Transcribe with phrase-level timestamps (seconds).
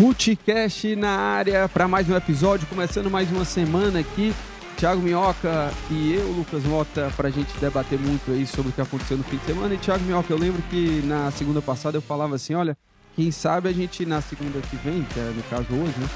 [0.00, 4.32] Futecast na área para mais um episódio, começando mais uma semana aqui.
[4.78, 8.80] Thiago Minhoca e eu, Lucas Mota, para a gente debater muito aí sobre o que
[8.80, 9.74] aconteceu no fim de semana.
[9.74, 12.78] E Thiago Minhoca, eu lembro que na segunda passada eu falava assim, olha,
[13.14, 16.08] quem sabe a gente na segunda que vem, que é no caso hoje, né,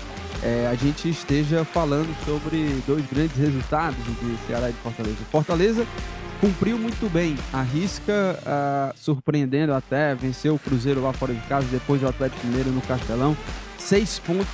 [0.43, 5.17] é, a gente esteja falando sobre dois grandes resultados de Ceará e de Fortaleza.
[5.31, 5.87] Fortaleza
[6.41, 12.03] cumpriu muito bem, arrisca uh, surpreendendo até, venceu o Cruzeiro lá fora de casa, depois
[12.03, 13.37] o Atlético Mineiro no Castelão
[13.85, 14.49] seis pontos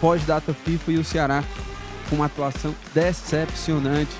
[0.00, 1.42] pós-data FIFA e o Ceará
[2.08, 4.12] com uma atuação decepcionante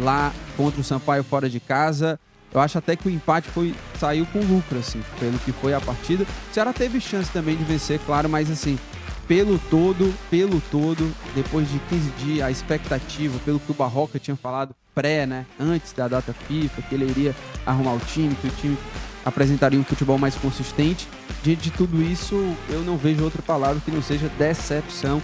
[0.00, 2.18] lá contra o Sampaio fora de casa.
[2.52, 5.80] Eu acho até que o empate foi saiu com lucro, assim, pelo que foi a
[5.80, 6.24] partida.
[6.24, 8.78] O Ceará teve chance também de vencer, claro, mas assim,
[9.26, 14.36] pelo todo, pelo todo, depois de 15 dias, a expectativa, pelo que o Barroca tinha
[14.36, 18.50] falado pré, né, antes da data FIFA, que ele iria arrumar o time, que o
[18.50, 18.78] time
[19.24, 21.08] apresentaria um futebol mais consistente.
[21.42, 22.34] Diante de tudo isso,
[22.68, 25.22] eu não vejo outra palavra que não seja decepção.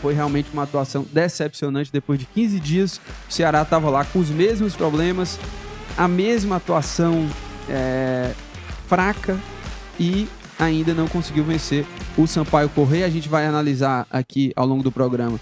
[0.00, 1.90] Foi realmente uma atuação decepcionante.
[1.92, 5.38] Depois de 15 dias, o Ceará estava lá com os mesmos problemas,
[5.96, 7.28] a mesma atuação
[7.68, 8.32] é,
[8.86, 9.38] fraca
[9.98, 13.06] e ainda não conseguiu vencer o Sampaio Correia.
[13.06, 15.38] A gente vai analisar aqui ao longo do programa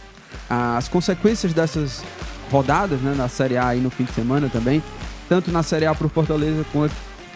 [0.49, 2.03] as consequências dessas
[2.51, 4.83] rodadas né, na Série A e no fim de semana também,
[5.29, 6.95] tanto na Série A para o Fortaleza quanto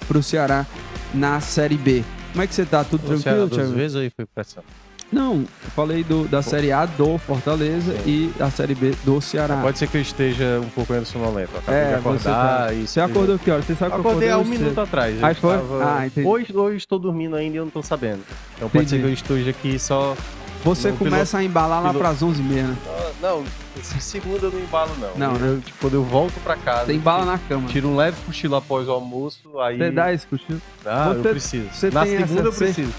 [0.08, 0.66] para o Ceará
[1.14, 2.02] na Série B.
[2.32, 2.82] Como é que você tá?
[2.82, 3.72] Tudo o tranquilo, Thiago?
[3.72, 4.64] vezes aí foi pressão?
[5.10, 6.50] Não, eu falei do, da Pô.
[6.50, 8.02] Série A do Fortaleza Sim.
[8.06, 9.56] e da Série B do Ceará.
[9.62, 11.50] Pode ser que eu esteja um pouco menos sonolento.
[11.56, 12.86] Acabei é, de acordar você, tá...
[12.86, 13.62] você acordou que hora?
[13.62, 15.22] Você sabe que acordei há um minuto atrás.
[15.22, 15.56] Aí foi?
[15.56, 15.98] Tava...
[15.98, 16.26] Ah, entendi.
[16.26, 18.20] Hoje, hoje estou dormindo ainda e eu não estou sabendo.
[18.56, 20.14] Então pode ser que eu esteja aqui só
[20.64, 22.76] você começa piloto, a embalar lá para as 11h30, né?
[23.20, 23.44] Não,
[23.82, 25.16] segunda eu não embalo, não.
[25.16, 25.48] Não, né?
[25.48, 26.86] Eu, tipo, quando eu volto para casa.
[26.86, 27.68] Você embala na cama.
[27.68, 29.78] Tiro um leve cochilo após o almoço, aí.
[29.78, 30.60] Você dá esse cochilo?
[30.84, 31.68] Ah, você, eu preciso.
[31.72, 32.94] Você na segunda eu preciso.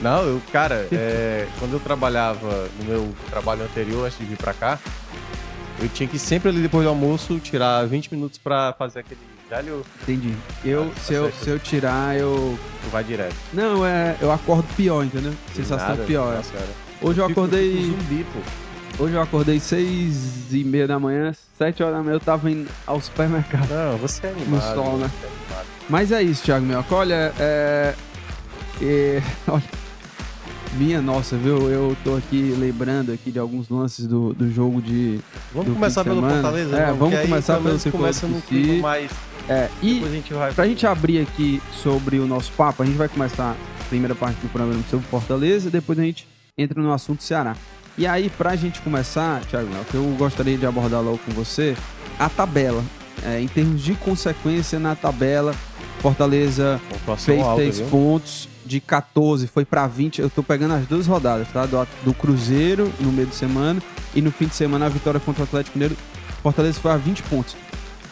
[0.00, 4.52] Não, eu, cara, é, quando eu trabalhava no meu trabalho anterior, antes de vir para
[4.52, 4.78] cá,
[5.80, 9.20] eu tinha que sempre ali depois do almoço tirar 20 minutos para fazer aquele
[9.50, 9.84] galho.
[10.02, 10.34] Entendi.
[10.64, 12.58] Eu, se, eu, se eu tirar, eu.
[12.82, 13.36] Tu vai direto.
[13.52, 14.16] Não, é.
[14.20, 15.32] Eu acordo pior, entendeu?
[15.54, 16.36] Sensação nada, pior.
[16.36, 16.85] Nossa, é.
[17.00, 17.82] Hoje eu acordei.
[17.82, 19.04] Zumbi, pô.
[19.04, 22.68] Hoje eu acordei seis e meia da manhã, sete horas da manhã eu tava indo
[22.86, 23.68] ao supermercado.
[23.68, 24.50] Não, você é animado.
[24.50, 25.10] No sol, né?
[25.22, 26.94] É Mas é isso, Thiago Mioca.
[26.94, 27.94] Olha, é,
[28.80, 29.22] é...
[29.46, 29.62] Olha,
[30.78, 31.70] minha nossa, viu?
[31.70, 35.20] Eu tô aqui lembrando aqui de alguns lances do, do jogo de.
[35.52, 36.78] Vamos do começar pelo Fortaleza?
[36.78, 37.90] É, vamos começar pelo Fortaleza.
[37.90, 39.10] começa no clima mais.
[39.48, 40.52] É, e a gente vai...
[40.52, 44.40] pra gente abrir aqui sobre o nosso papo, a gente vai começar a primeira parte
[44.40, 46.26] do programa sobre Fortaleza, depois a gente
[46.58, 47.54] entra no assunto Ceará.
[47.98, 51.32] E aí, para a gente começar, Thiago, o que eu gostaria de abordar logo com
[51.32, 51.76] você,
[52.18, 52.82] a tabela.
[53.24, 55.54] É, em termos de consequência na tabela,
[56.00, 56.80] Fortaleza
[57.18, 57.88] fez alta, 3 viu?
[57.88, 60.20] pontos de 14, foi para 20.
[60.20, 61.64] Eu tô pegando as duas rodadas, tá?
[61.66, 63.82] Do, do, Cruzeiro no meio de semana
[64.14, 65.96] e no fim de semana a vitória contra o Atlético Mineiro.
[66.42, 67.56] Fortaleza foi a 20 pontos.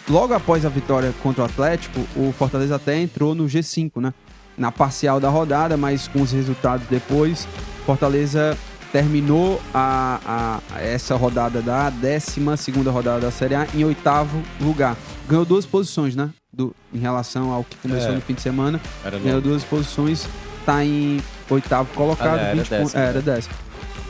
[0.09, 4.13] Logo após a vitória contra o Atlético, o Fortaleza até entrou no G5, né?
[4.57, 7.49] Na parcial da rodada, mas com os resultados depois,
[7.85, 8.57] Fortaleza
[8.95, 12.41] terminou a, a, essa rodada da 12
[12.89, 14.97] rodada da Série A em oitavo lugar.
[15.29, 16.31] Ganhou duas posições, né?
[16.53, 18.15] Do, em relação ao que começou é.
[18.15, 18.81] no fim de semana.
[19.05, 20.29] Era Ganhou duas posições,
[20.61, 21.21] está em
[21.51, 22.39] oitavo colocado.
[22.39, 23.55] Ah, 20 era, décimo, é, era décimo.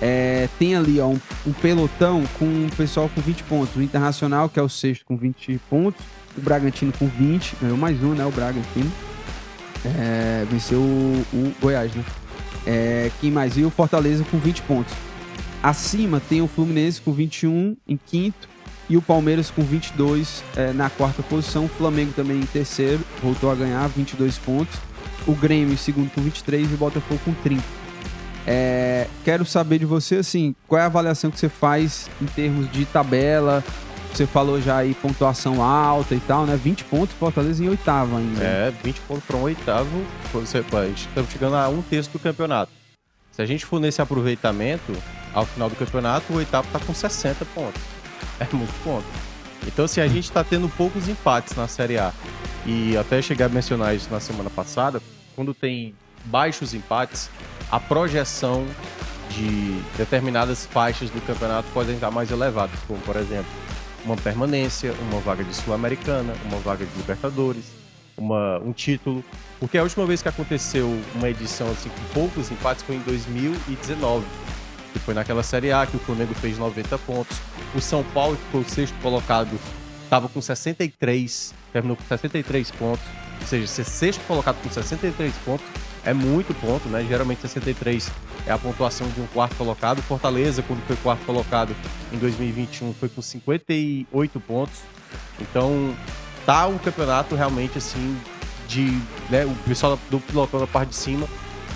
[0.02, 3.76] É, tem ali ó, um, um, pelotão com um pessoal com 20 pontos.
[3.76, 6.04] O Internacional, que é o sexto, com 20 pontos.
[6.36, 7.56] O Bragantino com 20.
[7.62, 8.26] Ganhou mais um, né?
[8.26, 8.92] O Bragantino.
[9.84, 12.04] É, venceu o, o Goiás, né?
[12.66, 13.56] É, quem mais?
[13.56, 14.94] E o Fortaleza com 20 pontos.
[15.62, 18.48] Acima tem o Fluminense com 21 em quinto
[18.88, 21.66] e o Palmeiras com 22 é, na quarta posição.
[21.66, 24.76] O Flamengo também em terceiro, voltou a ganhar 22 pontos.
[25.26, 27.62] O Grêmio em segundo com 23 e o Botafogo com 30.
[28.46, 32.70] É, quero saber de você, assim, qual é a avaliação que você faz em termos
[32.70, 33.64] de tabela,
[34.16, 36.56] você falou já aí pontuação alta e tal, né?
[36.56, 38.44] 20 pontos, Fortaleza em oitavo ainda.
[38.44, 40.04] É, 20 pontos para um oitavo.
[40.32, 42.70] Você, estamos chegando a um terço do campeonato.
[43.32, 44.92] Se a gente for nesse aproveitamento,
[45.32, 47.82] ao final do campeonato, o oitavo está com 60 pontos.
[48.40, 49.06] É muito ponto.
[49.64, 52.12] Então, se assim, a gente está tendo poucos empates na Série A
[52.66, 55.00] e até cheguei a mencionar isso na semana passada,
[55.36, 55.94] quando tem
[56.24, 57.30] baixos empates,
[57.70, 58.66] a projeção
[59.30, 63.50] de determinadas faixas do campeonato podem estar mais elevadas, como por exemplo,
[64.04, 67.64] uma permanência, uma vaga de Sul-Americana, uma vaga de Libertadores,
[68.16, 69.24] uma, um título.
[69.58, 74.24] Porque a última vez que aconteceu uma edição assim com poucos empates foi em 2019.
[74.92, 77.36] Que foi naquela Série A que o Flamengo fez 90 pontos.
[77.74, 79.58] O São Paulo, que foi o sexto colocado,
[80.04, 83.04] estava com 63, terminou com 63 pontos.
[83.40, 85.66] Ou seja, ser sexto colocado com 63 pontos
[86.04, 87.04] é muito ponto, né?
[87.08, 88.10] Geralmente 63
[88.46, 90.02] é a pontuação de um quarto colocado.
[90.02, 91.74] Fortaleza, quando foi quarto colocado
[92.12, 94.80] em 2021, foi com 58 pontos.
[95.40, 95.94] Então,
[96.44, 98.16] tá um campeonato realmente assim
[98.68, 101.26] de, né, o pessoal do pilotão da parte de cima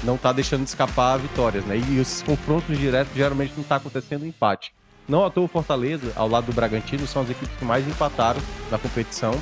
[0.03, 1.77] não tá deixando de escapar vitórias, né?
[1.77, 4.73] E os confrontos diretos geralmente não tá acontecendo empate.
[5.09, 8.41] Não à toa o Fortaleza, ao lado do Bragantino, são as equipes que mais empataram
[8.71, 9.33] na competição.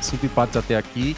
[0.00, 1.16] Cinco empates até aqui.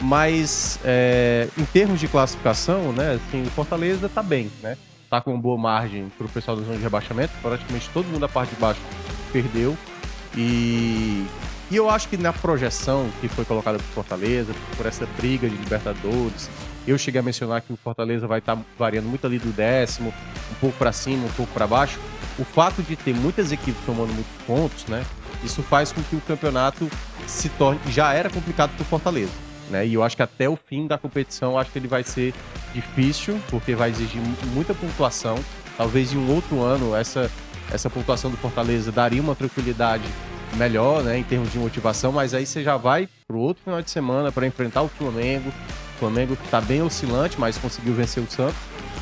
[0.00, 4.76] Mas é, em termos de classificação, né, assim, o Fortaleza tá bem, né?
[5.08, 7.32] Tá com boa margem pro pessoal da zona de rebaixamento.
[7.42, 8.80] Praticamente todo mundo da parte de baixo
[9.32, 9.76] perdeu.
[10.34, 11.26] E,
[11.70, 15.54] e eu acho que na projeção que foi colocada por Fortaleza, por essa briga de
[15.54, 16.48] Libertadores,
[16.86, 20.12] eu cheguei a mencionar que o Fortaleza vai estar tá variando muito ali do décimo,
[20.50, 22.00] um pouco para cima, um pouco para baixo.
[22.38, 25.04] O fato de ter muitas equipes tomando muitos pontos, né?
[25.44, 26.90] Isso faz com que o campeonato
[27.26, 27.78] se torne.
[27.90, 29.86] Já era complicado para o Fortaleza né?
[29.86, 32.34] E eu acho que até o fim da competição, acho que ele vai ser
[32.74, 34.20] difícil, porque vai exigir
[34.52, 35.38] muita pontuação.
[35.76, 37.30] Talvez em um outro ano essa,
[37.70, 40.04] essa pontuação do Fortaleza daria uma tranquilidade
[40.56, 43.90] melhor, né, em termos de motivação, mas aí você já vai pro outro final de
[43.90, 45.48] semana para enfrentar o Flamengo.
[45.96, 48.56] O Flamengo está bem oscilante, mas conseguiu vencer o Santos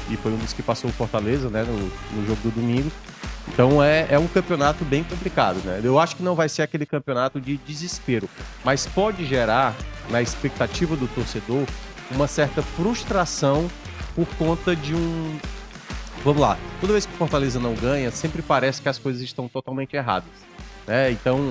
[0.09, 1.77] e foi um dos que passou o Fortaleza, né, no,
[2.17, 2.91] no jogo do domingo.
[3.53, 5.81] Então é, é um campeonato bem complicado, né?
[5.83, 8.29] Eu acho que não vai ser aquele campeonato de desespero,
[8.65, 9.75] mas pode gerar
[10.09, 11.65] na expectativa do torcedor
[12.11, 13.69] uma certa frustração
[14.15, 15.39] por conta de um.
[16.25, 19.49] Vamos lá, toda vez que o Fortaleza não ganha, sempre parece que as coisas estão
[19.49, 20.31] totalmente erradas.
[20.87, 21.11] Né?
[21.11, 21.51] Então,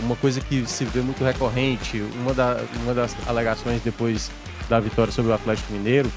[0.00, 4.30] uma coisa que se vê muito recorrente, uma, da, uma das alegações depois
[4.68, 6.10] da vitória sobre o Atlético Mineiro,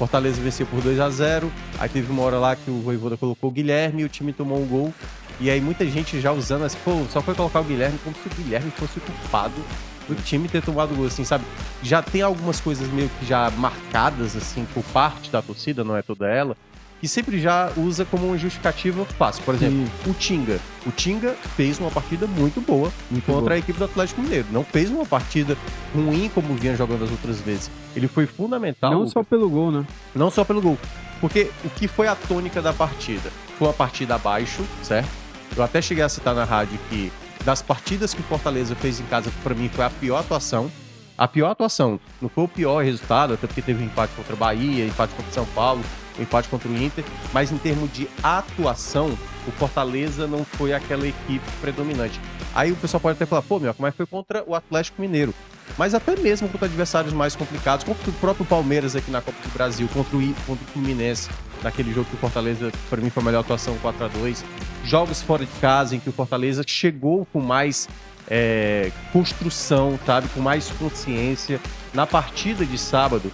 [0.00, 3.50] Fortaleza venceu por 2 a 0 aí teve uma hora lá que o Voivoda colocou
[3.50, 4.94] o Guilherme e o time tomou um gol.
[5.38, 8.26] E aí muita gente já usando assim, pô, só foi colocar o Guilherme como se
[8.26, 9.62] o Guilherme fosse o culpado
[10.08, 11.44] do time ter tomado gol, assim, sabe?
[11.82, 16.00] Já tem algumas coisas meio que já marcadas, assim, por parte da torcida, não é
[16.00, 16.56] toda ela,
[17.00, 19.42] que sempre já usa como uma justificativa fácil.
[19.44, 20.10] Por exemplo, Sim.
[20.10, 20.60] o Tinga.
[20.86, 23.54] O Tinga fez uma partida muito boa muito contra boa.
[23.54, 24.46] a equipe do Atlético Mineiro.
[24.52, 25.56] Não fez uma partida
[25.94, 27.70] ruim como vinha jogando as outras vezes.
[27.96, 28.92] Ele foi fundamental.
[28.92, 29.84] Não só pelo gol, né?
[30.14, 30.78] Não só pelo gol.
[31.20, 33.30] Porque o que foi a tônica da partida?
[33.58, 35.08] Foi uma partida abaixo, certo?
[35.56, 37.10] Eu até cheguei a citar na rádio que
[37.44, 40.70] das partidas que o Fortaleza fez em casa, para mim foi a pior atuação.
[41.16, 44.36] A pior atuação, não foi o pior resultado, até porque teve um empate contra a
[44.36, 45.82] Bahia, empate contra o São Paulo,
[46.20, 51.06] um empate contra o Inter, mas em termos de atuação, o Fortaleza não foi aquela
[51.06, 52.20] equipe predominante.
[52.54, 55.34] Aí o pessoal pode até falar, pô, meu, mas foi contra o Atlético Mineiro.
[55.78, 59.52] Mas até mesmo contra adversários mais complicados, contra o próprio Palmeiras aqui na Copa do
[59.52, 61.30] Brasil, contra o, contra o Fluminense,
[61.62, 64.44] naquele jogo que o Fortaleza, para mim, foi a melhor atuação 4 a 2
[64.84, 67.88] Jogos fora de casa, em que o Fortaleza chegou com mais
[68.28, 70.28] é, construção, sabe?
[70.28, 71.60] Com mais consciência.
[71.92, 73.30] Na partida de sábado,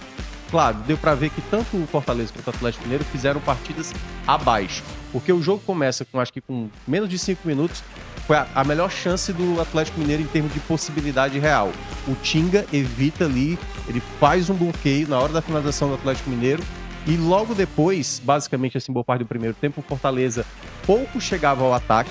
[0.49, 3.93] claro, deu para ver que tanto o Fortaleza quanto o Atlético Mineiro fizeram partidas
[4.25, 4.83] abaixo.
[5.11, 7.83] Porque o jogo começa com, acho que com menos de 5 minutos,
[8.25, 11.71] foi a, a, melhor chance do Atlético Mineiro em termos de possibilidade real.
[12.07, 13.57] O Tinga evita ali,
[13.87, 16.61] ele faz um bloqueio na hora da finalização do Atlético Mineiro
[17.05, 20.45] e logo depois, basicamente assim, boa parte do primeiro tempo, o Fortaleza
[20.85, 22.09] pouco chegava ao ataque,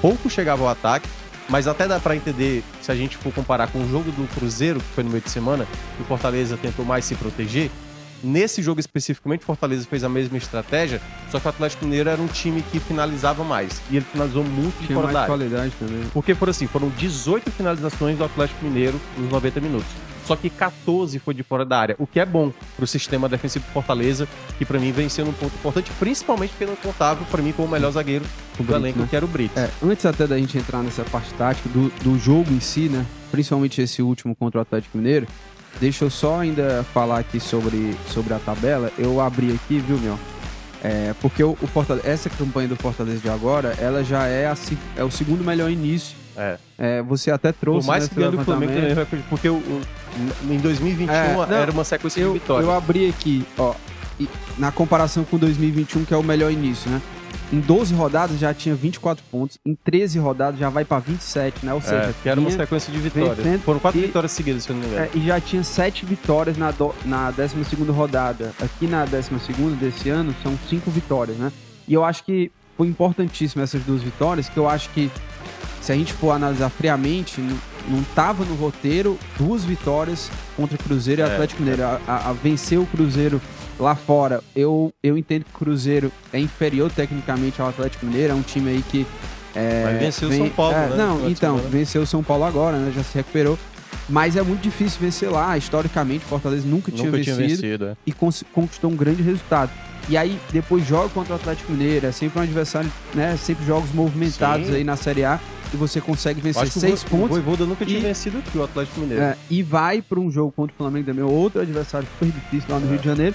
[0.00, 1.08] pouco chegava ao ataque,
[1.48, 4.80] mas até dá para entender, se a gente for comparar com o jogo do Cruzeiro,
[4.80, 7.70] que foi no meio de semana, que o Fortaleza tentou mais se proteger,
[8.22, 11.00] Nesse jogo especificamente, o Fortaleza fez a mesma estratégia,
[11.30, 13.80] só que o Atlético Mineiro era um time que finalizava mais.
[13.90, 15.26] E ele finalizou muito de fora da área.
[15.26, 16.02] qualidade também.
[16.12, 20.05] Porque foram assim, foram 18 finalizações do Atlético Mineiro nos 90 minutos.
[20.26, 23.28] Só que 14 foi de fora da área, o que é bom para o sistema
[23.28, 24.26] defensivo do Fortaleza,
[24.58, 27.64] que para mim vem sendo um ponto importante, principalmente porque não contava para mim com
[27.64, 28.24] o melhor zagueiro
[28.56, 29.06] do Brito, elenco, né?
[29.08, 29.58] que era o Brito.
[29.58, 33.06] É, antes até da gente entrar nessa parte tática do, do jogo em si, né?
[33.30, 35.26] Principalmente esse último contra o Atlético Mineiro,
[35.78, 38.90] Deixa eu só ainda falar aqui sobre, sobre a tabela.
[38.98, 40.18] Eu abri aqui, viu, meu?
[40.82, 44.56] É, porque o, o Fortaleza, essa campanha do Fortaleza de agora, ela já é, a,
[44.96, 46.16] é o segundo melhor início.
[46.36, 46.58] É.
[46.78, 47.86] é você até trouxe.
[47.86, 49.82] Por mais né, que ganhou do Flamengo também, porque o, o,
[50.50, 52.68] em 2021 é, não, era uma sequência eu, de vitórias.
[52.68, 53.74] Eu abri aqui, ó,
[54.58, 57.00] na comparação com 2021, que é o melhor início, né?
[57.52, 61.72] em 12 rodadas já tinha 24 pontos, em 13 rodadas já vai para 27, né?
[61.72, 63.62] Ou é, seja, é, que era uma sequência de vitórias.
[63.62, 65.04] Foram quatro e, vitórias seguidas, se eu não me engano.
[65.04, 67.56] É, e já tinha 7 vitórias na, do, na 12
[67.90, 68.52] rodada.
[68.60, 69.30] Aqui na 12
[69.78, 71.52] desse ano são 5 vitórias, né?
[71.86, 75.10] E eu acho que foi importantíssimo essas duas vitórias, que eu acho que
[75.86, 77.40] se a gente for analisar friamente,
[77.88, 81.84] não estava no roteiro duas vitórias contra Cruzeiro e é, Atlético Mineiro.
[81.84, 83.40] A, a, a vencer o Cruzeiro
[83.78, 88.36] lá fora, eu, eu entendo que o Cruzeiro é inferior tecnicamente ao Atlético Mineiro, é
[88.36, 89.06] um time aí que.
[89.54, 90.96] É, Mas venceu o São Paulo, é, né?
[90.96, 92.92] Não, então, venceu o São Paulo agora, né?
[92.92, 93.56] Já se recuperou.
[94.08, 95.56] Mas é muito difícil vencer lá.
[95.56, 97.96] Historicamente, Fortaleza nunca, nunca tinha vencido, tinha vencido é.
[98.04, 99.70] e conquistou um grande resultado.
[100.08, 102.06] E aí, depois joga contra o Atlético Mineiro.
[102.06, 103.36] É sempre um adversário, né?
[103.36, 104.74] Sempre jogos movimentados Sim.
[104.74, 105.40] aí na Série A.
[105.72, 107.24] E você consegue vencer seis o, pontos.
[107.24, 109.22] O Voivoda nunca tinha e, vencido aqui o Atlético Mineiro.
[109.22, 112.78] É, e vai para um jogo contra o Flamengo também, outro adversário super difícil lá
[112.78, 112.90] no é.
[112.90, 113.34] Rio de Janeiro,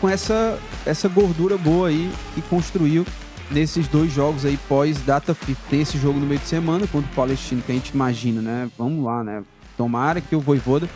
[0.00, 3.04] com essa, essa gordura boa aí que construiu
[3.50, 5.60] nesses dois jogos aí pós-data FIFA.
[5.68, 8.70] Tem esse jogo no meio de semana contra o Palestino, que a gente imagina, né?
[8.78, 9.42] Vamos lá, né?
[9.76, 10.88] Tomara que o Voivoda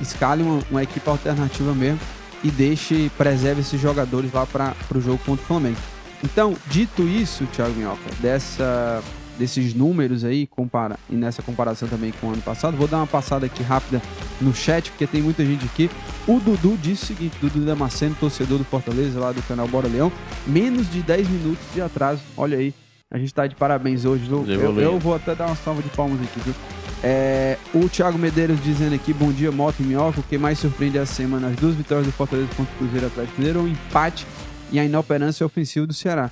[0.00, 2.00] escale uma, uma equipe alternativa mesmo
[2.42, 5.78] e deixe, preserve esses jogadores lá para o jogo contra o Flamengo.
[6.22, 9.02] Então, dito isso, Thiago Minhoca, dessa,
[9.38, 13.06] desses números aí, compara, e nessa comparação também com o ano passado, vou dar uma
[13.06, 14.00] passada aqui rápida
[14.40, 15.90] no chat, porque tem muita gente aqui.
[16.26, 20.12] O Dudu disse o seguinte: Dudu Damasceno, torcedor do Fortaleza, lá do canal Bora Leão,
[20.46, 22.22] menos de 10 minutos de atraso.
[22.36, 22.74] Olha aí,
[23.10, 24.44] a gente tá de parabéns hoje, Lu.
[24.46, 26.54] Eu, eu, vou até dar uma salva de palmas aqui, viu?
[27.02, 30.20] É, o Thiago Medeiros dizendo aqui, bom dia, Moto e Minhoca.
[30.20, 31.48] O que mais surpreende essa semana?
[31.48, 34.26] As duas vitórias do Fortaleza contra o Cruzeiro Atlético Mineiro, um empate
[34.72, 36.30] e a inoperância ofensiva do Ceará.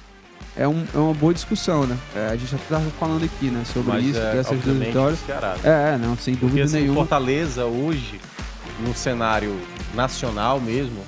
[0.56, 1.96] É, um, é uma boa discussão, né?
[2.14, 5.18] É, a gente já estava falando aqui, né, sobre Mas isso, é, dessas duas vitórias.
[5.20, 5.94] Ceará, né?
[5.94, 7.00] É, não, sem dúvida Porque, assim, nenhuma.
[7.00, 8.20] Fortaleza hoje,
[8.80, 9.58] no cenário
[9.94, 11.02] nacional mesmo,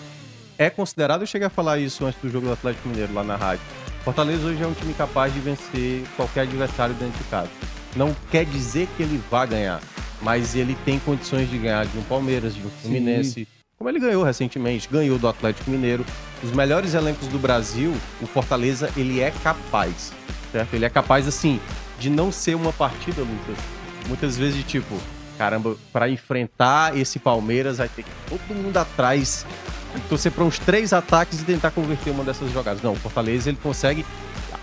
[0.57, 3.37] é considerado, eu cheguei a falar isso antes do jogo do Atlético Mineiro lá na
[3.37, 3.65] rádio.
[4.03, 7.51] Fortaleza hoje é um time capaz de vencer qualquer adversário dentro de casa
[7.97, 9.81] não quer dizer que ele vá ganhar,
[10.21, 13.47] mas ele tem condições de ganhar de um Palmeiras, de um Fluminense, Sim.
[13.79, 16.05] Como ele ganhou recentemente, ganhou do Atlético Mineiro.
[16.43, 20.13] Os melhores elencos do Brasil, o Fortaleza, ele é capaz,
[20.53, 20.75] certo?
[20.75, 21.61] Ele é capaz, assim,
[21.99, 23.57] de não ser uma partida, Lucas,
[24.09, 24.95] muitas vezes de tipo,
[25.39, 29.47] caramba, para enfrentar esse Palmeiras vai ter que todo mundo atrás
[30.09, 32.83] torcer para uns três ataques e tentar converter uma dessas jogadas.
[32.83, 34.05] Não, o Fortaleza ele consegue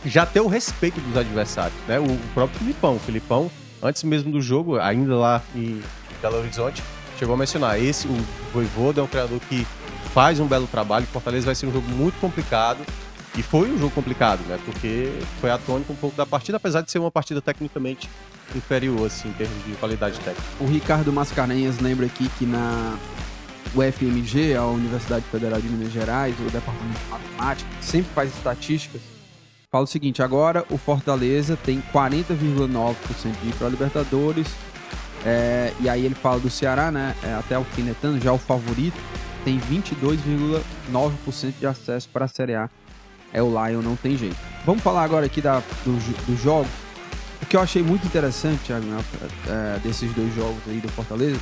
[0.06, 2.00] já ter o respeito dos adversários, né?
[2.00, 3.52] O próprio Filipão, o Filipão,
[3.82, 5.82] antes mesmo do jogo, ainda lá em
[6.22, 6.84] Belo Horizonte,
[7.22, 9.64] chegou a mencionar, esse, o Voivoda é um treinador que
[10.12, 12.80] faz um belo trabalho, Fortaleza vai ser um jogo muito complicado,
[13.38, 14.60] e foi um jogo complicado, né?
[14.66, 18.10] Porque foi a tônica um pouco da partida, apesar de ser uma partida tecnicamente
[18.56, 20.42] inferior, assim, em termos de qualidade técnica.
[20.60, 22.98] O Ricardo Mascarenhas lembra aqui que na
[23.76, 29.00] UFMG, a Universidade Federal de Minas Gerais, o Departamento de Matemática, sempre faz estatísticas
[29.72, 32.96] fala o seguinte: agora o Fortaleza tem 40,9%
[33.42, 34.48] de ir para a Libertadores.
[35.26, 37.16] É, e aí ele fala do Ceará, né?
[37.24, 38.98] É, até alfinetando, já o favorito
[39.44, 42.70] tem 22,9% de acesso para a Série A.
[43.34, 44.38] É o Lion, não tem jeito.
[44.66, 46.72] Vamos falar agora aqui da, dos do jogos.
[47.42, 49.04] O que eu achei muito interessante, Thiago, né,
[49.48, 51.40] é, desses dois jogos aí do Fortaleza,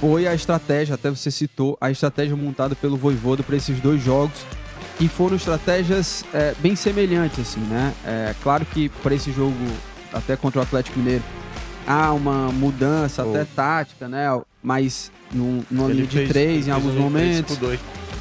[0.00, 4.44] foi a estratégia, até você citou, a estratégia montada pelo Voivoda para esses dois jogos
[4.98, 7.94] e foram estratégias é, bem semelhantes, assim, né?
[8.04, 9.54] É, claro que para esse jogo,
[10.12, 11.22] até contra o Atlético Mineiro,
[11.86, 14.26] há uma mudança, até tática, né?
[14.62, 17.58] Mas no, numa linha de três, em alguns momentos.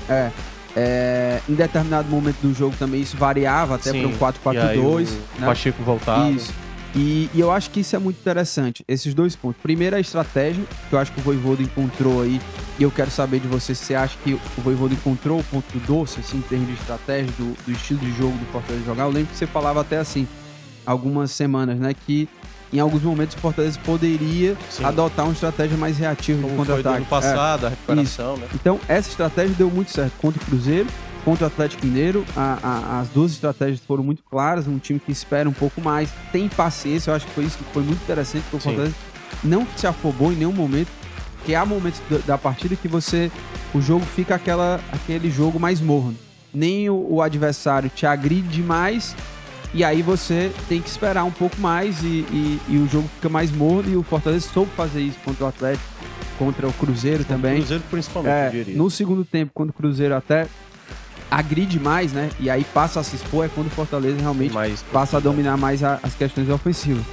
[0.10, 0.32] É,
[0.76, 4.78] é, em determinado momento do jogo também isso variava até para um 4-4-2.
[4.78, 5.46] O né?
[5.46, 6.30] Pacheco voltava.
[6.30, 6.54] Isso.
[6.94, 9.62] E, e, eu acho que isso é muito interessante, esses dois pontos.
[9.62, 12.42] Primeiro, a estratégia, que eu acho que o Voivoda encontrou aí,
[12.78, 15.80] e eu quero saber de você se você acha que o Voivoda encontrou o ponto
[15.80, 19.04] doce, assim, em termos de estratégia, do, do estilo de jogo do Fortaleza jogar.
[19.04, 20.28] Eu lembro que você falava até assim,
[20.86, 22.28] algumas semanas, né, que
[22.74, 24.86] em alguns momentos o Fortaleza poderia Sim.
[24.86, 26.98] adotar uma estratégia mais reativa Como de contra-ataque.
[26.98, 28.48] ano passado, é, a recuperação, né?
[28.56, 30.88] Então, essa estratégia deu muito certo contra o Cruzeiro,
[31.26, 32.26] contra o Atlético Mineiro.
[32.36, 34.68] A, a, as duas estratégias foram muito claras.
[34.68, 37.12] Um time que espera um pouco mais, tem paciência.
[37.12, 38.44] Eu acho que foi isso que foi muito interessante.
[38.44, 38.96] Porque o Fortaleza
[39.44, 40.90] não se afobou em nenhum momento.
[41.46, 43.32] Que há momentos da, partida que você.
[43.74, 46.16] O jogo fica aquela, aquele jogo mais morno.
[46.54, 49.16] Nem o, o adversário te agride demais.
[49.74, 53.30] E aí você tem que esperar um pouco mais e, e, e, o jogo fica
[53.30, 53.92] mais morno.
[53.92, 55.86] E o Fortaleza soube fazer isso contra o Atlético,
[56.38, 57.54] contra o Cruzeiro também.
[57.54, 60.48] O Cruzeiro principalmente, é, No segundo tempo, quando o Cruzeiro até
[61.30, 62.30] agride mais, né?
[62.38, 65.56] E aí passa a se expor, é quando o Fortaleza realmente mais passa a dominar
[65.56, 67.06] mais a, as questões ofensivas.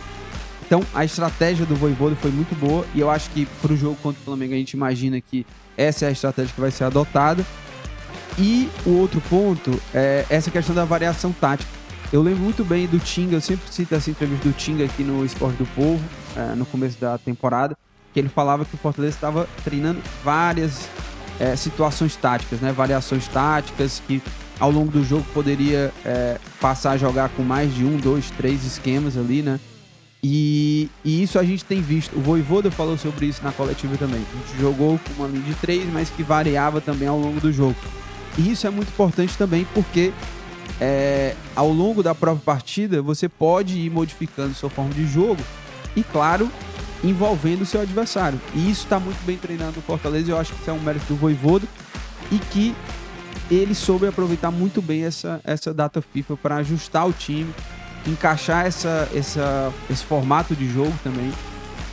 [0.67, 3.97] Então, a estratégia do Voivoda foi muito boa e eu acho que para o jogo
[4.03, 5.47] contra o Flamengo a gente imagina que
[5.77, 7.47] essa é a estratégia que vai ser adotada.
[8.37, 11.78] E o outro ponto é essa questão da variação tática.
[12.11, 15.27] Eu lembro muito bem do Tinga, eu sempre cito essa entrevista do Tinga aqui no
[15.27, 16.03] Esporte do Povo,
[16.35, 17.77] é, no começo da temporada,
[18.15, 20.89] que ele falava que o Fortaleza estava treinando várias
[21.39, 22.73] é, situações táticas, né?
[22.73, 24.23] Variações táticas que
[24.59, 28.65] ao longo do jogo poderia é, passar a jogar com mais de um, dois, três
[28.65, 29.61] esquemas ali, né?
[30.23, 32.17] E, e, isso a gente tem visto.
[32.17, 34.25] O Voivoda falou sobre isso na coletiva também.
[34.33, 37.53] A gente jogou com uma linha de três, mas que variava também ao longo do
[37.53, 37.77] jogo.
[38.39, 40.11] E isso é muito importante também porque
[40.81, 45.43] é, ao longo da própria partida você pode ir modificando sua forma de jogo
[45.97, 46.51] e, claro,
[47.03, 48.41] envolvendo o seu adversário.
[48.55, 50.31] E isso está muito bem treinado no Fortaleza.
[50.31, 51.67] Eu acho que isso é um mérito do Voivoda
[52.31, 52.75] e que
[53.51, 57.53] ele soube aproveitar muito bem essa, essa data FIFA para ajustar o time,
[58.07, 61.33] encaixar essa, essa, esse formato de jogo também.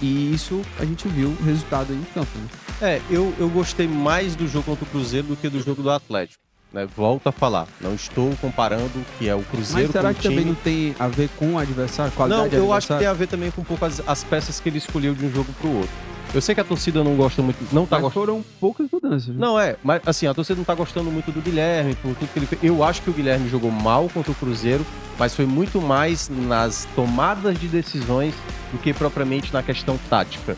[0.01, 2.31] E isso a gente viu o resultado aí em campo.
[2.37, 2.47] Né?
[2.81, 5.89] É, eu, eu gostei mais do jogo contra o Cruzeiro do que do jogo do
[5.89, 6.44] Atlético.
[6.75, 6.85] Né?
[6.93, 10.35] Volto a falar, não estou comparando o que é o Cruzeiro Mas será que time...
[10.35, 12.11] também não tem a ver com o adversário?
[12.11, 14.59] Qualidade não, eu acho que tem a ver também com um pouco as, as peças
[14.59, 15.95] que ele escolheu de um jogo para o outro.
[16.33, 17.57] Eu sei que a torcida não gosta muito.
[17.73, 18.25] Não tá mas gostando.
[18.25, 19.29] foram poucas mudanças.
[19.29, 19.35] Né?
[19.37, 19.77] Não, é.
[19.81, 22.61] Mas assim, a torcida não tá gostando muito do Guilherme, por tudo que ele fez.
[22.61, 24.85] Eu acho que o Guilherme jogou mal contra o Cruzeiro,
[25.17, 28.35] mas foi muito mais nas tomadas de decisões
[28.73, 30.57] do que propriamente na questão tática.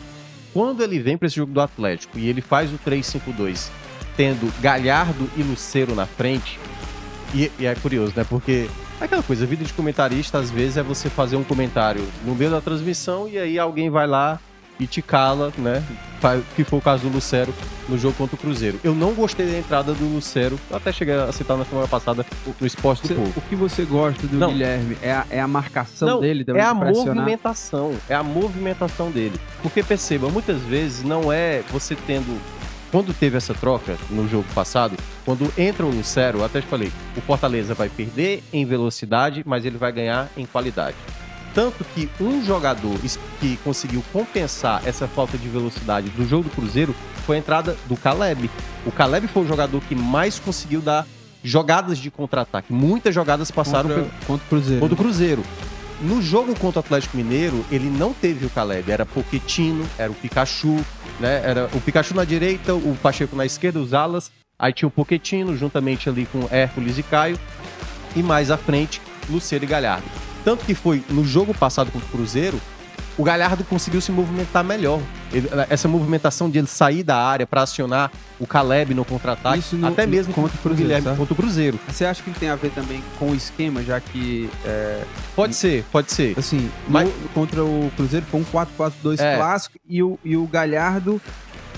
[0.52, 3.68] Quando ele vem para esse jogo do Atlético e ele faz o 3-5-2,
[4.18, 6.58] tendo Galhardo e Luceiro na frente,
[7.32, 8.26] e, e é curioso, né?
[8.28, 8.68] Porque
[9.00, 12.60] aquela coisa, vida de comentarista, às vezes, é você fazer um comentário no meio da
[12.60, 14.40] transmissão e aí alguém vai lá
[14.80, 15.84] e te cala, né?
[16.56, 17.54] Que foi o caso do Lucero
[17.88, 18.80] no jogo contra o Cruzeiro.
[18.82, 22.26] Eu não gostei da entrada do Lucero, até cheguei a citar na semana passada
[22.60, 23.32] no Esporte do Povo.
[23.36, 24.48] O que você gosta do não.
[24.48, 26.44] Guilherme é a, é a marcação não, dele?
[26.56, 29.38] É a movimentação, é a movimentação dele.
[29.62, 32.36] Porque perceba, muitas vezes não é você tendo
[32.90, 36.92] quando teve essa troca no jogo passado, quando entra o Lucero, eu até te falei,
[37.16, 40.96] o Fortaleza vai perder em velocidade, mas ele vai ganhar em qualidade.
[41.54, 42.98] Tanto que um jogador
[43.40, 46.94] que conseguiu compensar essa falta de velocidade do jogo do Cruzeiro
[47.26, 48.50] foi a entrada do Caleb.
[48.86, 51.06] O Caleb foi o jogador que mais conseguiu dar
[51.42, 52.72] jogadas de contra-ataque.
[52.72, 54.80] Muitas jogadas passaram contra, pelo, contra o Cruzeiro.
[54.80, 55.42] Contra o Cruzeiro.
[56.00, 58.90] No jogo contra o Atlético Mineiro, ele não teve o Caleb.
[58.90, 60.84] Era Poquetino, era o Pikachu,
[61.20, 61.42] né?
[61.44, 64.30] Era o Pikachu na direita, o Pacheco na esquerda, os alas.
[64.58, 67.38] Aí tinha o Poquetino, juntamente ali com Hércules e Caio.
[68.16, 70.06] E mais à frente, Luceiro e Galhardo.
[70.44, 72.60] Tanto que foi no jogo passado contra o Cruzeiro,
[73.18, 75.00] o Galhardo conseguiu se movimentar melhor.
[75.32, 80.06] Ele, essa movimentação de ele sair da área para acionar o Caleb no contra-ataque, até
[80.06, 81.80] mesmo contra o Cruzeiro, Guilherme, contra o Cruzeiro.
[81.88, 84.48] Você acha que tem a ver também com o esquema, já que.
[84.64, 85.02] É...
[85.34, 86.38] Pode ser, pode ser.
[86.38, 87.08] Assim, mas...
[87.08, 89.36] No, contra o Cruzeiro foi um 4-4-2 é.
[89.36, 91.20] clássico e o, e o Galhardo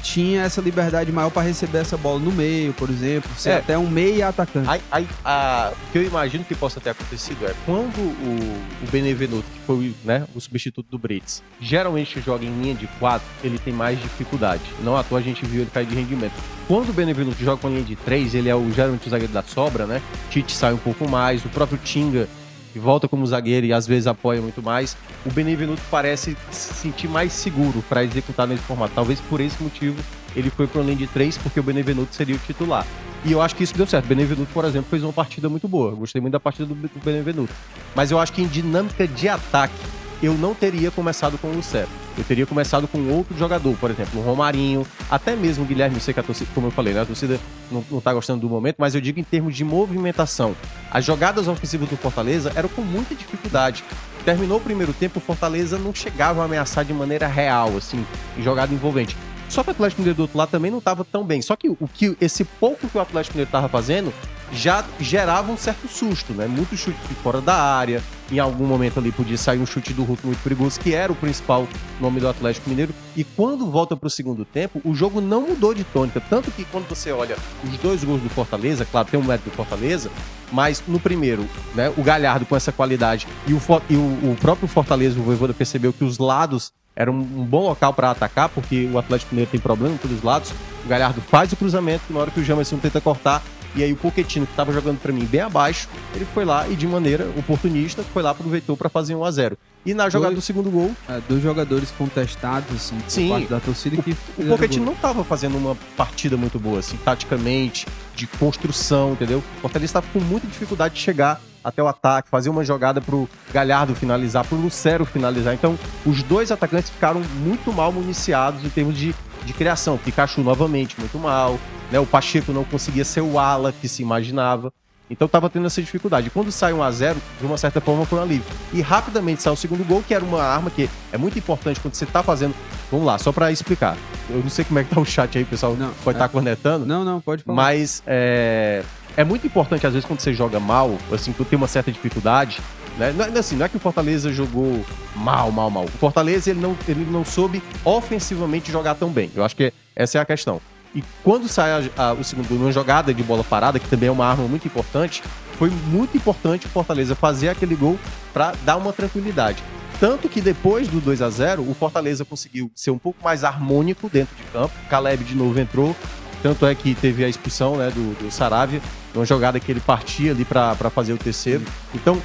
[0.02, 3.56] tinha essa liberdade maior para receber essa bola no meio, por exemplo, ser é.
[3.56, 4.68] até um meio atacante.
[4.68, 8.90] Aí, aí, a, o que eu imagino que possa ter acontecido é quando o, o
[8.90, 13.72] Benevenuto, foi né, o substituto do Brits, geralmente joga em linha de 4, ele tem
[13.72, 14.62] mais dificuldade.
[14.82, 16.34] Não à toa a gente viu ele cair de rendimento.
[16.66, 19.42] Quando o Benevenuto joga com linha de 3, ele é o, geralmente o zagueiro da
[19.42, 20.02] sobra, né?
[20.30, 22.28] Tite sai um pouco mais, o próprio Tinga
[22.72, 24.96] que volta como zagueiro e às vezes apoia muito mais,
[25.26, 28.94] o Benevenuto parece se sentir mais seguro para executar nesse formato.
[28.94, 30.00] Talvez por esse motivo
[30.34, 32.86] ele foi para o linha de três, porque o Benevenuto seria o titular.
[33.24, 34.06] E eu acho que isso deu certo.
[34.06, 35.92] O Benevenuto, por exemplo, fez uma partida muito boa.
[35.92, 37.52] Gostei muito da partida do Benevenuto.
[37.94, 39.74] Mas eu acho que em dinâmica de ataque,
[40.22, 41.88] eu não teria começado com o Lucero.
[42.16, 46.12] Eu teria começado com outro jogador, por exemplo, o Romarinho, até mesmo o Guilherme, sei
[46.12, 47.40] que a torcida, como eu falei, né, a torcida
[47.70, 50.54] não, não tá gostando do momento, mas eu digo em termos de movimentação.
[50.90, 53.82] As jogadas ofensivas do Fortaleza eram com muita dificuldade.
[54.24, 58.04] Terminou o primeiro tempo, o Fortaleza não chegava a ameaçar de maneira real, assim,
[58.36, 59.16] em jogada envolvente.
[59.50, 61.42] Só que o Atlético Mineiro do outro lado também não estava tão bem.
[61.42, 64.14] Só que o que esse pouco que o Atlético Mineiro estava fazendo
[64.52, 66.46] já gerava um certo susto, né?
[66.46, 68.02] Muito chute fora da área.
[68.30, 71.16] Em algum momento ali podia sair um chute do Ruto muito perigoso, que era o
[71.16, 71.66] principal
[72.00, 72.94] nome do Atlético Mineiro.
[73.16, 76.20] E quando volta para o segundo tempo, o jogo não mudou de tônica.
[76.20, 79.56] Tanto que quando você olha os dois gols do Fortaleza, claro, tem um mérito do
[79.56, 80.10] Fortaleza,
[80.52, 84.68] mas no primeiro, né, o Galhardo com essa qualidade e o, e o, o próprio
[84.68, 88.86] Fortaleza, o Voivoda percebeu que os lados era um, um bom local para atacar, porque
[88.92, 90.52] o Atlético Mineiro tem problema os lados.
[90.84, 93.42] O Galhardo faz o cruzamento, na hora que o Jamerson tenta cortar,
[93.74, 96.76] e aí o Pochettino, que estava jogando para mim bem abaixo, ele foi lá e
[96.76, 100.42] de maneira oportunista, foi lá, aproveitou para fazer 1 a 0 E na jogada dois,
[100.42, 100.94] do segundo gol...
[101.08, 104.14] É, dois jogadores contestados, assim, por sim, parte da torcida o, que...
[104.36, 109.38] O Pochettino não estava fazendo uma partida muito boa, assim, taticamente, de construção, entendeu?
[109.38, 113.28] O Fortaleza estava com muita dificuldade de chegar até o ataque, fazer uma jogada pro
[113.52, 115.54] Galhardo finalizar, pro Lucero finalizar.
[115.54, 119.96] Então, os dois atacantes ficaram muito mal municiados em termos de de criação.
[119.98, 121.58] Pikachu novamente muito mal,
[121.90, 121.98] né?
[121.98, 124.72] O Pacheco não conseguia ser o ala que se imaginava.
[125.08, 126.30] Então estava tendo essa dificuldade.
[126.30, 128.44] Quando sai 1 a 0 de uma certa forma foi um alívio.
[128.72, 131.94] E rapidamente sai o segundo gol, que era uma arma que é muito importante quando
[131.94, 132.54] você está fazendo.
[132.92, 133.96] Vamos lá, só para explicar.
[134.28, 135.74] Eu não sei como é que tá o chat aí, pessoal.
[135.74, 136.28] Não, pode estar é...
[136.28, 136.86] tá cornetando.
[136.86, 137.56] Não, não, pode falar.
[137.56, 138.84] Mas é,
[139.20, 142.60] é muito importante, às vezes, quando você joga mal, assim, quando tem uma certa dificuldade,
[142.98, 143.12] né?
[143.12, 145.84] Não, é, assim, não é que o Fortaleza jogou mal, mal, mal.
[145.84, 149.30] O Fortaleza ele não, ele não soube ofensivamente jogar tão bem.
[149.34, 150.60] Eu acho que essa é a questão.
[150.94, 154.12] E quando sai a, a, o segundo uma jogada de bola parada, que também é
[154.12, 155.22] uma arma muito importante,
[155.58, 157.98] foi muito importante o Fortaleza fazer aquele gol
[158.32, 159.62] para dar uma tranquilidade.
[160.00, 164.08] Tanto que depois do 2 a 0 o Fortaleza conseguiu ser um pouco mais harmônico
[164.08, 164.72] dentro de campo.
[164.88, 165.94] Caleb de novo entrou.
[166.42, 168.80] Tanto é que teve a expulsão né, do, do Saravia,
[169.14, 171.64] uma jogada que ele partia ali para fazer o terceiro.
[171.94, 172.20] Então,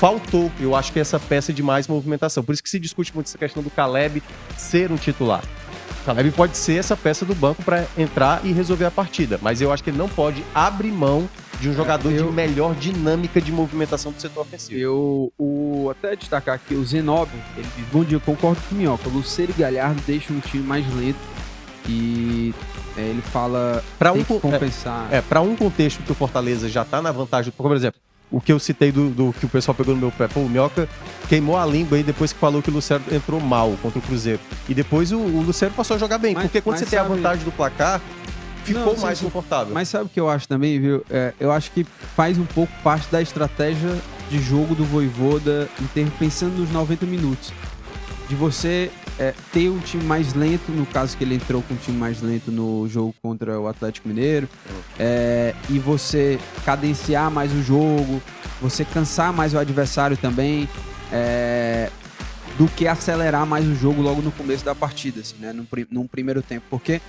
[0.00, 2.42] faltou, eu acho que essa peça de mais movimentação.
[2.42, 4.22] Por isso que se discute muito essa questão do Caleb
[4.56, 5.42] ser um titular.
[6.02, 9.60] O Caleb pode ser essa peça do banco para entrar e resolver a partida, mas
[9.60, 11.28] eu acho que ele não pode abrir mão
[11.60, 14.80] de um jogador eu, de melhor dinâmica de movimentação do setor ofensivo.
[14.80, 19.06] Eu o, até destacar aqui o Zenobio, ele diz, bom dia, concordo com o Minhoca,
[19.08, 21.18] o Luceiro e Galhardo deixam um time mais lento
[21.86, 22.54] e
[23.00, 25.08] é, ele fala para um compensar.
[25.10, 28.40] É, é para um contexto que o Fortaleza já tá na vantagem, por exemplo, o
[28.40, 30.28] que eu citei do, do, que o pessoal pegou no meu pé.
[30.28, 30.88] Pô, o Minhoca
[31.28, 34.40] queimou a língua aí depois que falou que o Lucero entrou mal contra o Cruzeiro.
[34.68, 36.34] E depois o, o Lucero passou a jogar bem.
[36.34, 36.90] Mas, porque quando você sabe...
[36.90, 38.00] tem a vantagem do placar,
[38.64, 39.74] ficou Não, mais sim, confortável.
[39.74, 41.04] Mas sabe o que eu acho também, viu?
[41.10, 41.84] É, eu acho que
[42.14, 43.98] faz um pouco parte da estratégia
[44.30, 45.68] de jogo do Voivoda,
[46.18, 47.52] pensando nos 90 minutos.
[48.28, 51.76] De você é, ter um time mais lento, no caso que ele entrou com um
[51.76, 54.48] time mais lento no jogo contra o Atlético Mineiro,
[54.98, 58.22] é, e você cadenciar mais o jogo,
[58.62, 60.66] você cansar mais o adversário também,
[61.12, 61.90] é,
[62.56, 66.06] do que acelerar mais o jogo logo no começo da partida, assim, né, num, num
[66.06, 67.02] primeiro tempo, porque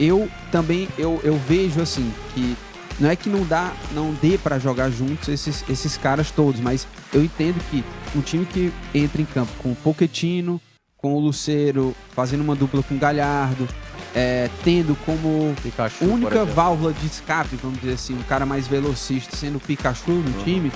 [0.00, 2.56] eu também eu, eu vejo assim que
[2.98, 6.88] não é que não dá, não dê para jogar juntos esses, esses caras todos, mas
[7.12, 7.84] eu entendo que
[8.16, 10.60] um time que entra em campo com o Pochettino,
[11.06, 13.68] com o Luceiro fazendo uma dupla com o Galhardo,
[14.12, 19.36] é, tendo como Pikachu, única válvula de escape, vamos dizer assim, um cara mais velocista
[19.36, 20.42] sendo o Pikachu no uhum.
[20.42, 20.72] time,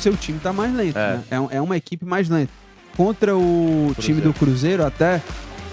[0.00, 1.16] seu time tá mais lento, é.
[1.16, 1.24] Né?
[1.30, 2.50] É, é, uma equipe mais lenta.
[2.96, 4.02] Contra o Cruzeiro.
[4.02, 5.20] time do Cruzeiro até,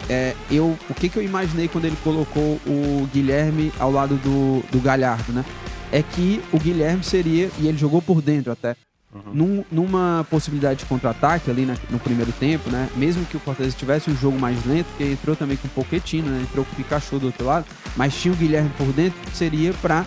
[0.10, 4.62] é, eu, o que, que eu imaginei quando ele colocou o Guilherme ao lado do,
[4.72, 5.46] do Galhardo, né?
[5.89, 8.76] É que o Guilherme seria, e ele jogou por dentro até,
[9.12, 9.34] Uhum.
[9.34, 12.88] Num, numa possibilidade de contra-ataque ali na, no primeiro tempo, né?
[12.95, 16.30] Mesmo que o Fortaleza tivesse um jogo mais lento, porque entrou também com o Pochettino,
[16.30, 16.41] né?
[16.43, 17.65] Entrou com o Pikachu do outro lado,
[17.98, 20.06] mas tinha o Guilherme por dentro, seria para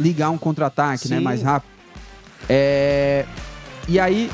[0.00, 1.20] ligar um contra-ataque, né?
[1.20, 1.70] Mais rápido.
[2.48, 3.24] É...
[3.86, 4.28] E aí,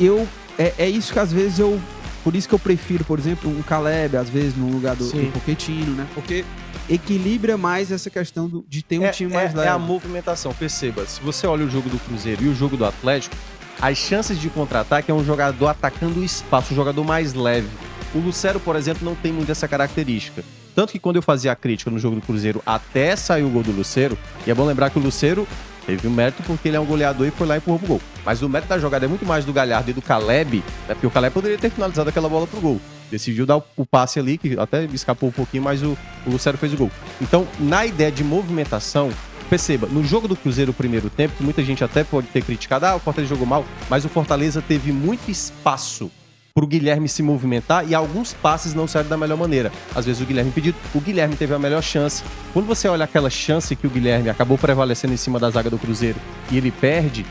[0.00, 0.26] eu...
[0.58, 1.78] É, é isso que às vezes eu...
[2.24, 5.32] Por isso que eu prefiro, por exemplo, um Caleb, às vezes, no lugar do, do
[5.32, 6.06] Pochettino, né?
[6.14, 6.42] Porque
[6.88, 9.68] equilibra mais essa questão do, de ter um é, time mais é, leve.
[9.68, 11.04] É a movimentação, perceba.
[11.04, 13.36] Se você olha o jogo do Cruzeiro e o jogo do Atlético,
[13.78, 17.68] as chances de contra-ataque é um jogador atacando o espaço, um jogador mais leve.
[18.14, 20.42] O Lucero, por exemplo, não tem muito essa característica.
[20.74, 23.62] Tanto que quando eu fazia a crítica no jogo do Cruzeiro até sair o gol
[23.62, 25.46] do Lucero, e é bom lembrar que o Lucero
[25.86, 28.00] teve um mérito porque ele é um goleador e foi lá e empurrou pro gol.
[28.24, 30.94] Mas o mérito da jogada é muito mais do Galhardo e do Caleb, né?
[30.94, 34.36] porque o Caleb poderia ter finalizado aquela bola pro gol decidiu dar o, passe ali,
[34.36, 36.90] que até escapou um pouquinho, mas o, o Lucero fez o gol.
[37.20, 39.10] Então, na ideia de movimentação,
[39.48, 42.86] perceba, no jogo do Cruzeiro, o primeiro tempo, que muita gente até pode ter criticado,
[42.86, 46.10] ah, o Fortaleza jogou mal, mas o Fortaleza teve muito espaço
[46.54, 49.72] para o Guilherme se movimentar e alguns passes não saíram da melhor maneira.
[49.92, 52.22] Às vezes o Guilherme pediu, o Guilherme teve a melhor chance.
[52.52, 55.76] Quando você olha aquela chance que o Guilherme acabou prevalecendo em cima da zaga do
[55.76, 56.16] Cruzeiro
[56.52, 57.26] e ele perde,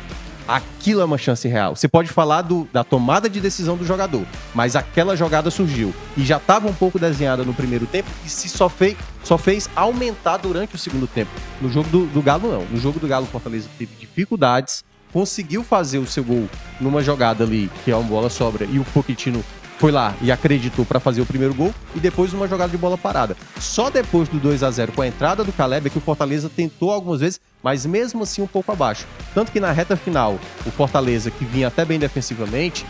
[0.45, 1.73] aquilo é uma chance real.
[1.73, 6.25] Você pode falar do, da tomada de decisão do jogador, mas aquela jogada surgiu e
[6.25, 10.35] já estava um pouco desenhada no primeiro tempo e se só fez, só fez aumentar
[10.35, 11.31] durante o segundo tempo.
[11.61, 12.65] No jogo do, do Galo, não.
[12.65, 14.83] No jogo do Galo, o Fortaleza teve dificuldades,
[15.13, 16.49] conseguiu fazer o seu gol
[16.81, 19.43] numa jogada ali, que é uma bola sobra, e o Pochettino
[19.77, 22.97] foi lá e acreditou para fazer o primeiro gol e depois uma jogada de bola
[22.97, 23.37] parada.
[23.59, 26.49] Só depois do 2 a 0 com a entrada do Caleb é que o Fortaleza
[26.49, 29.05] tentou algumas vezes, mas mesmo assim um pouco abaixo.
[29.35, 32.85] Tanto que na reta final, o Fortaleza, que vinha até bem defensivamente,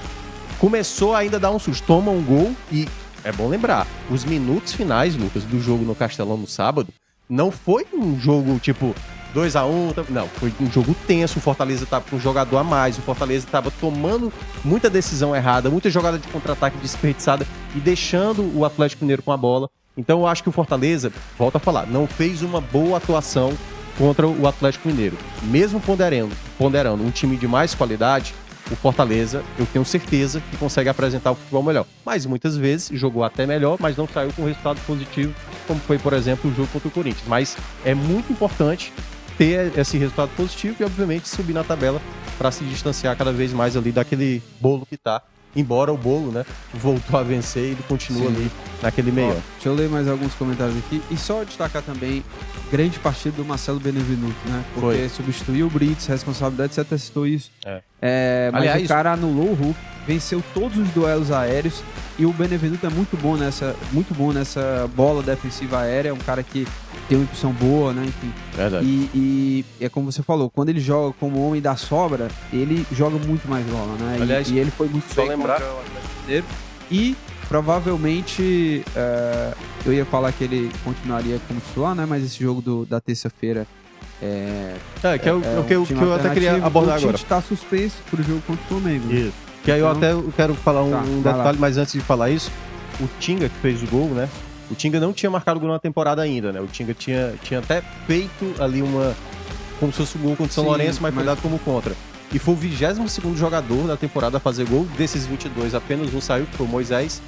[0.60, 1.86] começou ainda a dar um susto.
[1.86, 2.88] Toma um gol e
[3.24, 6.90] é bom lembrar, os minutos finais, Lucas, do jogo no Castelão no sábado,
[7.28, 8.94] não foi um jogo tipo
[9.34, 11.40] 2 a 1 Não, foi um jogo tenso.
[11.40, 12.98] O Fortaleza estava com um jogador a mais.
[12.98, 14.32] O Fortaleza estava tomando
[14.64, 19.38] muita decisão errada, muita jogada de contra-ataque desperdiçada e deixando o Atlético Mineiro com a
[19.38, 19.70] bola.
[19.98, 23.54] Então eu acho que o Fortaleza, volta a falar, não fez uma boa atuação
[23.98, 25.18] contra o Atlético Mineiro.
[25.44, 28.34] Mesmo ponderando, ponderando um time de mais qualidade,
[28.72, 31.86] o Fortaleza, eu tenho certeza que consegue apresentar o futebol melhor.
[32.06, 35.34] Mas muitas vezes jogou até melhor, mas não saiu com resultado positivo
[35.68, 37.28] como foi, por exemplo, o jogo contra o Corinthians.
[37.28, 38.92] Mas é muito importante
[39.38, 42.02] ter esse resultado positivo e, obviamente, subir na tabela
[42.38, 45.22] para se distanciar cada vez mais ali daquele bolo que está
[45.56, 48.36] embora o bolo, né, voltou a vencer e ele continua Sim.
[48.36, 49.42] ali naquele meio.
[49.64, 52.22] Deixa eu ler mais alguns comentários aqui e só destacar também
[52.70, 54.62] grande partida do Marcelo Benevenuto, né?
[54.74, 55.08] Porque Foi.
[55.08, 57.50] substituiu o Brits, responsabilidade, você até citou isso.
[57.66, 57.82] É.
[58.02, 61.82] É, mas Aliás, o cara anulou o Hulk, venceu todos os duelos aéreos
[62.20, 66.18] e o Benevenuto é muito bom nessa, muito bom nessa bola defensiva aérea, é um
[66.18, 66.68] cara que
[67.08, 68.04] tem uma impressão boa, né?
[68.06, 68.34] Enfim.
[68.54, 68.86] Verdade.
[68.86, 73.18] E, e, é como você falou, quando ele joga como homem da sobra, ele joga
[73.18, 74.18] muito mais bola, né?
[74.20, 75.54] Aliás, e, e ele foi muito só bem lembrar.
[75.54, 76.46] contra o Atlético Mineiro.
[76.92, 77.16] E
[77.48, 82.06] provavelmente uh, eu ia falar que ele continuaria como titular, né?
[82.08, 83.68] Mas esse jogo do, da terça-feira
[84.22, 87.12] é, é, que é, o, é um que, eu, que eu até queria abordar agora.
[87.12, 89.12] O está suspenso para o jogo contra o Flamengo.
[89.12, 89.34] Isso.
[89.64, 92.30] Que aí então, eu até quero falar um, tá, um detalhe, mas antes de falar
[92.30, 92.52] isso,
[93.00, 94.30] o Tinga que fez o gol, né?
[94.72, 96.62] O Tinga não tinha marcado gol na temporada ainda, né?
[96.62, 99.14] O Tinga tinha, tinha até feito ali uma.
[99.80, 101.16] Como se fosse um gol contra o São Sim, Lourenço, mas, mas...
[101.16, 101.94] foi dado como contra.
[102.34, 104.88] E foi o 22 jogador da temporada a fazer gol.
[104.98, 107.22] Desses 22, apenas um saiu, que foi o Moisés.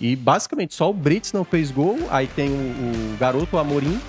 [0.00, 1.98] E basicamente só o Brits não fez gol.
[2.10, 4.00] Aí tem o, o garoto, Amorim.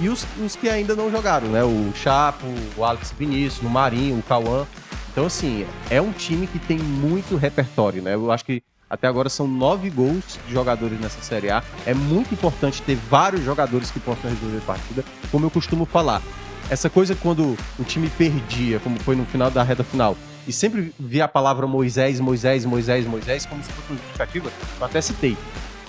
[0.00, 1.62] E os, os, que ainda não jogaram, né?
[1.62, 4.66] O Chapo, o Alex Vinícius, o Marinho, o Cauã.
[5.10, 8.14] Então, assim, é um time que tem muito repertório, né?
[8.14, 11.62] Eu acho que até agora são nove gols de jogadores nessa Série A.
[11.86, 15.04] É muito importante ter vários jogadores que possam resolver a partida.
[15.30, 16.22] Como eu costumo falar,
[16.68, 20.92] essa coisa quando o time perdia, como foi no final da reta final, e sempre
[20.98, 24.50] via a palavra Moisés, Moisés, Moisés, Moisés como se fosse uma justificativa,
[24.80, 25.36] eu até citei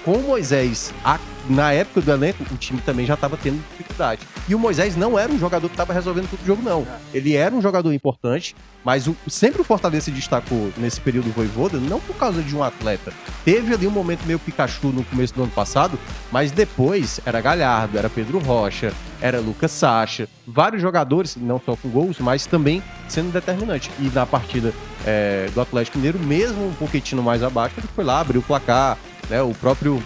[0.03, 1.17] com o Moisés, a,
[1.49, 4.21] na época do elenco, o time também já estava tendo dificuldade.
[4.47, 6.85] E o Moisés não era um jogador que estava resolvendo todo o jogo, não.
[7.13, 8.53] Ele era um jogador importante,
[8.83, 12.55] mas o, sempre o Fortaleza se destacou nesse período do Voivoda, não por causa de
[12.55, 13.11] um atleta.
[13.45, 15.97] Teve ali um momento meio Pikachu no começo do ano passado,
[16.31, 21.89] mas depois era Galhardo, era Pedro Rocha, era Lucas Sacha, vários jogadores, não só com
[21.89, 23.89] gols, mas também sendo determinante.
[23.99, 24.73] E na partida
[25.05, 28.97] é, do Atlético Mineiro, mesmo um pouquinho mais abaixo, ele foi lá, abriu o placar,
[29.29, 29.41] né?
[29.41, 30.01] O próprio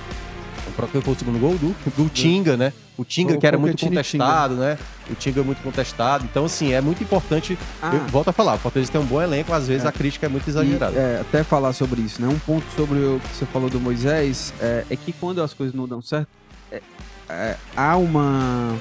[0.68, 2.74] o próprio foi o segundo gol do, do Tinga, né?
[2.98, 4.78] O Tinga que era muito contestado, né?
[5.10, 6.26] O Tinga é muito contestado.
[6.26, 7.58] Então, assim, é muito importante.
[7.82, 7.92] Ah.
[7.94, 9.88] Eu volto a falar, o Fortaleza tem um bom elenco, às vezes é.
[9.88, 10.96] a crítica é muito exagerada.
[10.96, 12.28] E, é, até falar sobre isso, né?
[12.28, 15.76] Um ponto sobre o que você falou do Moisés é, é que quando as coisas
[15.76, 16.28] não dão certo,
[16.72, 16.82] é,
[17.30, 18.76] é, há uma.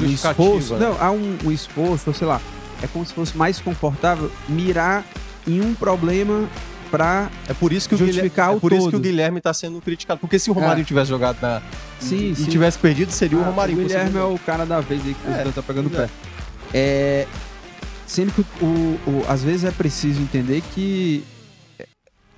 [0.00, 0.74] Um esforço.
[0.74, 0.86] Né?
[0.86, 2.40] Não, há um, um esforço, sei lá.
[2.82, 5.04] É como se fosse mais confortável mirar
[5.46, 6.48] em um problema
[6.90, 8.78] para é por isso que justificar o, Guilherme, é por todo.
[8.78, 10.20] isso que o Guilherme está sendo criticado.
[10.20, 10.84] Porque se o Romário é.
[10.84, 11.62] tivesse jogado na
[12.02, 12.44] sim, e, sim.
[12.46, 13.74] tivesse perdido, seria ah, o Romário.
[13.74, 16.08] O Guilherme é o cara da vez aí que o é, tá pegando o pé.
[16.74, 17.26] É,
[18.06, 21.24] sendo que o, o, às vezes é preciso entender que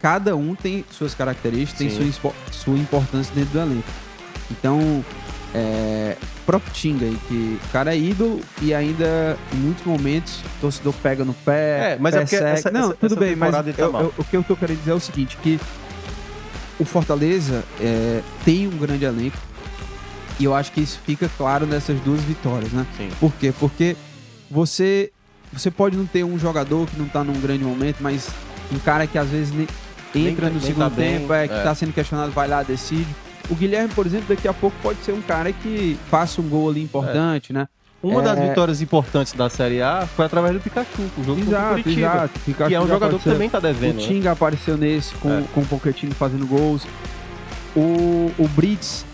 [0.01, 1.99] cada um tem suas características, sim.
[1.99, 3.89] tem sua, sua importância dentro do elenco.
[4.51, 5.05] Então,
[5.55, 10.61] é, próprio Tinga aí, que o cara é ídolo e ainda em muitos momentos o
[10.61, 11.95] torcedor pega no pé.
[11.95, 14.15] É, mas é pé é essa, Não, essa, tudo essa bem, mas tá eu, eu,
[14.19, 15.59] o que eu tô querendo dizer é o seguinte: que
[16.79, 19.37] o Fortaleza é, tem um grande elenco
[20.39, 22.87] e eu acho que isso fica claro nessas duas vitórias, né?
[22.97, 23.09] Sim.
[23.21, 23.53] Por quê?
[23.59, 23.97] Porque
[24.51, 25.13] você,
[25.53, 28.29] você pode não ter um jogador que não tá num grande momento, mas
[28.73, 29.67] um cara que às vezes nem
[30.15, 31.63] entra nem, no segundo tá tempo, bem, é, que é.
[31.63, 33.09] tá sendo questionado, vai lá, decide
[33.51, 36.71] o Guilherme, por exemplo, daqui a pouco pode ser um cara que faça um gol
[36.71, 37.55] ali importante, é.
[37.55, 37.69] né?
[38.03, 38.25] Uma é...
[38.25, 41.83] das vitórias importantes da Série A foi através do Pikachu, o jogo exato, contra o
[41.83, 42.41] Curitiba, exato.
[42.41, 43.19] Pikachu que é um jogador apareceu.
[43.19, 43.99] que também tá devendo.
[43.99, 44.07] O né?
[44.07, 44.31] Tinga né?
[44.31, 45.45] apareceu nesse com, é.
[45.55, 46.87] com o Pochettino fazendo gols.
[47.75, 49.05] O, o Brits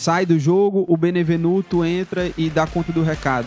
[0.00, 3.46] sai do jogo, o Benevenuto entra e dá conta do recado.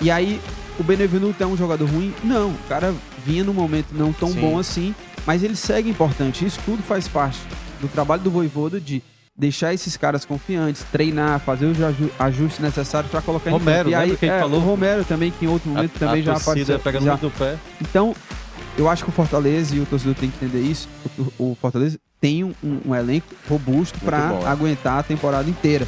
[0.00, 0.40] E aí,
[0.76, 2.12] o Benevenuto é um jogador ruim?
[2.24, 2.92] Não, o cara
[3.24, 4.40] vinha num momento não tão Sim.
[4.40, 4.92] bom assim,
[5.24, 6.44] mas ele segue importante.
[6.44, 7.38] Isso tudo faz parte
[7.80, 9.00] do trabalho do Voivoda de
[9.36, 11.78] deixar esses caras confiantes, treinar, fazer os
[12.18, 14.06] ajustes necessários para colocar Romero, em campo.
[14.06, 14.58] E aí, que é, falou?
[14.60, 16.80] O Romero também, que em outro momento a, também a já apareceu.
[16.80, 17.12] pegando já.
[17.12, 17.56] muito no pé.
[17.80, 18.16] Então,
[18.76, 20.88] eu acho que o Fortaleza e o torcedor tem que entender isso.
[21.38, 22.54] O, o Fortaleza tem um,
[22.86, 24.46] um elenco robusto para é.
[24.46, 25.86] aguentar a temporada inteira.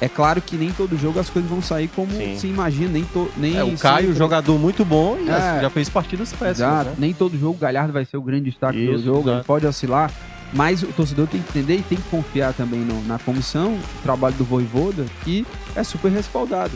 [0.00, 2.36] É claro que nem todo jogo as coisas vão sair como Sim.
[2.36, 4.18] se imagina, nem, to, nem é, o Caio, sempre...
[4.18, 6.86] jogador muito bom e é, já fez partidas péssimas.
[6.86, 6.94] Né?
[6.98, 9.64] Nem todo jogo o Galhardo vai ser o grande destaque isso, do jogo, ele pode
[9.64, 10.10] oscilar.
[10.52, 14.02] Mas o torcedor tem que entender e tem que confiar também no, na comissão, o
[14.02, 16.72] trabalho do Voivoda, que é super respaldado.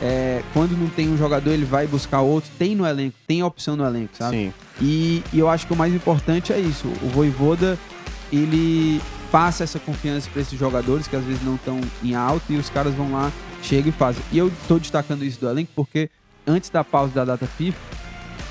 [0.00, 2.50] É, quando não tem um jogador, ele vai buscar outro.
[2.58, 4.36] Tem no elenco, tem opção no elenco, sabe?
[4.36, 4.52] Sim.
[4.80, 6.88] E, e eu acho que o mais importante é isso.
[7.02, 7.78] O Voivoda,
[8.32, 9.00] ele
[9.30, 12.68] passa essa confiança para esses jogadores que às vezes não estão em alto e os
[12.68, 14.22] caras vão lá, chegam e fazem.
[14.30, 16.10] E eu estou destacando isso do elenco porque
[16.46, 17.78] antes da pausa da data FIFA,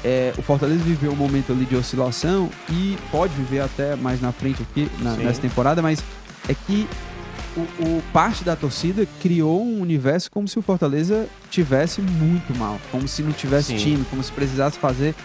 [0.04, 4.32] é, o Fortaleza viveu um momento ali de oscilação e pode viver até mais na
[4.32, 6.04] frente aqui, na, nessa temporada, mas
[6.50, 6.88] é que
[7.56, 12.80] o, o, parte da torcida criou um universo como se o Fortaleza tivesse muito mal,
[12.92, 13.78] como se não tivesse Sim.
[13.78, 15.16] time, como se precisasse fazer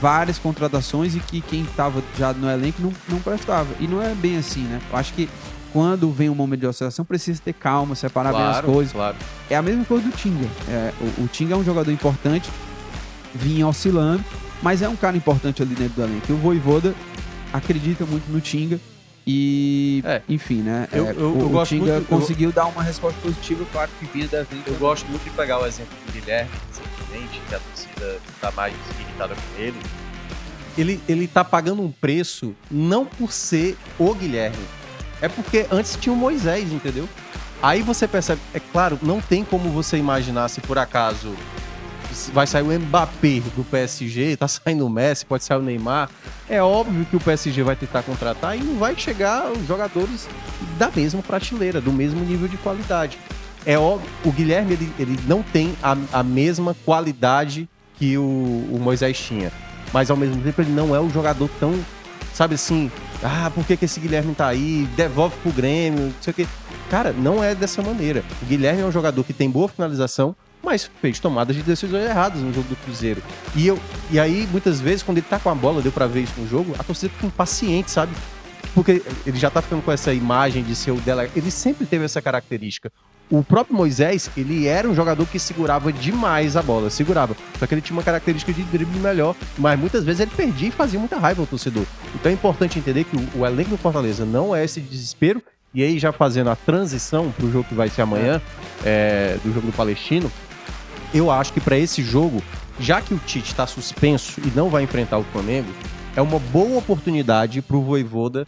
[0.00, 3.68] várias contratações e que quem estava já no elenco não, não prestava.
[3.78, 4.80] E não é bem assim, né?
[4.90, 5.28] Eu acho que
[5.72, 8.92] quando vem um momento de oscilação, precisa ter calma, separar claro, bem as coisas.
[8.92, 9.16] Claro.
[9.48, 10.46] É a mesma coisa do Tinga.
[10.68, 12.50] É, o, o Tinga é um jogador importante,
[13.34, 14.24] vinha oscilando,
[14.62, 16.26] mas é um cara importante ali dentro do elenco.
[16.28, 16.94] E o Voivoda
[17.52, 18.80] acredita muito no Tinga.
[19.26, 20.22] E, é.
[20.28, 20.88] enfim, né?
[20.92, 22.54] Eu, é, eu, o, o Tinga muito, conseguiu eu...
[22.54, 24.66] dar uma resposta positiva, claro que vinha devendo.
[24.66, 28.74] Eu gosto muito de pegar o exemplo do Guilherme, recentemente, que a torcida está mais
[28.98, 29.78] irritada com ele.
[30.78, 34.56] Ele, ele tá pagando um preço não por ser o Guilherme,
[35.20, 37.08] é porque antes tinha o Moisés, entendeu?
[37.62, 41.34] Aí você percebe, é claro, não tem como você imaginar se por acaso
[42.28, 46.10] vai sair o Mbappé do PSG, tá saindo o Messi, pode sair o Neymar.
[46.48, 50.28] É óbvio que o PSG vai tentar contratar e não vai chegar os jogadores
[50.78, 53.18] da mesma prateleira, do mesmo nível de qualidade.
[53.64, 58.78] É óbvio, o Guilherme ele, ele não tem a, a mesma qualidade que o, o
[58.80, 59.52] Moisés tinha,
[59.92, 61.78] mas ao mesmo tempo ele não é um jogador tão,
[62.32, 62.90] sabe assim,
[63.22, 64.88] ah, por que, que esse Guilherme tá aí?
[64.96, 66.46] Devolve pro Grêmio, não sei o quê.
[66.88, 68.24] Cara, não é dessa maneira.
[68.42, 72.40] O Guilherme é um jogador que tem boa finalização, mas fez tomadas de decisões erradas
[72.40, 73.22] no jogo do Cruzeiro.
[73.54, 73.78] E, eu,
[74.10, 76.48] e aí, muitas vezes, quando ele tá com a bola, deu pra ver isso no
[76.48, 78.12] jogo, a torcida fica impaciente, sabe?
[78.74, 81.28] Porque ele já tá ficando com essa imagem de ser o dela.
[81.34, 82.92] Ele sempre teve essa característica.
[83.30, 87.36] O próprio Moisés, ele era um jogador que segurava demais a bola, segurava.
[87.60, 90.72] Só que ele tinha uma característica de drible melhor, mas muitas vezes ele perdia e
[90.72, 91.84] fazia muita raiva ao torcedor.
[92.12, 95.40] Então é importante entender que o, o elenco do Fortaleza não é esse desespero,
[95.72, 98.42] e aí já fazendo a transição para o jogo que vai ser amanhã,
[98.84, 100.30] é, do jogo do Palestino,
[101.12, 102.42] eu acho que para esse jogo,
[102.78, 105.68] já que o Tite está suspenso e não vai enfrentar o Flamengo,
[106.16, 108.46] é uma boa oportunidade para o Voivoda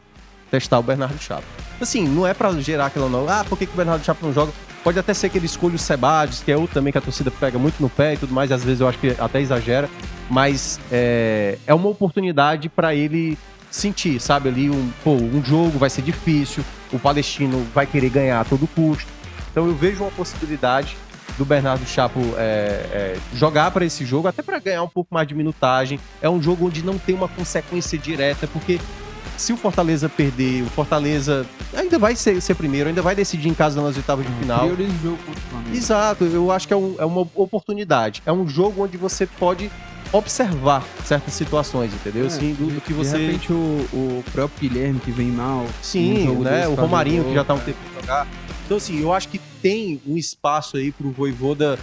[0.51, 1.44] testar o Bernardo Chapa.
[1.81, 4.33] Assim, não é para gerar aquela não, ah, por que, que o Bernardo Chapa não
[4.33, 4.53] joga?
[4.85, 7.31] Pode até ser que ele escolha o Sebades, que é outro também que a torcida
[7.31, 9.88] pega muito no pé e tudo mais, às vezes eu acho que até exagera,
[10.29, 13.38] mas é, é uma oportunidade para ele
[13.70, 18.40] sentir, sabe, ali um, pô, um jogo vai ser difícil, o palestino vai querer ganhar
[18.40, 19.11] a todo custo.
[19.51, 20.96] Então eu vejo uma possibilidade
[21.38, 25.27] do Bernardo Chapo é, é, jogar para esse jogo, até para ganhar um pouco mais
[25.27, 25.99] de minutagem.
[26.21, 28.79] É um jogo onde não tem uma consequência direta, porque
[29.37, 33.55] se o Fortaleza perder, o Fortaleza ainda vai ser, ser primeiro, ainda vai decidir em
[33.55, 34.66] casa nas oitavas de final.
[34.66, 35.18] Prioriza o
[35.75, 38.23] Exato, eu acho que é, um, é uma oportunidade.
[38.27, 39.71] É um jogo onde você pode
[40.12, 42.25] observar certas situações, entendeu?
[42.25, 43.16] É, assim, do, do, que você.
[43.16, 45.66] De repente o, o próprio Guilherme que vem mal.
[45.81, 46.68] Sim, né?
[46.68, 48.29] O Romarinho que já tá um tempo pra jogar.
[48.73, 51.79] Então, assim, eu acho que tem um espaço aí pro Voivoda.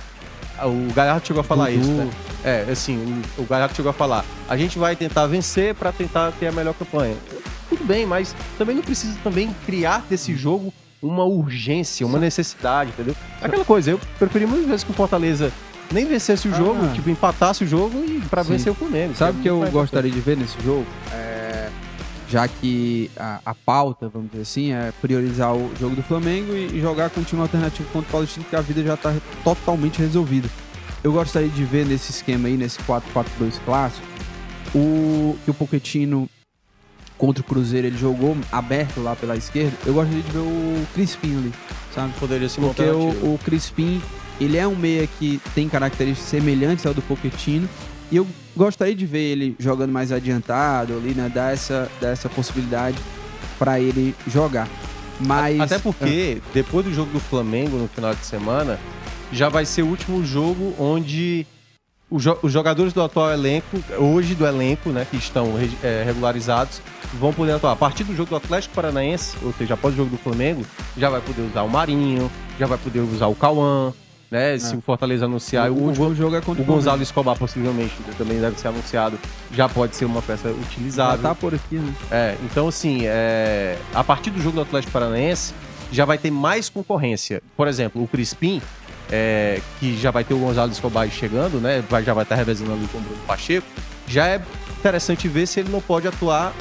[0.60, 1.82] O Galhardo chegou a falar Dudu.
[1.82, 2.10] isso, né?
[2.43, 2.97] É, assim,
[3.38, 4.25] o, o Galhardo chegou a falar.
[4.49, 7.15] A gente vai tentar vencer para tentar ter a melhor campanha.
[7.69, 13.15] Tudo bem, mas também não precisa também criar desse jogo uma urgência, uma necessidade, entendeu?
[13.39, 15.54] Aquela coisa, eu preferi muitas vezes que o Fortaleza
[15.91, 16.91] nem vencesse o jogo, ah.
[16.91, 19.13] tipo, empatasse o jogo e para vencer o Flamengo.
[19.13, 20.88] Sabe o que, eu gostaria de ver nesse jogo?
[21.13, 21.38] É,
[22.29, 26.79] já que a, a, pauta, vamos dizer assim, é priorizar o jogo do Flamengo e
[26.79, 29.13] jogar com um time alternativo contra o Palestino, que a vida já está
[29.43, 30.47] totalmente resolvida.
[31.03, 34.05] Eu gostaria de ver nesse esquema aí, nesse 4-4-2 clássico,
[34.75, 36.29] o, que o Pochettino
[37.17, 39.75] contra o Cruzeiro ele jogou aberto lá pela esquerda.
[39.85, 41.53] Eu gostaria de ver o Crispim ali,
[41.93, 42.13] sabe?
[42.19, 44.01] Poderia ser Porque o, o Crispim
[44.39, 47.67] ele é um meia que tem características semelhantes ao do Pochettino.
[48.12, 51.32] E eu gostaria de ver ele jogando mais adiantado ali, né?
[51.34, 52.98] Dar essa, dar essa possibilidade
[53.58, 54.67] para ele jogar.
[55.19, 55.60] Mas.
[55.60, 58.80] Até porque, depois do jogo do Flamengo no final de semana,
[59.32, 61.45] já vai ser o último jogo onde
[62.12, 66.82] os jogadores do atual elenco, hoje do elenco, né, que estão é, regularizados,
[67.13, 67.74] vão poder atuar.
[67.74, 70.65] A partir do jogo do Atlético Paranaense, ou seja, após o jogo do Flamengo,
[70.98, 73.93] já vai poder usar o Marinho, já vai poder usar o Cauã,
[74.29, 74.55] né?
[74.55, 74.59] É.
[74.59, 75.71] Se o Fortaleza anunciar.
[75.71, 79.17] O, o, último jogo é contra o Gonzalo Escobar, possivelmente, também deve ser anunciado.
[79.51, 81.21] Já pode ser uma peça utilizável.
[81.21, 81.93] Já tá por aqui, né?
[82.11, 85.53] É, então assim, é, a partir do jogo do Atlético Paranaense,
[85.91, 87.41] já vai ter mais concorrência.
[87.57, 88.61] Por exemplo, o Crispim,
[89.11, 91.83] é, que já vai ter o Gonzalo Escobar chegando, né?
[91.89, 93.67] Vai, já vai estar revezando ali com o Bruno Pacheco.
[94.07, 94.41] Já é
[94.79, 96.53] interessante ver se ele não pode atuar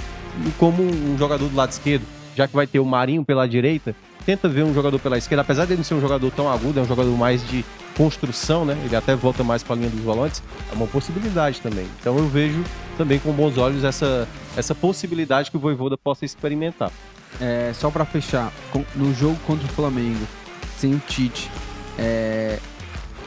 [0.59, 2.04] como um jogador do lado esquerdo,
[2.37, 3.94] já que vai ter o Marinho pela direita
[4.29, 6.79] tenta ver um jogador pela esquerda, apesar de ele não ser um jogador tão agudo,
[6.79, 7.64] é um jogador mais de
[7.96, 8.79] construção, né?
[8.85, 11.87] Ele até volta mais para a linha dos volantes, é uma possibilidade também.
[11.98, 12.62] Então eu vejo
[12.98, 16.92] também com bons olhos essa, essa possibilidade que o Voivoda possa experimentar.
[17.40, 18.52] É, só para fechar,
[18.94, 20.26] no jogo contra o Flamengo,
[20.76, 21.50] sem o Tite,
[21.98, 22.58] é,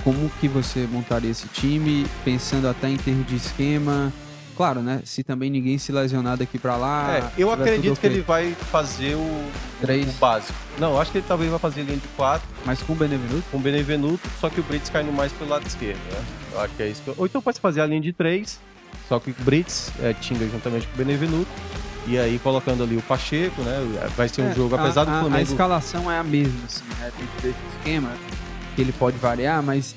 [0.03, 4.13] como que você montaria esse time, pensando até em termos de esquema,
[4.55, 5.01] Claro, né?
[5.05, 7.17] Se também ninguém se lesionar daqui pra lá.
[7.17, 10.07] É, eu acredito que ele vai fazer o, Três.
[10.07, 10.57] o básico.
[10.77, 12.47] Não, acho que ele talvez vai fazer linha de 4.
[12.65, 13.43] Mas com o Benevenuto?
[13.51, 16.23] Com o Benevenuto, só que o Brits caindo mais pelo lado esquerdo, né?
[16.53, 17.01] Eu acho que é isso.
[17.01, 17.15] Que eu...
[17.17, 18.59] Ou então pode fazer a linha de 3,
[19.07, 21.51] só que o Brits é, Tinga juntamente com o Benevenuto.
[22.07, 24.09] E aí colocando ali o Pacheco, né?
[24.17, 25.35] Vai ser um é, jogo, apesar a, do Flamengo.
[25.35, 27.11] A escalação é a mesma, assim, né?
[27.15, 28.09] Tem esse esquema
[28.75, 29.95] que ele pode variar, mas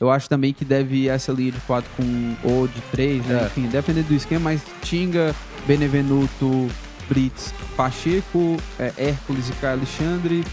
[0.00, 3.42] eu acho também que deve ir essa linha de 4 com ou de 3, né?
[3.42, 3.46] É.
[3.46, 5.34] Enfim, dependendo do esquema, mas Tinga,
[5.66, 6.68] Benevenuto,
[7.08, 10.44] Brits, Pacheco, é, Hércules e Caio Alexandre,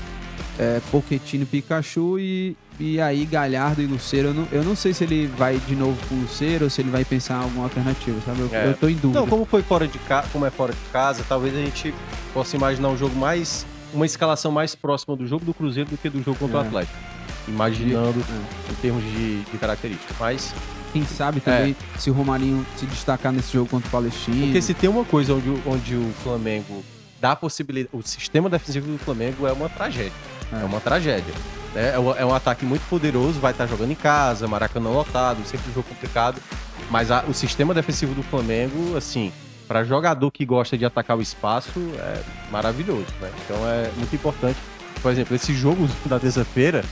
[0.57, 4.29] é, Pochettino Pikachu e, e aí Galhardo e Luceiro.
[4.29, 6.81] Eu não, eu não sei se ele vai de novo com o Luceiro ou se
[6.81, 8.39] ele vai pensar em alguma alternativa, sabe?
[8.41, 8.67] Eu, é.
[8.69, 9.19] eu tô em dúvida.
[9.19, 11.93] Não, como foi fora de casa, como é fora de casa, talvez a gente
[12.33, 13.63] possa imaginar um jogo mais.
[13.93, 16.61] uma escalação mais próxima do jogo do Cruzeiro do que do jogo contra é.
[16.61, 17.14] o Atlético
[17.47, 18.71] imaginando é.
[18.71, 20.15] em termos de, de características.
[20.19, 20.53] Mas
[20.93, 21.97] quem sabe também é.
[21.97, 24.45] se o Romarinho se destacar nesse jogo contra o Palestino.
[24.45, 26.83] Porque se tem uma coisa onde, onde o Flamengo
[27.19, 27.95] dá a possibilidade.
[27.95, 30.13] O sistema defensivo do Flamengo é uma tragédia.
[30.53, 31.33] É, é uma tragédia.
[31.75, 35.45] É, é, um, é, um, ataque muito poderoso, vai estar jogando em casa, Maracanã lotado,
[35.45, 36.41] sempre um jogo complicado.
[36.89, 39.33] Mas a, o sistema defensivo do Flamengo, assim,
[39.67, 42.21] para jogador que gosta de atacar o espaço, é
[42.51, 43.07] maravilhoso.
[43.19, 43.31] Né?
[43.43, 44.57] Então é muito importante.
[45.01, 46.83] Por exemplo, esse jogo da terça-feira,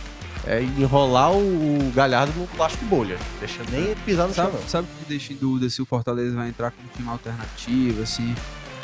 [0.45, 3.17] é enrolar o Galhardo no plástico bolha.
[3.39, 4.61] Deixa nem pisar no sabe, chão.
[4.67, 8.01] Sabe o que deixa em dúvida se o Fortaleza vai entrar com um time alternativo,
[8.01, 8.35] assim?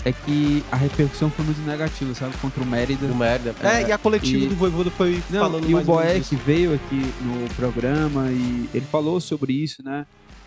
[0.05, 2.33] É que a repercussão foi muito negativa, sabe?
[2.37, 3.05] Contra o Mérida.
[3.07, 3.53] O Mérida.
[3.61, 4.47] É, é e a coletiva e...
[4.47, 9.19] do Voivoda foi Não, falando E o Boeck veio aqui no programa e ele falou
[9.19, 10.05] sobre isso, né?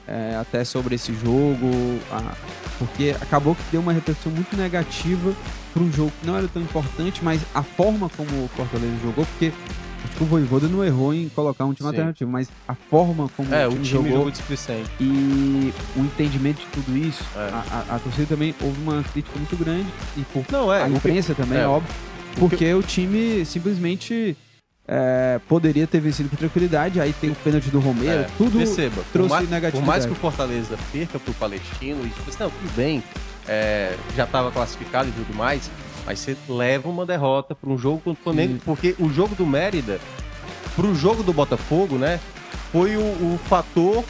[0.08, 2.34] É, até sobre esse jogo, a...
[2.78, 5.34] porque acabou que deu uma repercussão muito negativa
[5.72, 9.24] para um jogo que não era tão importante, mas a forma como o Fortaleza jogou,
[9.26, 9.52] porque
[10.04, 11.94] Acho que o Voivoda não errou em colocar um time Sim.
[11.94, 14.90] alternativo, mas a forma como é, o time, o time jogou, displicente.
[15.00, 17.38] e o entendimento de tudo isso, é.
[17.38, 19.86] a, a, a, torcida também houve uma crítica muito grande
[20.16, 21.66] e por não, é, a imprensa também, é.
[21.66, 21.94] óbvio,
[22.36, 24.36] porque o time simplesmente
[24.86, 29.02] é, poderia ter vencido com tranquilidade, aí tem o pênalti do Romero, é, tudo perceba,
[29.12, 29.84] trouxe por mais, negatividade.
[29.84, 33.02] Por mais que o Fortaleza perca pro Palestino, e tipo assim, não, tudo bem,
[33.46, 35.70] é, já estava classificado e tudo mais,
[36.04, 38.60] mas você leva uma derrota para um jogo contra o Flamengo, Sim.
[38.64, 40.00] porque o jogo do Mérida,
[40.74, 42.20] para o jogo do Botafogo, né,
[42.70, 44.04] foi o, o fator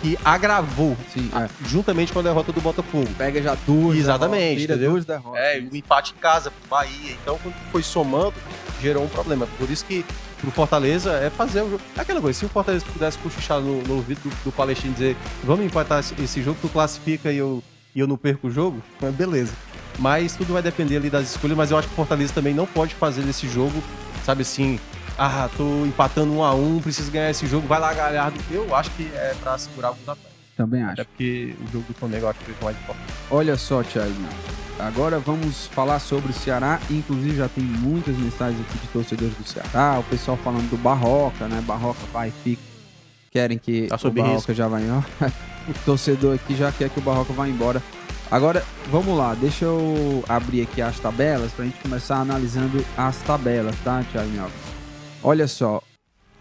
[0.00, 1.48] que agravou, Sim, é.
[1.66, 3.08] juntamente com a derrota do Botafogo.
[3.16, 3.98] Pega já duas.
[3.98, 4.90] Exatamente, derrota, entendeu?
[4.92, 5.40] Duas derrotas.
[5.40, 7.16] É, o um empate em casa pro Bahia.
[7.20, 8.34] Então, quando foi somando,
[8.80, 9.48] gerou um problema.
[9.58, 10.04] Por isso que
[10.40, 11.82] pro Fortaleza é fazer o jogo.
[11.96, 14.94] É aquela coisa, se o Fortaleza pudesse cochichar no, no ouvido do, do Palestino e
[14.94, 17.62] dizer vamos empatar esse jogo, tu classifica e eu,
[17.94, 18.80] e eu não perco o jogo,
[19.16, 19.52] beleza.
[19.98, 21.56] Mas tudo vai depender ali das escolhas.
[21.56, 23.82] Mas eu acho que o Fortaleza também não pode fazer nesse jogo,
[24.24, 24.78] sabe assim,
[25.18, 28.38] ah, tô empatando um a um, preciso ganhar esse jogo, vai lá, Galhardo.
[28.50, 30.38] Eu acho que é pra segurar alguns atletas.
[30.56, 31.00] Também acho.
[31.00, 33.12] É porque o jogo do Flamengo eu acho que é mais importante.
[33.30, 34.14] Olha só, Thiago.
[34.78, 36.80] Agora vamos falar sobre o Ceará.
[36.88, 39.98] Inclusive já tem muitas mensagens aqui de torcedores do Ceará.
[39.98, 41.60] O pessoal falando do Barroca, né?
[41.60, 42.62] Barroca vai e fica.
[43.30, 44.54] Querem que tá o Barroca risco.
[44.54, 45.06] já vá embora.
[45.68, 47.82] o torcedor aqui já quer que o Barroca vá embora.
[48.30, 53.74] Agora, vamos lá, deixa eu abrir aqui as tabelas pra gente começar analisando as tabelas,
[53.82, 54.52] tá, Thiago Minhoca?
[55.22, 55.82] Olha só.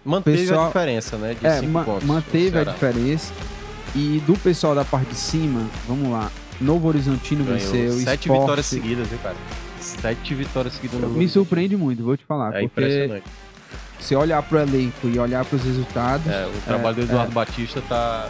[0.04, 1.34] Manteve pessoal, a diferença, né?
[1.40, 3.34] De é, ma pontos, manteve a diferença.
[3.96, 6.30] E do pessoal da parte de cima, vamos lá.
[6.60, 7.94] Novo Horizontino Ganhou venceu.
[7.94, 9.36] Sete vitórias seguidas, viu, cara?
[9.80, 12.54] Sete vitórias seguidas no Me surpreende muito, vou te falar.
[12.56, 13.26] É impressionante.
[14.00, 16.28] Se olhar pro elenco e olhar pros resultados.
[16.28, 17.34] É, o trabalho é, do Eduardo é...
[17.34, 18.30] Batista tá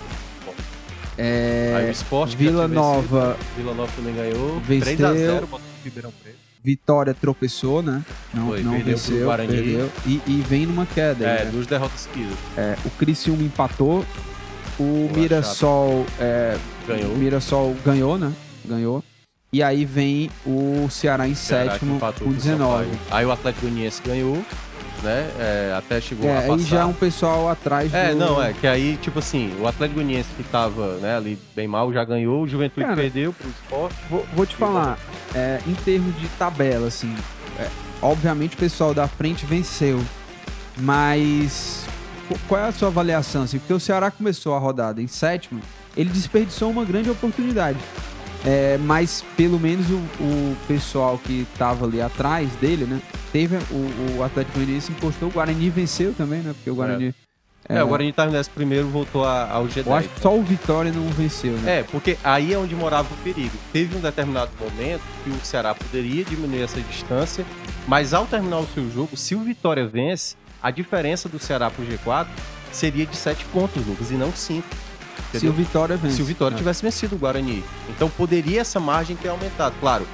[1.18, 3.38] é, Aí o Sport Vila Nova.
[3.55, 4.59] Vila Nova também ganhou.
[4.59, 4.97] Venceu.
[4.97, 6.38] 3x0, Ribeirão Preto.
[6.63, 8.03] Vitória tropeçou, né?
[8.34, 9.89] Não, Foi, não venceu, perdeu.
[10.05, 11.26] E, e, vem numa queda.
[11.26, 11.51] É, né?
[11.51, 12.38] duas derrotas seguidas.
[12.57, 14.05] É, o Criciúma empatou.
[14.78, 16.05] O Boa Mirassol.
[16.20, 17.13] É, ganhou.
[17.13, 18.34] O Mirassol ganhou, né?
[18.65, 19.03] Ganhou.
[19.51, 22.88] E aí vem o Ceará em Ceará sétimo com 19.
[23.09, 24.43] Aí o Atlético Goianiense ganhou
[25.04, 25.30] né?
[25.39, 26.54] É, até chegou é, a passar.
[26.54, 28.18] Aí já é um pessoal atrás É, do...
[28.18, 31.91] não, é que aí, tipo assim, o Atlético Goianiense que tava né, ali bem mal
[31.93, 33.95] já ganhou, o Juventude Cara, perdeu pro esporte.
[34.10, 34.98] Vou, vou te falar,
[35.34, 37.14] é, em termos de tabela, assim,
[37.60, 37.68] é,
[38.02, 40.00] obviamente o pessoal da frente venceu,
[40.78, 41.86] mas
[42.48, 43.43] qual é a sua avaliação?
[43.43, 45.62] Assim, porque o Ceará começou a rodada em sétimo,
[45.95, 47.80] ele desperdiçou uma grande oportunidade.
[48.45, 53.01] É, mas pelo menos o, o pessoal que estava ali atrás dele, né?
[53.31, 56.53] Teve o, o Atlético Goianiense encostou, o Guarani venceu também, né?
[56.53, 57.13] Porque o Guarani.
[57.67, 59.88] É, é o Guarani estava nesse primeiro, voltou ao G10.
[59.88, 61.79] Eu acho que só o Vitória não venceu, né?
[61.79, 63.57] É, porque aí é onde morava o perigo.
[63.73, 67.45] Teve um determinado momento que o Ceará poderia diminuir essa distância,
[67.88, 71.85] mas ao terminar o seu jogo, se o Vitória vence, a diferença do Ceará pro
[71.85, 72.27] G4
[72.71, 74.65] seria de 7 pontos, Lucas, e não 5.
[75.30, 75.39] Entendeu?
[75.39, 76.15] Se o Vitória vence.
[76.15, 76.57] Se o Vitória é.
[76.57, 77.63] tivesse vencido o Guarani.
[77.89, 79.76] Então poderia essa margem ter aumentado.
[79.80, 80.07] Claro,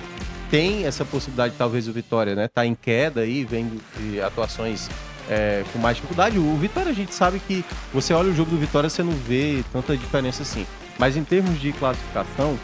[0.49, 2.47] tem essa possibilidade, talvez, o Vitória, né?
[2.47, 4.88] Tá em queda aí, vem de atuações
[5.30, 6.38] é, com mais dificuldade.
[6.38, 9.64] O Vitória, a gente sabe que você olha o jogo do Vitória, você não vê
[9.74, 10.66] tanta diferença assim.
[10.97, 12.58] Mas em termos de classificação.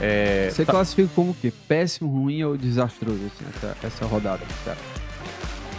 [0.00, 0.72] É, você tá...
[0.72, 1.52] classifica como o quê?
[1.68, 4.76] Péssimo, ruim ou desastroso, assim, essa, essa rodada, cara?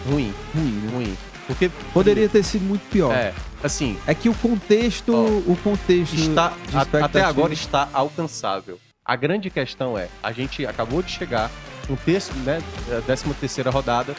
[0.09, 0.33] Ruim.
[0.55, 0.91] Ruim, né?
[0.93, 1.17] Ruim.
[1.45, 3.13] Porque poderia ter sido muito pior.
[3.13, 3.33] É,
[3.63, 3.97] assim.
[4.05, 6.53] É que o contexto, ó, o contexto está
[7.01, 8.79] até agora está alcançável.
[9.03, 11.49] A grande questão é, a gente acabou de chegar
[11.89, 12.61] um terço, né,
[13.05, 14.13] 13 terceira rodada,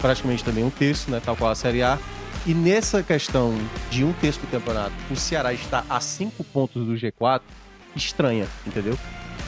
[0.00, 1.98] praticamente também um terço, né, tal qual a Série A.
[2.44, 3.56] E nessa questão
[3.88, 7.40] de um terço do campeonato, o Ceará está a cinco pontos do G4,
[7.94, 8.98] estranha, entendeu?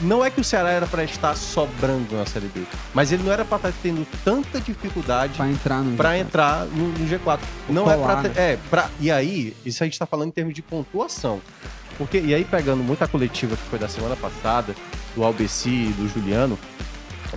[0.01, 3.31] Não é que o Ceará era para estar sobrando na Série B, mas ele não
[3.31, 7.39] era para estar tendo tanta dificuldade para entrar no para entrar no, no G4.
[7.69, 8.33] não colar, é para né?
[8.35, 11.41] é para e aí isso a gente está falando em termos de pontuação.
[11.97, 14.75] Porque e aí pegando muita coletiva que foi da semana passada
[15.15, 16.59] do Albeci e do Juliano,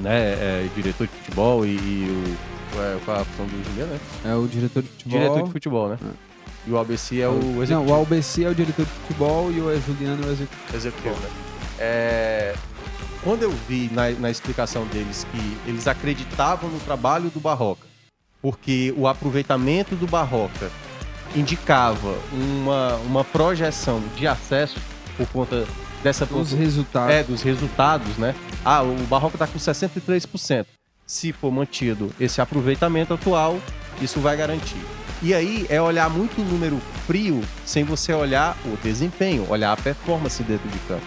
[0.01, 3.93] né, é, diretor de futebol e, e o é, qual é a função do Juliano,
[3.93, 4.01] né?
[4.25, 5.19] É o diretor de futebol.
[5.19, 5.99] Diretor de futebol, né?
[6.03, 6.29] É.
[6.67, 7.73] E o Albeci é o executivo.
[7.73, 10.77] Não, o Albeci é o diretor de futebol e o Juliano é o executivo.
[10.77, 11.48] Executivo, né?
[11.79, 12.55] É,
[13.23, 17.87] quando eu vi na, na explicação deles que eles acreditavam no trabalho do Barroca,
[18.41, 20.71] porque o aproveitamento do Barroca
[21.35, 24.81] indicava uma, uma projeção de acesso
[25.17, 25.67] por conta
[26.03, 27.15] dessa dos resultados.
[27.15, 28.35] É, dos resultados, né?
[28.65, 30.67] Ah, o Barroca está com 63%.
[31.07, 33.59] Se for mantido esse aproveitamento atual,
[34.01, 34.81] isso vai garantir.
[35.21, 39.77] E aí é olhar muito o número frio sem você olhar o desempenho, olhar a
[39.77, 41.07] performance dentro de campo.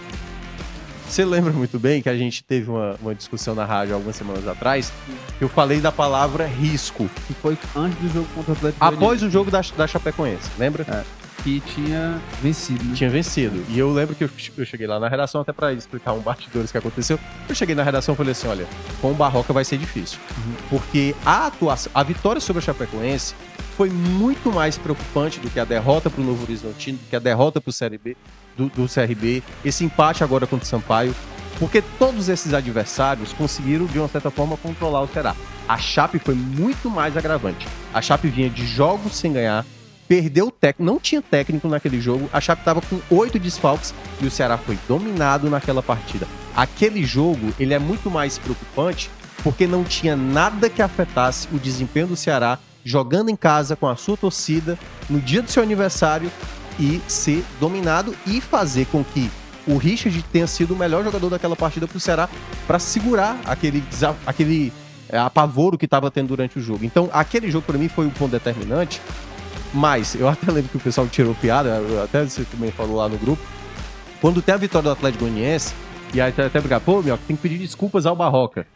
[1.08, 4.46] Você lembra muito bem que a gente teve uma, uma discussão na rádio algumas semanas
[4.48, 4.92] atrás,
[5.38, 7.08] que eu falei da palavra risco.
[7.26, 10.86] Que foi antes do jogo contra o Atlético Após o jogo da, da Chapecoense, lembra?
[10.88, 11.04] É.
[11.42, 12.84] Que tinha vencido.
[12.84, 12.94] Né?
[12.94, 13.64] Tinha vencido.
[13.68, 16.70] E eu lembro que eu, eu cheguei lá na redação, até para explicar um bastidores
[16.70, 17.18] que aconteceu.
[17.48, 18.66] Eu cheguei na redação e falei assim: olha,
[19.00, 20.18] com o Barroca vai ser difícil.
[20.38, 20.54] Uhum.
[20.70, 23.34] Porque a atuação, a vitória sobre a Chapecoense
[23.76, 27.18] foi muito mais preocupante do que a derrota para o Novo Horizontino, do que a
[27.18, 28.16] derrota para o Série B
[28.56, 31.14] do, do CRB, esse empate agora contra o Sampaio,
[31.58, 35.36] porque todos esses adversários conseguiram, de uma certa forma, controlar o Ceará.
[35.68, 37.66] A Chape foi muito mais agravante.
[37.94, 39.64] A Chape vinha de jogos sem ganhar,
[40.08, 44.26] perdeu o técnico, não tinha técnico naquele jogo, a Chape estava com oito desfalques e
[44.26, 46.26] o Ceará foi dominado naquela partida.
[46.54, 49.10] Aquele jogo, ele é muito mais preocupante
[49.42, 53.96] porque não tinha nada que afetasse o desempenho do Ceará jogando em casa com a
[53.96, 54.78] sua torcida
[55.08, 56.30] no dia do seu aniversário
[56.78, 59.30] e ser dominado e fazer com que
[59.66, 62.28] o Richard tenha sido o melhor jogador daquela partida para o Ceará
[62.66, 63.82] para segurar aquele,
[64.26, 64.72] aquele
[65.08, 66.84] é, apavoro que estava tendo durante o jogo.
[66.84, 69.00] Então, aquele jogo para mim foi um ponto determinante.
[69.74, 73.16] Mas eu até lembro que o pessoal tirou piada, até você também falou lá no
[73.16, 73.42] grupo.
[74.20, 75.74] Quando tem a vitória do Atlético Goianiense,
[76.12, 78.66] e aí até brigar, pô, meu, tem que pedir desculpas ao Barroca.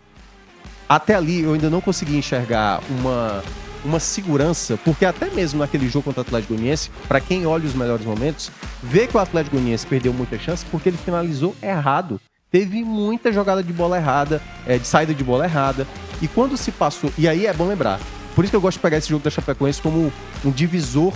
[0.89, 3.43] Até ali eu ainda não consegui enxergar uma
[3.85, 7.75] uma segurança, porque até mesmo naquele jogo contra o Atlético Goianiense, para quem olha os
[7.75, 8.51] melhores momentos,
[8.83, 12.21] vê que o Atlético Goianiense perdeu muita chance porque ele finalizou errado.
[12.51, 15.87] Teve muita jogada de bola errada, é, de saída de bola errada.
[16.23, 17.13] E quando se passou.
[17.19, 18.01] E aí é bom lembrar.
[18.35, 20.13] Por isso que eu gosto de pegar esse jogo da Chapecoense como
[20.45, 21.13] um divisor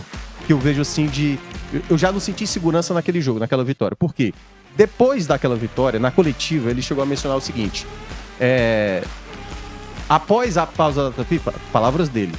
[0.46, 1.38] que eu vejo assim de.
[1.88, 3.96] Eu já não senti segurança naquele jogo, naquela vitória.
[3.96, 4.34] Por quê?
[4.76, 7.86] Depois daquela vitória, na coletiva, ele chegou a mencionar o seguinte:
[8.40, 9.04] é,
[10.08, 12.32] após a pausa da FIFA, palavras dele,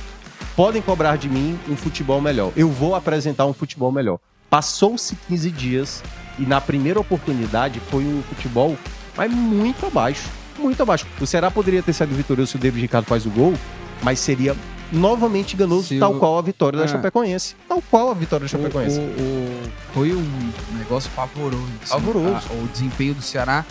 [0.62, 2.52] podem cobrar de mim um futebol melhor.
[2.56, 4.20] Eu vou apresentar um futebol melhor.
[4.48, 6.04] Passou-se 15 dias
[6.38, 8.78] e na primeira oportunidade foi um futebol
[9.18, 10.30] mas muito abaixo.
[10.60, 11.08] Muito abaixo.
[11.20, 13.56] O Ceará poderia ter sido vitorioso se o David Ricardo faz o gol,
[14.04, 14.56] mas seria
[14.92, 16.20] novamente enganoso, se tal o...
[16.20, 16.82] qual a vitória é.
[16.82, 17.56] da Chapecoense.
[17.68, 19.00] Tal qual a vitória da Chapecoense.
[19.00, 19.62] O, o,
[19.96, 21.66] foi um negócio pavoroso.
[21.82, 22.48] Assim, pavoroso.
[22.52, 23.66] A, o desempenho do Ceará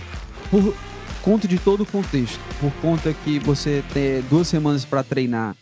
[0.51, 0.75] por
[1.23, 2.41] conta de todo o contexto.
[2.61, 5.55] Por conta que você ter duas semanas para treinar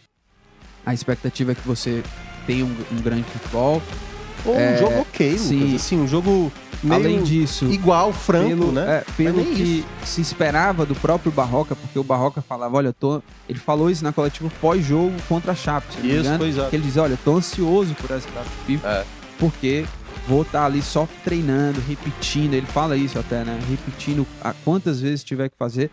[0.89, 2.03] a expectativa é que você
[2.47, 3.82] tenha um, um grande futebol.
[4.47, 5.47] Ou é, um jogo ok, Lucas.
[5.47, 5.76] Sim.
[5.76, 6.51] Assim, um jogo
[6.82, 8.99] meio Além disso, igual, franco, pelo, né?
[8.99, 9.86] É, pelo que isso.
[10.07, 13.22] se esperava do próprio Barroca, porque o Barroca falava, olha, eu tô...
[13.47, 17.03] Ele falou isso na coletiva pós-jogo contra a Chape, se isso, engano, que ele dizia,
[17.03, 19.05] olha, eu tô ansioso por essa data FIFA, é.
[19.39, 19.84] porque
[20.26, 23.61] vou estar tá ali só treinando, repetindo, ele fala isso até, né?
[23.68, 25.91] Repetindo a quantas vezes tiver que fazer.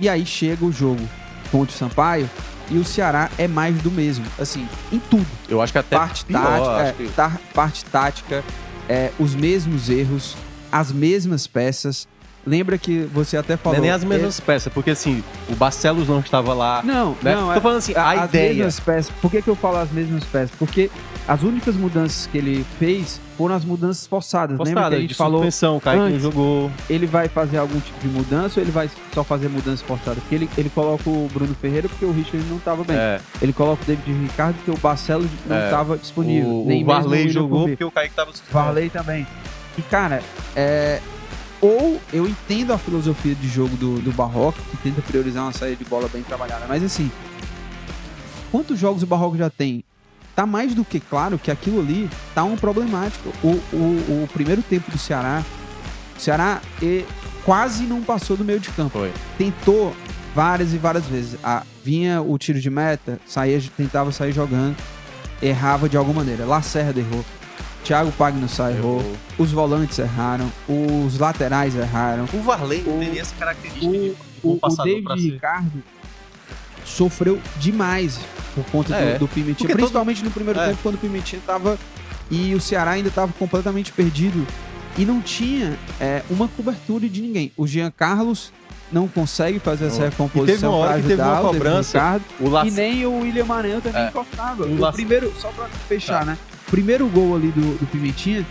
[0.00, 1.06] E aí chega o jogo
[1.52, 2.28] o Sampaio,
[2.70, 5.26] e o Ceará é mais do mesmo, assim, em tudo.
[5.48, 7.12] Eu acho que até parte pior, tática, é, que...
[7.12, 8.44] tá, parte tática,
[8.88, 10.36] é, os mesmos erros,
[10.70, 12.06] as mesmas peças.
[12.46, 13.78] Lembra que você até falou.
[13.78, 14.42] Não é nem as mesmas é...
[14.42, 16.82] peças, porque assim, o Barcelos não estava lá.
[16.82, 17.34] Não, né?
[17.34, 17.52] não.
[17.52, 18.54] Tô falando assim, a, as ideia.
[18.54, 19.14] Mesmas peças.
[19.20, 20.50] Por que, que eu falo as mesmas peças?
[20.58, 20.90] Porque
[21.28, 24.56] as únicas mudanças que ele fez foram as mudanças forçadas.
[24.56, 25.42] Forçada, Lembra que a gente falou?
[25.42, 26.70] Suspensão, Kaique antes, jogou.
[26.88, 30.18] Ele vai fazer algum tipo de mudança ou ele vai só fazer mudança forçada?
[30.22, 32.96] Porque ele, ele coloca o Bruno Ferreira porque o Richard não estava bem.
[32.96, 33.20] É.
[33.42, 35.98] Ele coloca o David Ricardo porque o Barcelo não estava é.
[35.98, 36.62] disponível.
[36.62, 39.26] O, Nem o Varley jogou porque o Kaique estava Varley também.
[39.76, 40.22] E, cara,
[40.56, 40.98] é,
[41.60, 45.76] ou eu entendo a filosofia de jogo do, do Barroco, que tenta priorizar uma saída
[45.76, 47.10] de bola bem trabalhada, mas assim,
[48.50, 49.84] quantos jogos o Barroco já tem?
[50.38, 53.28] Tá mais do que claro que aquilo ali tá um problemático.
[53.42, 55.44] O, o, o primeiro tempo do Ceará,
[56.16, 57.04] o Ceará e,
[57.44, 59.00] quase não passou do meio de campo.
[59.00, 59.12] Foi.
[59.36, 59.92] Tentou
[60.36, 61.36] várias e várias vezes.
[61.42, 64.76] Ah, vinha o tiro de meta, saía, tentava sair jogando,
[65.42, 66.46] errava de alguma maneira.
[66.46, 67.24] Lacerda errou.
[67.82, 69.00] Thiago Pagnussá errou.
[69.00, 69.16] errou.
[69.38, 70.48] Os volantes erraram.
[70.68, 72.28] Os laterais erraram.
[72.32, 75.82] O Varley não tem essa característica o, de o, o David Ricardo
[76.84, 78.20] sofreu demais
[78.54, 79.74] por conta é, do, do Pimentinha.
[79.74, 80.26] Principalmente todo...
[80.26, 80.68] no primeiro é.
[80.68, 81.78] tempo, quando o Pimentinha tava.
[82.30, 84.46] E o Ceará ainda estava completamente perdido.
[84.96, 87.52] E não tinha é, uma cobertura de ninguém.
[87.56, 88.52] O Jean Carlos
[88.90, 93.06] não consegue fazer essa recomposição para ajudar teve uma cobrança, o, Ricardo, o e nem
[93.06, 94.08] o William Maranhão também é.
[94.08, 94.64] encostava.
[94.64, 96.24] O, o primeiro, só para fechar, tá.
[96.24, 96.38] né?
[96.70, 98.46] primeiro gol ali do, do Pimentinha,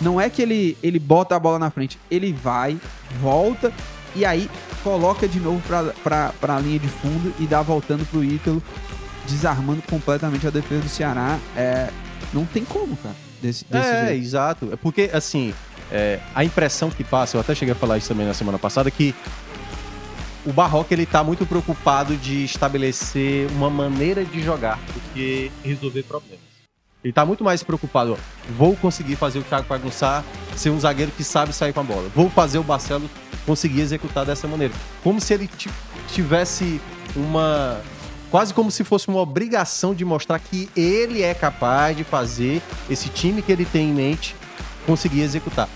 [0.00, 2.78] não é que ele, ele bota a bola na frente, ele vai,
[3.20, 3.72] volta
[4.14, 4.50] e aí
[4.82, 5.60] coloca de novo
[6.02, 8.62] para a linha de fundo e dá voltando pro Ítalo,
[9.28, 11.38] desarmando completamente a defesa do Ceará.
[11.56, 11.90] É,
[12.32, 13.14] não tem como, cara.
[13.40, 14.24] Desse, desse é, jeito.
[14.24, 14.68] exato.
[14.72, 15.54] É porque, assim,
[15.92, 18.90] é, a impressão que passa, eu até cheguei a falar isso também na semana passada,
[18.90, 19.14] que
[20.44, 26.02] o Barroca ele tá muito preocupado de estabelecer uma maneira de jogar do que resolver
[26.04, 26.48] problemas.
[27.02, 28.14] Ele tá muito mais preocupado.
[28.14, 28.16] Ó,
[28.56, 30.24] vou conseguir fazer o Thiago Pagunçar
[30.56, 32.10] ser um zagueiro que sabe sair com a bola.
[32.14, 33.10] Vou fazer o Barcelos
[33.46, 34.74] conseguir executar dessa maneira.
[35.02, 35.48] Como se ele
[36.08, 36.80] tivesse
[37.14, 37.80] uma.
[38.30, 42.60] Quase como se fosse uma obrigação de mostrar que ele é capaz de fazer
[42.90, 44.36] esse time que ele tem em mente
[44.86, 45.68] conseguir executar.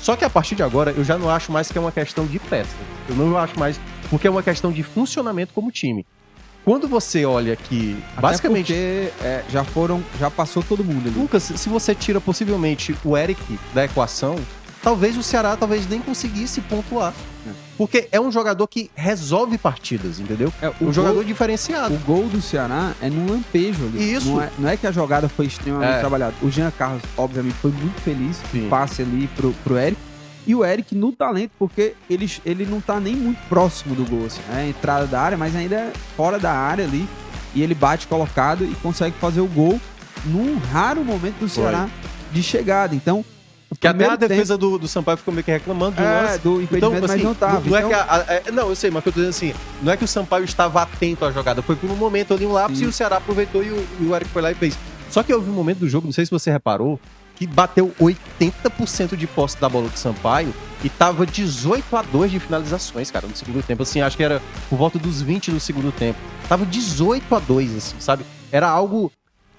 [0.00, 2.26] Só que a partir de agora eu já não acho mais que é uma questão
[2.26, 2.74] de peça.
[3.08, 6.04] Eu não acho mais porque é uma questão de funcionamento como time.
[6.64, 8.72] Quando você olha que, Até basicamente...
[8.72, 11.18] Porque é, já foram, já passou todo mundo ali.
[11.18, 14.36] Lucas, se você tira possivelmente o Eric da equação,
[14.82, 17.14] talvez o Ceará talvez nem conseguisse pontuar.
[17.46, 17.69] É.
[17.80, 20.52] Porque é um jogador que resolve partidas, entendeu?
[20.60, 21.94] É, um gol, jogador diferenciado.
[21.94, 24.12] O gol do Ceará é num lampejo ali.
[24.12, 24.28] Isso.
[24.28, 25.98] Não é, não é que a jogada foi extremamente é.
[25.98, 26.34] trabalhada.
[26.42, 28.38] O Jean Carlos, obviamente, foi muito feliz.
[28.52, 28.68] Sim.
[28.68, 29.98] Passe ali pro, pro Eric.
[30.46, 34.26] E o Eric no talento, porque ele, ele não tá nem muito próximo do gol,
[34.26, 34.68] assim, né?
[34.68, 37.08] Entrada da área, mas ainda é fora da área ali.
[37.54, 39.80] E ele bate colocado e consegue fazer o gol
[40.26, 42.10] num raro momento do Ceará Foi.
[42.30, 42.94] de chegada.
[42.94, 43.24] Então,
[43.80, 44.72] que até a defesa tempo...
[44.72, 46.38] do, do Sampaio ficou meio que reclamando do é, lance.
[46.40, 47.54] do então, assim, mas não tava.
[47.54, 47.78] Não, então...
[47.78, 49.96] é que a, a, é, não, eu sei, mas eu tô dizendo assim, não é
[49.96, 52.84] que o Sampaio estava atento à jogada, foi por um momento ali, um lápis, e
[52.84, 54.76] o Ceará aproveitou e o, e o Eric foi lá e fez.
[55.10, 57.00] Só que houve um momento do jogo, não sei se você reparou,
[57.36, 60.52] que bateu 80% de posse da bola do Sampaio
[60.84, 63.82] e tava 18 a 2 de finalizações, cara, no segundo tempo.
[63.82, 66.18] Assim, acho que era por volta dos 20 do segundo tempo.
[66.46, 68.26] Tava 18 a 2, assim, sabe?
[68.52, 69.10] Era algo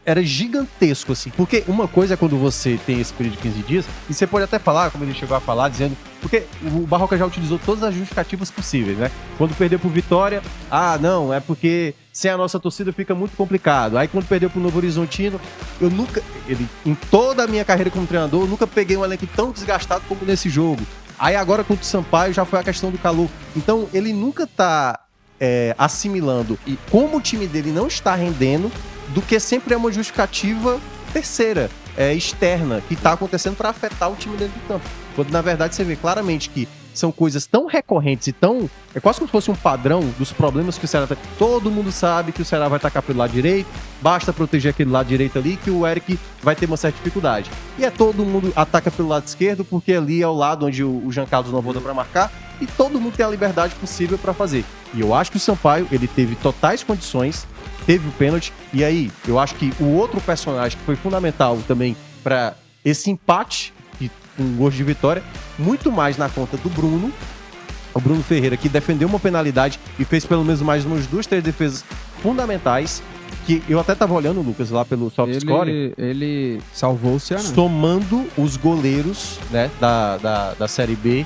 [0.05, 1.29] era gigantesco, assim.
[1.31, 4.45] Porque uma coisa é quando você tem esse período de 15 dias, e você pode
[4.45, 5.95] até falar, como ele chegou a falar, dizendo.
[6.21, 9.11] Porque o Barroca já utilizou todas as justificativas possíveis, né?
[9.37, 13.97] Quando perdeu por vitória, ah, não, é porque sem a nossa torcida fica muito complicado.
[13.97, 15.39] Aí quando perdeu pro Novo Horizontino,
[15.79, 16.21] eu nunca.
[16.47, 20.03] Ele, em toda a minha carreira como treinador, eu nunca peguei um elenco tão desgastado
[20.07, 20.81] como nesse jogo.
[21.17, 23.29] Aí agora contra o Sampaio já foi a questão do calor.
[23.55, 24.99] Então ele nunca tá
[25.41, 28.71] é, assimilando e como o time dele não está rendendo
[29.09, 30.79] do que sempre é uma justificativa
[31.11, 34.85] terceira, é, externa, que está acontecendo para afetar o time dentro do campo.
[35.15, 38.69] Quando na verdade você vê claramente que são coisas tão recorrentes e tão.
[38.93, 41.17] É quase como se fosse um padrão dos problemas que o Ceará tem.
[41.37, 43.67] Todo mundo sabe que o Ceará vai atacar pelo lado direito,
[44.01, 47.49] basta proteger aquele lado direito ali que o Eric vai ter uma certa dificuldade.
[47.77, 51.09] E é todo mundo ataca pelo lado esquerdo, porque ali é o lado onde o
[51.11, 52.31] Jean Carlos não volta para marcar,
[52.61, 54.63] e todo mundo tem a liberdade possível para fazer.
[54.93, 57.45] E eu acho que o Sampaio, ele teve totais condições,
[57.85, 61.97] teve o pênalti, e aí eu acho que o outro personagem que foi fundamental também
[62.23, 62.55] para
[62.85, 63.73] esse empate
[64.37, 65.23] com gosto de vitória,
[65.57, 67.11] muito mais na conta do Bruno,
[67.93, 71.43] o Bruno Ferreira, que defendeu uma penalidade e fez pelo menos mais umas duas, três
[71.43, 71.83] defesas
[72.21, 73.03] fundamentais.
[73.45, 75.93] Que eu até tava olhando, Lucas, lá pelo soft ele, score.
[75.97, 77.41] Ele salvou o Ceará.
[77.41, 81.25] Somando os goleiros né, da, da, da Série B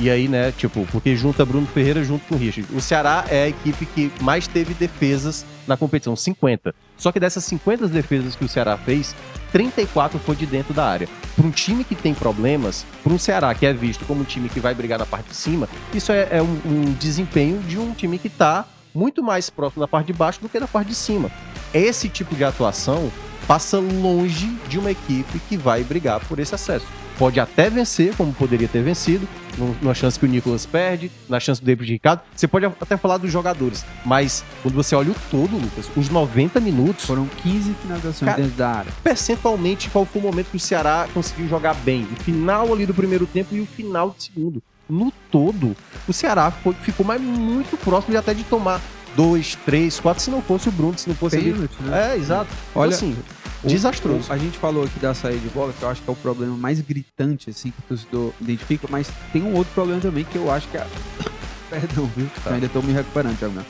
[0.00, 2.74] e aí, né, tipo, porque junta Bruno Ferreira junto com o Richard.
[2.74, 6.74] O Ceará é a equipe que mais teve defesas na competição, 50.
[6.96, 9.14] Só que dessas 50 defesas que o Ceará fez,
[9.52, 11.08] 34 foi de dentro da área.
[11.36, 14.48] Para um time que tem problemas, para um Ceará que é visto como um time
[14.48, 17.92] que vai brigar na parte de cima, isso é, é um, um, desempenho de um
[17.92, 20.94] time que está muito mais próximo da parte de baixo do que da parte de
[20.94, 21.30] cima.
[21.72, 23.10] Esse tipo de atuação
[23.46, 26.86] passa longe de uma equipe que vai brigar por esse acesso.
[27.18, 29.28] Pode até vencer, como poderia ter vencido,
[29.80, 32.22] na chance que o Nicolas perde, na chance do David Ricardo.
[32.34, 36.60] Você pode até falar dos jogadores, mas quando você olha o todo, Lucas, os 90
[36.60, 37.04] minutos.
[37.04, 38.92] Foram 15 finalizações cara, dentro da área.
[39.02, 42.04] Percentualmente, qual foi o momento que o Ceará conseguiu jogar bem?
[42.04, 44.62] O final ali do primeiro tempo e o final do segundo.
[44.88, 45.76] No todo,
[46.06, 48.80] o Ceará foi, ficou mais muito próximo de até de tomar
[49.16, 51.90] dois, três, quatro, se não fosse o Bruno, se não fosse Pênalti, ali.
[51.90, 52.12] Né?
[52.12, 52.50] É, exato.
[52.74, 53.16] Olha, então, assim,
[53.64, 54.30] desastroso.
[54.30, 56.16] O, a gente falou aqui da saída de bola, que eu acho que é o
[56.16, 60.36] problema mais gritante, assim, que o torcedor identifica, mas tem um outro problema também que
[60.36, 60.86] eu acho que é.
[61.70, 62.26] Perdão, viu?
[62.42, 62.50] Tá.
[62.50, 63.64] Eu ainda estou me recuperando, Thiago.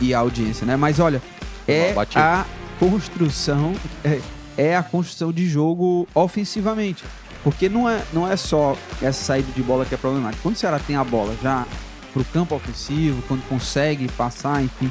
[0.00, 0.76] E a audiência, né?
[0.76, 1.22] Mas olha,
[1.66, 2.44] é a
[2.78, 3.74] construção.
[4.04, 4.20] É,
[4.56, 7.04] é a construção de jogo ofensivamente.
[7.42, 10.42] Porque não é, não é só essa saída de bola que é problemática.
[10.42, 11.66] Quando o Ceará tem a bola já
[12.12, 14.90] pro campo ofensivo, quando consegue passar, enfim,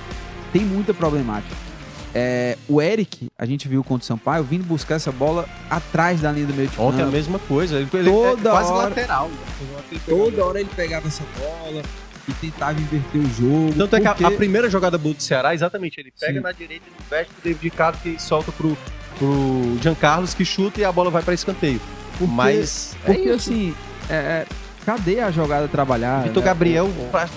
[0.53, 1.66] tem muita problemática.
[2.15, 6.31] É, o Eric, a gente viu contra o Sampaio, vindo buscar essa bola atrás da
[6.31, 6.89] linha do meio de campo.
[6.89, 9.29] Ontem a mesma coisa, ele, ele toda é quase hora, lateral.
[9.29, 9.99] Né?
[10.05, 11.83] Toda hora ele pegava essa bola
[12.27, 13.73] e tentava inverter o jogo.
[13.77, 14.07] Tanto porque...
[14.07, 16.39] é que a, a, primeira jogada boa do Ceará, exatamente, ele pega Sim.
[16.39, 18.77] na direita, ele investe o David Ricardo que solta pro,
[19.17, 21.79] pro Giancarlos que chuta e a bola vai para escanteio.
[22.17, 23.75] Porque, Mas porque é assim,
[24.09, 24.45] é, é
[24.85, 26.23] cadê a jogada trabalhada?
[26.23, 26.49] Vitor né?
[26.49, 26.89] Gabriel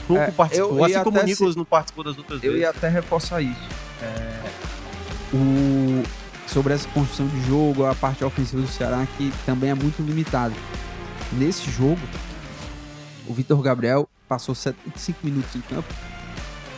[0.07, 2.57] pouco é, participou, assim como o Nicolas não participou das outras eu vezes.
[2.57, 3.69] Eu ia até reforçar isso.
[4.03, 4.51] É,
[5.33, 6.03] o,
[6.47, 10.55] sobre essa construção de jogo, a parte ofensiva do Ceará, que também é muito limitada.
[11.33, 12.01] Nesse jogo,
[13.27, 15.93] o Vitor Gabriel passou 75 minutos em campo,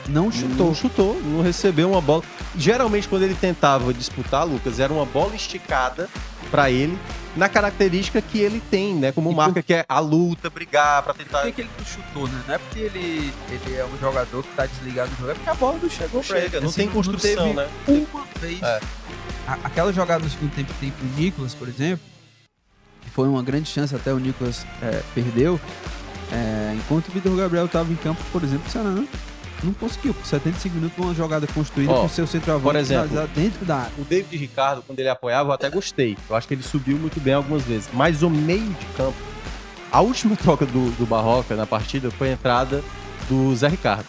[0.09, 0.67] não chutou.
[0.67, 2.23] Não chutou, não recebeu uma bola.
[2.57, 6.09] Geralmente, quando ele tentava disputar, Lucas, era uma bola esticada
[6.51, 6.99] para ele
[7.37, 9.13] na característica que ele tem, né?
[9.13, 9.63] Como e marca por...
[9.63, 11.43] que é a luta, brigar para tentar.
[11.43, 12.45] Por que, ele não chutou, né?
[12.47, 15.51] Não é porque ele, ele é um jogador que tá desligado do jogo, é porque
[15.51, 17.69] a bola não chegou não chega, não assim, tem construção, não né?
[17.89, 18.63] Uma vez.
[18.63, 18.81] É.
[19.65, 22.05] aquela jogada no segundo tempo que tem pro Nicolas, por exemplo,
[23.01, 25.61] que foi uma grande chance até o Nicolas é, perdeu.
[26.31, 28.91] É, enquanto o Vitor Gabriel estava em campo, por exemplo, o Ceará
[29.63, 30.15] não conseguiu.
[30.15, 33.93] Por 75 minutos, uma jogada construída com seu centroavante por exemplo, dentro da área.
[33.99, 36.17] O David Ricardo, quando ele apoiava, eu até gostei.
[36.29, 37.89] Eu acho que ele subiu muito bem algumas vezes.
[37.93, 39.17] Mas o meio de campo,
[39.91, 42.83] a última troca do, do Barroca na partida foi a entrada
[43.29, 44.07] do Zé Ricardo.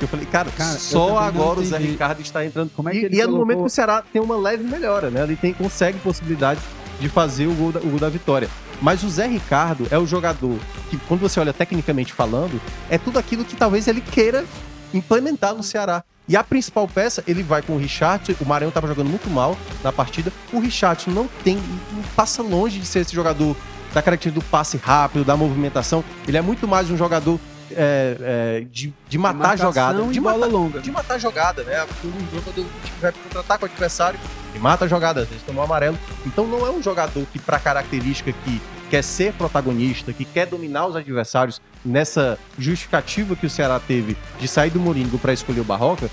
[0.00, 2.70] Eu falei, cara, cara só agora o Zé Ricardo está entrando.
[2.70, 4.64] Como é que e, ele e é no momento que o Ceará tem uma leve
[4.64, 5.22] melhora, né?
[5.22, 6.60] Ele tem, consegue possibilidade
[6.98, 8.48] de fazer o gol, da, o gol da vitória.
[8.80, 13.18] Mas o Zé Ricardo é o jogador que, quando você olha tecnicamente falando, é tudo
[13.18, 14.44] aquilo que talvez ele queira
[14.92, 16.04] implementar no Ceará.
[16.28, 18.36] E a principal peça, ele vai com o Richard.
[18.40, 20.32] O Maranhão estava jogando muito mal na partida.
[20.52, 23.56] O Richard não tem, não passa longe de ser esse jogador
[23.92, 26.04] da característica do passe rápido, da movimentação.
[26.28, 27.40] Ele é muito mais um jogador
[27.72, 30.02] é, é, de, de matar de jogada.
[30.04, 30.80] De bola matar, longa.
[30.80, 31.84] De matar jogada, né?
[32.04, 34.18] Um jogador que vai contratar com o adversário
[34.54, 35.98] e mata a jogada, às vezes tomou amarelo.
[36.26, 40.86] Então não é um jogador que, para característica que quer ser protagonista, que quer dominar
[40.86, 45.64] os adversários nessa justificativa que o Ceará teve de sair do Moringo para escolher o
[45.64, 46.10] Barroca,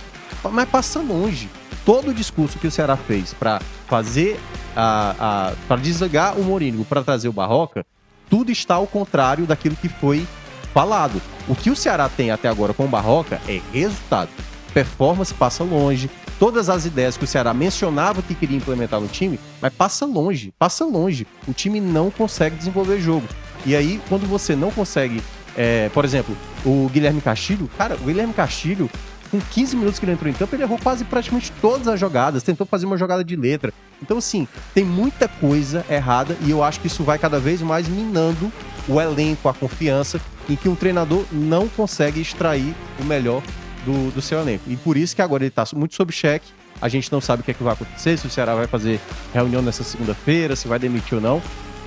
[0.51, 1.49] mas passa longe.
[1.86, 4.39] Todo o discurso que o Ceará fez para fazer
[4.76, 7.86] a, a para desligar o Moringo para trazer o Barroca,
[8.30, 10.28] tudo está ao contrário daquilo que foi
[10.74, 11.22] falado.
[11.47, 14.30] O que o Ceará tem até agora com o Barroca é resultado.
[14.74, 19.39] Performance passa longe, todas as ideias que o Ceará mencionava que queria implementar no time,
[19.61, 21.26] mas passa longe, passa longe.
[21.47, 23.28] O time não consegue desenvolver jogo.
[23.65, 25.22] E aí, quando você não consegue,
[25.58, 28.89] é, por exemplo, o Guilherme Castilho, cara, o Guilherme Castilho,
[29.32, 32.43] com 15 minutos que ele entrou em campo, ele errou quase praticamente todas as jogadas,
[32.43, 33.74] tentou fazer uma jogada de letra.
[34.01, 37.88] Então, assim, tem muita coisa errada e eu acho que isso vai cada vez mais
[37.88, 38.51] minando
[38.88, 43.41] o elenco, a confiança, em que um treinador não consegue extrair o melhor
[43.84, 44.64] do, do seu elenco.
[44.68, 46.47] E por isso que agora ele está muito sob cheque.
[46.80, 48.99] A gente não sabe o que, é que vai acontecer, se o Ceará vai fazer
[49.34, 51.41] reunião nessa segunda-feira, se vai demitir ou não.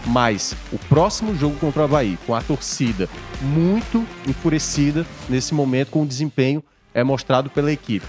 [0.07, 3.09] Mas o próximo jogo contra o Havaí, com a torcida
[3.43, 6.63] muito enfurecida nesse momento, com o desempenho
[6.95, 8.07] é mostrado pela equipe.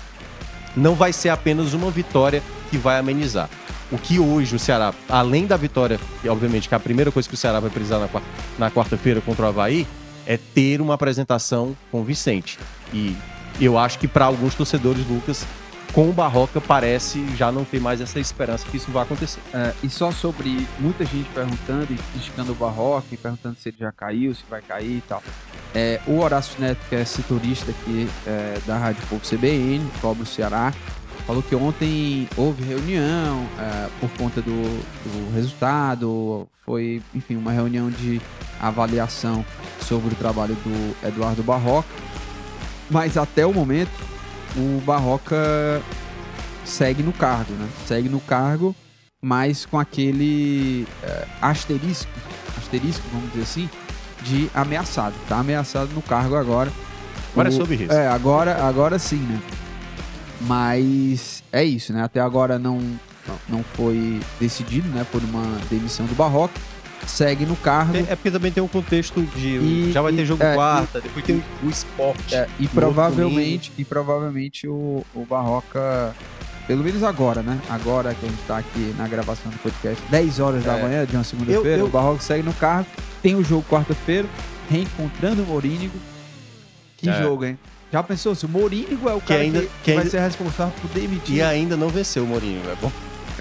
[0.75, 3.49] Não vai ser apenas uma vitória que vai amenizar.
[3.91, 7.27] O que hoje o Ceará, além da vitória, e obviamente que é a primeira coisa
[7.27, 7.99] que o Ceará vai precisar
[8.57, 9.85] na quarta-feira contra o Havaí,
[10.25, 12.57] é ter uma apresentação convincente.
[12.93, 13.17] E
[13.59, 15.45] eu acho que para alguns torcedores, Lucas,
[15.93, 19.41] com o Barroca parece já não ter mais essa esperança que isso vai acontecer.
[19.53, 23.77] É, e só sobre muita gente perguntando e criticando o Barroca e perguntando se ele
[23.79, 25.21] já caiu, se vai cair e tal.
[25.73, 30.25] É, o Horácio Neto, que é setorista aqui é, da Rádio Povo CBN, Cobra o
[30.25, 30.73] Ceará,
[31.25, 37.89] falou que ontem houve reunião é, por conta do, do, resultado, foi, enfim, uma reunião
[37.89, 38.21] de
[38.59, 39.45] avaliação
[39.81, 41.87] sobre o trabalho do Eduardo Barroca
[42.91, 43.89] mas até o momento,
[44.55, 45.81] o Barroca
[46.65, 47.67] segue no cargo, né?
[47.85, 48.75] Segue no cargo
[49.21, 52.11] mas com aquele é, asterisco,
[52.57, 53.69] asterisco, vamos dizer assim,
[54.23, 55.13] de ameaçado.
[55.29, 56.71] Tá ameaçado no cargo agora.
[57.31, 57.93] Agora o, é sobre isso.
[57.93, 59.39] É, agora, agora sim, né?
[60.41, 62.03] Mas é isso, né?
[62.03, 62.79] Até agora não,
[63.47, 65.05] não foi decidido, né?
[65.11, 66.55] Por uma demissão do Barroco.
[67.07, 67.97] Segue no cargo.
[67.97, 69.57] É, é porque também tem um contexto de.
[69.57, 72.35] E, já vai ter jogo é, quarta, e, depois tem o esporte.
[72.35, 76.15] É, e, provavelmente, e provavelmente o, o Barroca
[76.67, 77.59] pelo menos agora, né?
[77.69, 80.67] Agora que a gente tá aqui na gravação do podcast, 10 horas é.
[80.67, 82.85] da manhã de uma segunda-feira, o Barroco segue no carro,
[83.21, 84.27] tem o jogo quarta-feira,
[84.69, 85.97] reencontrando o Morínigo.
[86.97, 87.21] Que é.
[87.21, 87.59] jogo, hein?
[87.91, 88.33] Já pensou?
[88.35, 90.11] Se o Morínigo é o cara que, ainda, que, que vai ainda...
[90.11, 91.35] ser responsável por demitir.
[91.35, 92.91] E ainda não venceu o Morínigo, é bom.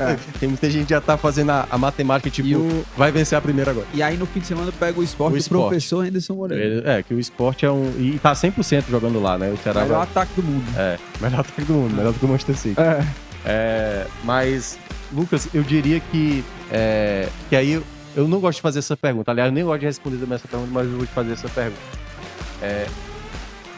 [0.03, 0.18] É.
[0.38, 2.84] Tem muita gente que já tá fazendo a, a matemática, tipo, o...
[2.96, 3.86] vai vencer a primeira agora.
[3.92, 6.82] E aí no fim de semana pega o esporte o do professor Henderson Moreira.
[6.90, 7.92] É, que o esporte é um.
[7.98, 9.51] E tá 100% jogando lá, né?
[9.51, 10.05] O Ceará melhor vai...
[10.05, 10.64] ataque do mundo.
[10.76, 12.80] É, melhor ataque do mundo, melhor do que o Manchester City.
[12.80, 13.05] É.
[13.44, 14.78] é mas,
[15.12, 16.44] Lucas, eu diria que.
[16.70, 17.82] É, que aí eu,
[18.16, 19.30] eu não gosto de fazer essa pergunta.
[19.30, 21.48] Aliás, eu nem gosto de responder também essa pergunta, mas eu vou te fazer essa
[21.48, 21.80] pergunta.
[22.62, 22.86] É,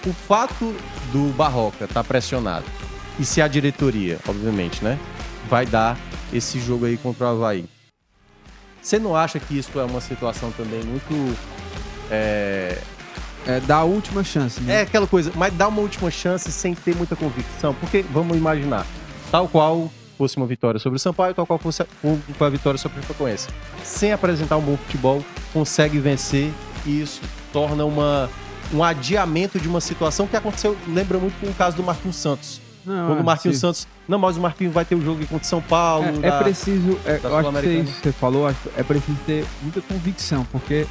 [0.07, 0.75] o fato
[1.12, 2.64] do Barroca estar tá pressionado,
[3.18, 4.99] e se a diretoria, obviamente, né,
[5.53, 5.98] vai dar
[6.32, 7.66] esse jogo aí contra o Havaí.
[8.80, 11.36] Você não acha que isso é uma situação também muito.
[12.11, 12.78] É...
[13.44, 14.76] É, dar a última chance, né?
[14.76, 17.74] É aquela coisa, mas dar uma última chance sem ter muita convicção.
[17.74, 18.86] Porque, vamos imaginar,
[19.32, 23.03] tal qual fosse uma vitória sobre o Sampaio, tal qual fosse a, vitória sobre o
[23.03, 23.53] Frequência.
[23.82, 26.53] Sem apresentar um bom futebol, consegue vencer
[26.86, 27.20] e isso
[27.53, 28.30] torna uma,
[28.72, 32.61] um adiamento de uma situação que aconteceu, lembra muito com o caso do Marquinhos Santos.
[32.85, 33.61] Não, Quando o Marquinhos sim.
[33.61, 33.87] Santos.
[34.09, 36.07] Não, mas o Marquinhos vai ter o um jogo contra São Paulo.
[36.07, 36.99] É, da, é preciso.
[37.05, 40.87] É, eu acho que isso que você falou, é preciso ter muita convicção, porque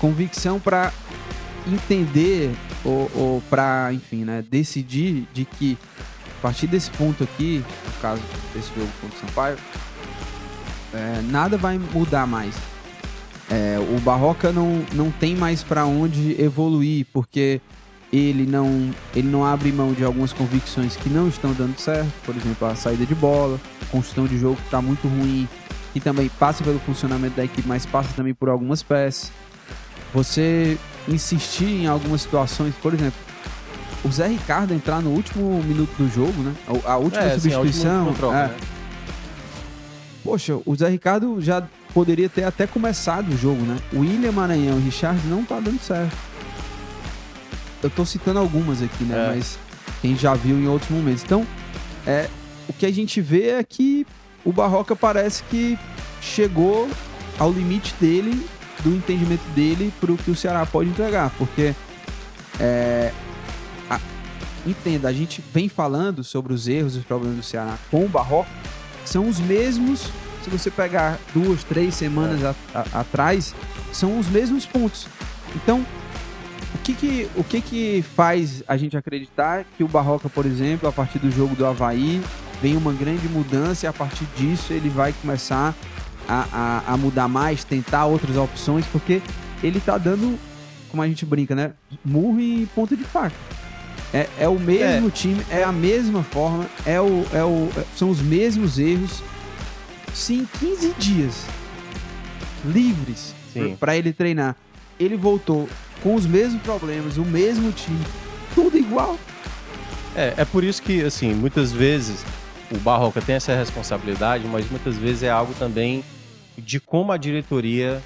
[0.00, 0.92] convicção para
[1.66, 5.76] entender ou, ou para, enfim, né, decidir de que
[6.38, 8.22] a partir desse ponto aqui, no caso
[8.54, 9.58] desse jogo contra o Sampaio,
[10.94, 12.54] é, nada vai mudar mais.
[13.50, 17.60] É, o Barroca não, não tem mais para onde evoluir, porque
[18.12, 22.36] ele não, ele não abre mão de algumas convicções que não estão dando certo, por
[22.36, 25.48] exemplo, a saída de bola, a construção de jogo que está muito ruim,
[25.92, 29.30] que também passa pelo funcionamento da equipe, mas passa também por algumas peças.
[30.12, 30.76] Você
[31.08, 33.18] insistir em algumas situações, por exemplo,
[34.04, 36.54] o Zé Ricardo entrar no último minuto do jogo, né?
[36.84, 38.02] A, última é, substituição.
[38.02, 38.48] Assim, controle, é.
[38.48, 38.56] né?
[40.24, 41.62] Poxa, o Zé Ricardo já
[41.94, 43.76] poderia ter até começado o jogo, né?
[43.92, 46.29] O William Maranhão e o Richard não tá dando certo
[47.82, 49.16] eu tô citando algumas aqui, né?
[49.16, 49.34] É.
[49.36, 49.58] Mas
[50.00, 51.22] quem já viu em outros momentos.
[51.22, 51.46] Então,
[52.06, 52.28] é,
[52.68, 54.06] o que a gente vê é que
[54.44, 55.78] o Barroca parece que
[56.20, 56.88] chegou
[57.38, 58.46] ao limite dele,
[58.80, 61.74] do entendimento dele para o que o Ceará pode entregar, porque
[62.58, 63.12] é,
[63.88, 64.00] a,
[64.66, 68.08] entenda, a gente vem falando sobre os erros e os problemas do Ceará com o
[68.08, 68.50] Barroca,
[69.04, 70.10] são os mesmos,
[70.44, 72.46] se você pegar duas, três semanas é.
[72.46, 73.54] a, a, atrás,
[73.92, 75.06] são os mesmos pontos.
[75.54, 75.84] Então,
[76.74, 80.88] o que que, o que que faz a gente acreditar que o Barroca, por exemplo,
[80.88, 82.22] a partir do jogo do Havaí,
[82.62, 85.74] vem uma grande mudança e a partir disso ele vai começar
[86.28, 89.20] a, a, a mudar mais, tentar outras opções, porque
[89.62, 90.38] ele tá dando,
[90.90, 91.72] como a gente brinca, né?
[92.04, 93.34] Murro e ponta de faca.
[94.12, 95.10] É, é o mesmo é.
[95.10, 99.22] time, é a mesma forma, é o, é o, são os mesmos erros.
[100.12, 101.46] Sim, 15 dias
[102.64, 103.34] livres
[103.78, 104.56] para ele treinar.
[104.98, 105.68] Ele voltou
[106.02, 108.04] com os mesmos problemas, o mesmo time,
[108.54, 109.18] tudo igual.
[110.14, 112.24] É, é por isso que, assim, muitas vezes
[112.70, 116.04] o Barroca tem essa responsabilidade, mas muitas vezes é algo também
[116.56, 118.02] de como a diretoria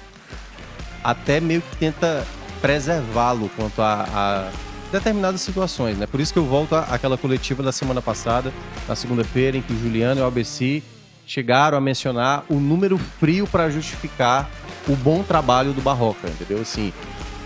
[1.03, 2.25] até meio que tenta
[2.61, 4.51] preservá-lo quanto a, a,
[4.91, 6.07] determinadas situações, né?
[6.07, 8.51] Por isso que eu volto àquela coletiva da semana passada,
[8.87, 10.81] na segunda-feira, em que o Juliano e o ABC
[11.27, 14.49] chegaram a mencionar o número frio para justificar
[14.87, 16.61] o bom trabalho do Barroca, entendeu?
[16.61, 16.93] Assim,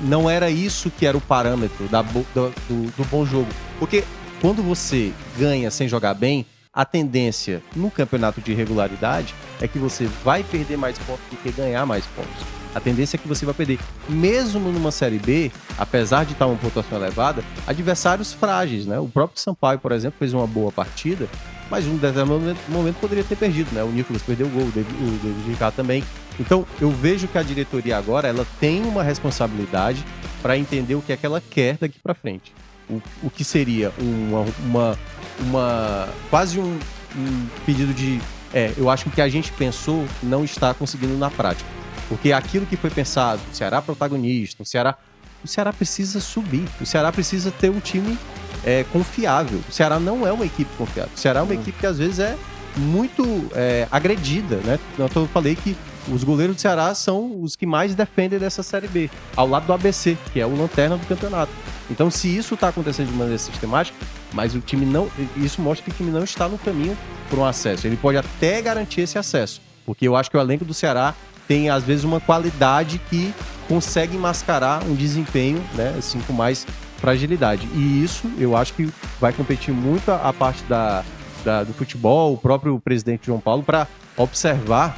[0.02, 3.50] não era isso que era o parâmetro da, do, do, do bom jogo.
[3.78, 4.04] Porque
[4.42, 10.06] quando você ganha sem jogar bem, a tendência no campeonato de regularidade é que você
[10.24, 12.60] vai perder mais pontos do que ganhar mais pontos.
[12.74, 13.80] A tendência é que você vai perder.
[14.08, 19.00] Mesmo numa Série B, apesar de estar uma pontuação elevada, adversários frágeis, né?
[19.00, 21.28] O próprio Sampaio, por exemplo, fez uma boa partida,
[21.70, 23.84] mas um determinado momento poderia ter perdido, né?
[23.84, 26.04] O Nicolas perdeu o gol, o David Ricardo também.
[26.40, 30.04] Então, eu vejo que a diretoria agora, ela tem uma responsabilidade
[30.42, 32.54] para entender o que é que ela quer daqui para frente.
[32.90, 35.00] O, o que seria uma, uma,
[35.42, 36.80] uma quase um,
[37.16, 38.20] um pedido de
[38.54, 41.70] é, eu acho que o que a gente pensou não está conseguindo na prática.
[42.08, 44.98] Porque aquilo que foi pensado, o Ceará protagonista, o Ceará,
[45.44, 48.18] o Ceará precisa subir, o Ceará precisa ter um time
[48.64, 49.60] é, confiável.
[49.68, 51.12] O Ceará não é uma equipe confiável.
[51.16, 52.38] O Ceará é uma equipe que às vezes é
[52.78, 54.80] muito é, agredida, né?
[54.98, 55.76] Eu falei que
[56.08, 59.74] os goleiros do Ceará são os que mais defendem dessa Série B, ao lado do
[59.74, 61.52] ABC, que é o lanterna do campeonato.
[61.90, 63.98] Então, se isso está acontecendo de maneira sistemática,
[64.34, 65.10] mas o time não.
[65.36, 66.98] Isso mostra que o time não está no caminho
[67.30, 67.88] para um acesso.
[67.88, 71.16] Ele pode até garantir esse acesso, porque eu acho que o elenco do Ceará
[71.48, 73.34] tem, às vezes, uma qualidade que
[73.68, 76.66] consegue mascarar um desempenho, né, assim, com mais
[77.00, 77.68] fragilidade.
[77.74, 78.90] E isso eu acho que
[79.20, 81.04] vai competir muito a, parte da,
[81.44, 83.88] da, do futebol, o próprio presidente João Paulo, para
[84.18, 84.98] observar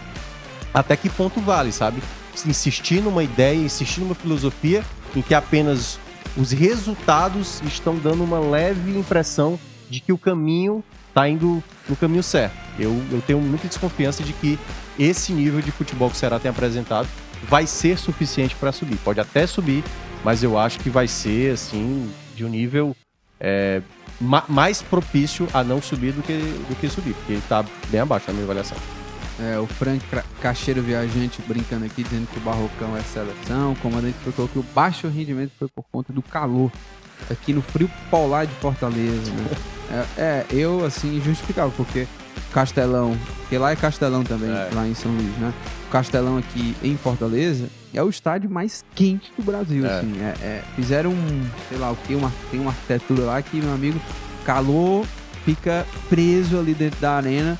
[0.74, 2.02] até que ponto vale, sabe?
[2.46, 4.84] Insistir numa ideia, insistir numa filosofia
[5.16, 6.00] em que apenas
[6.38, 12.24] os resultados estão dando uma leve impressão de que o caminho está indo no caminho
[12.24, 12.56] certo.
[12.80, 14.58] Eu, eu tenho muita desconfiança de que
[14.98, 17.08] esse nível de futebol que o Ceará tem apresentado
[17.50, 18.98] vai ser suficiente para subir.
[18.98, 19.84] Pode até subir,
[20.24, 22.96] mas eu acho que vai ser assim de um nível
[23.40, 23.82] é,
[24.20, 28.28] ma mais propício a não subir do que, do que subir, porque está bem abaixo
[28.28, 28.78] na minha avaliação.
[29.40, 30.06] É, o Frank
[30.40, 33.74] Cacheiro Viajante brincando aqui, dizendo que o Barrocão é seleção.
[33.74, 36.72] O comandante falou que o baixo rendimento foi por conta do calor.
[37.30, 39.50] Aqui no frio polar de Fortaleza, né?
[40.18, 42.08] é, é, eu, assim, justificava, porque
[42.54, 43.18] Castelão,
[43.50, 44.70] que lá é Castelão também, é.
[44.74, 45.52] lá em São Luís, né?
[45.92, 50.00] Castelão aqui em Fortaleza é o estádio mais quente do Brasil, é.
[50.00, 50.20] assim.
[50.20, 53.74] É, é, fizeram um, sei lá o que, uma, tem uma arquitetura lá que, meu
[53.74, 54.00] amigo,
[54.46, 55.06] calor
[55.44, 57.60] fica preso ali dentro da arena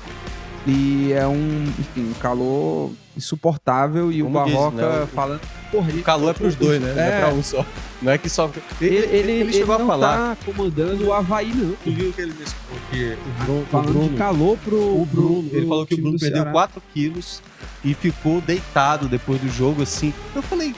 [0.66, 5.08] e é um, enfim, um calor insuportável e Como o Barroca diz, né?
[5.14, 5.40] falando.
[5.70, 6.90] Porra, o calor é pros dois, né?
[6.90, 6.94] É.
[6.94, 7.66] Não é pra um só.
[8.00, 8.50] Não é que só.
[8.80, 10.36] Ele, ele, ele chegou ele a falar.
[10.36, 11.74] Tá comandando o Havaí, não.
[11.82, 12.54] Tu viu que ele disse?
[12.68, 13.66] Porque o Bruno.
[13.70, 14.76] Falando o Bruno, de calor pro.
[14.76, 15.48] O Bruno.
[15.48, 17.42] Pro, ele falou que o Bruno perdeu 4 quilos
[17.84, 20.12] e ficou deitado depois do jogo, assim.
[20.34, 20.74] Eu falei,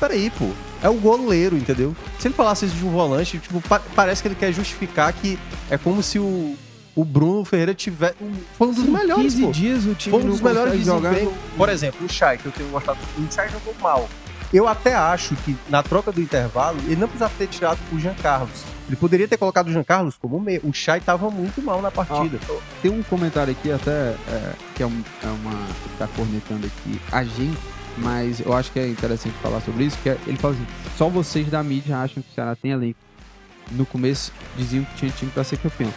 [0.00, 0.48] peraí, pô.
[0.82, 1.96] É o goleiro, entendeu?
[2.18, 3.62] Se ele falasse isso de um volante, tipo,
[3.94, 5.38] parece que ele quer justificar que
[5.70, 6.54] é como se o,
[6.94, 8.14] o Bruno Ferreira tiver.
[8.56, 9.34] Foi um dos Sim, melhores.
[9.34, 9.50] 15 pô.
[9.52, 11.14] dias o time Foi um dos melhores jogar.
[11.56, 12.98] Por exemplo, o Chay, que eu tenho gostado.
[13.18, 14.08] O Chay jogou mal.
[14.52, 18.14] Eu até acho que na troca do intervalo, ele não precisava ter tirado o Jean
[18.14, 18.62] Carlos.
[18.86, 20.60] Ele poderia ter colocado o Jean Carlos como meio.
[20.62, 22.38] O Chay estava muito mal na partida.
[22.48, 25.50] Ah, tem um comentário aqui até é, que é, um, é uma.
[25.50, 27.58] que tá cornetando aqui a gente,
[27.98, 30.66] mas eu acho que é interessante falar sobre isso, que é, ele fala assim,
[30.96, 32.98] só vocês da mídia acham que o Ceará tem elenco.
[33.72, 35.92] No começo diziam que tinha time para ser campeão.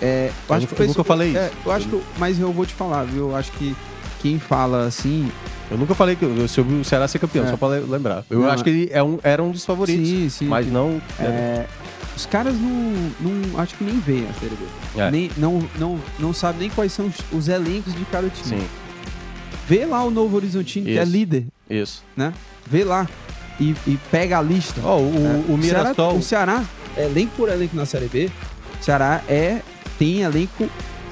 [0.00, 1.56] É, eu, acho que eu nunca falei é, isso.
[1.66, 3.30] eu acho que, mas eu vou te falar, viu?
[3.30, 3.74] Eu acho que
[4.20, 5.30] quem fala assim.
[5.70, 7.50] Eu nunca falei que eu, o Ceará ser campeão, é.
[7.50, 8.24] só pra lembrar.
[8.30, 10.08] Eu não, acho que ele é um, era um dos favoritos.
[10.08, 10.46] Sim, sim.
[10.46, 11.00] Mas não.
[11.18, 11.66] É,
[12.16, 13.60] os caras não, não.
[13.60, 15.00] Acho que nem veem a Série B.
[15.00, 15.10] É.
[15.10, 18.60] Nem, não, não, não sabem nem quais são os, os, elencos de cada time.
[18.60, 18.66] Sim.
[19.66, 21.46] Vê lá o Novo Horizontino, que é líder.
[21.68, 22.02] Isso.
[22.16, 22.32] Né?
[22.66, 23.06] Vê lá.
[23.60, 24.80] E, e pega a lista.
[24.82, 26.16] Oh, o, o, o Mirassol.
[26.16, 26.64] O Ceará, o Ceará,
[26.96, 28.30] elenco por elenco na Série B,
[28.80, 29.60] Ceará é
[29.98, 30.68] tem elenco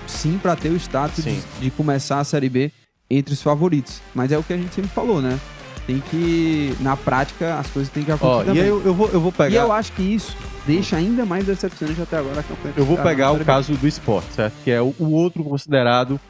[0.07, 2.71] sim para ter o status de, de, começar a Série B
[3.11, 4.01] entre os favoritos.
[4.15, 5.39] Mas é o que a gente sempre falou, né?
[5.87, 8.51] Tem que, na prática, as coisas têm que acontecer.
[8.51, 9.51] Ó, e eu, eu, vou, eu vou pegar.
[9.51, 12.75] E eu acho que isso deixa ainda mais decepcionante até agora a campanha.
[12.77, 14.55] Eu vou pegar o caso do esporte, certo?
[14.65, 16.21] Que é o, o outro considerado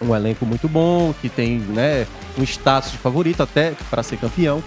[0.00, 2.06] um elenco muito bom, que tem né,
[2.38, 4.62] um status de favorito até para ser campeão.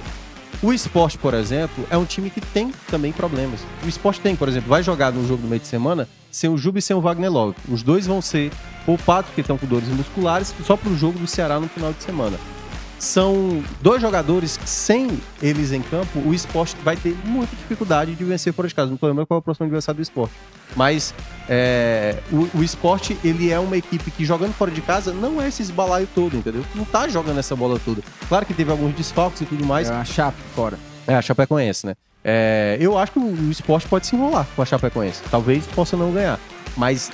[0.61, 3.61] O esporte, por exemplo, é um time que tem também problemas.
[3.83, 6.57] O esporte tem, por exemplo, vai jogar no jogo no meio de semana sem o
[6.57, 7.55] Juba e sem o Wagner Love.
[7.67, 8.51] Os dois vão ser
[8.85, 12.03] poupados porque estão com dores musculares só para o jogo do Ceará no final de
[12.03, 12.37] semana.
[13.01, 18.23] São dois jogadores que, sem eles em campo, o esporte vai ter muita dificuldade de
[18.23, 18.89] vencer fora de casa.
[18.89, 20.35] Não estou lembrando qual é o próximo adversário do esporte.
[20.75, 21.11] Mas
[21.49, 25.47] é, o, o esporte, ele é uma equipe que jogando fora de casa não é
[25.47, 26.63] esse esbalaio todo, entendeu?
[26.75, 28.03] Não tá jogando essa bola toda.
[28.29, 29.89] Claro que teve alguns desfalques e tudo mais.
[29.89, 30.77] É a Chape fora.
[31.07, 31.95] É, a Chapecoense, né?
[32.23, 35.23] É, eu acho que o esporte pode se enrolar com a Chapecoense.
[35.31, 36.39] Talvez possa não ganhar.
[36.77, 37.11] Mas,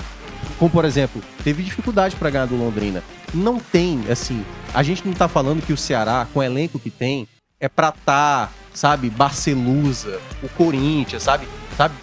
[0.60, 3.02] como por exemplo, teve dificuldade para ganhar do Londrina.
[3.34, 4.44] Não tem, assim,
[4.78, 7.28] a gente não tá falando que o Ceará, com o elenco que tem,
[7.60, 11.48] é pra tá, sabe, Barcelusa, o Corinthians, sabe?
[11.76, 11.96] Sabe,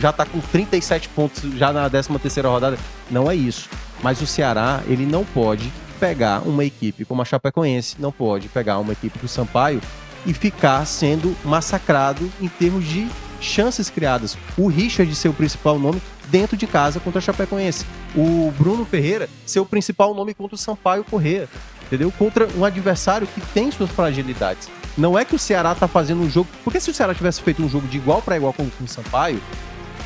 [0.00, 2.78] já tá com 37 pontos já na 13 terceira rodada.
[3.10, 3.68] Não é isso.
[4.02, 8.78] Mas o Ceará, ele não pode pegar uma equipe como a Chapecoense, não pode pegar
[8.78, 9.82] uma equipe do Sampaio
[10.24, 13.06] e ficar sendo massacrado em termos de
[13.38, 14.34] chances criadas.
[14.56, 17.84] O Richard o principal nome dentro de casa contra a Chapecoense.
[18.16, 21.46] O Bruno Ferreira ser o principal nome contra o Sampaio Corrêa.
[21.88, 22.12] Entendeu?
[22.12, 24.68] Contra um adversário que tem suas fragilidades.
[24.96, 26.48] Não é que o Ceará tá fazendo um jogo.
[26.62, 29.40] Porque se o Ceará tivesse feito um jogo de igual para igual com, o Sampaio,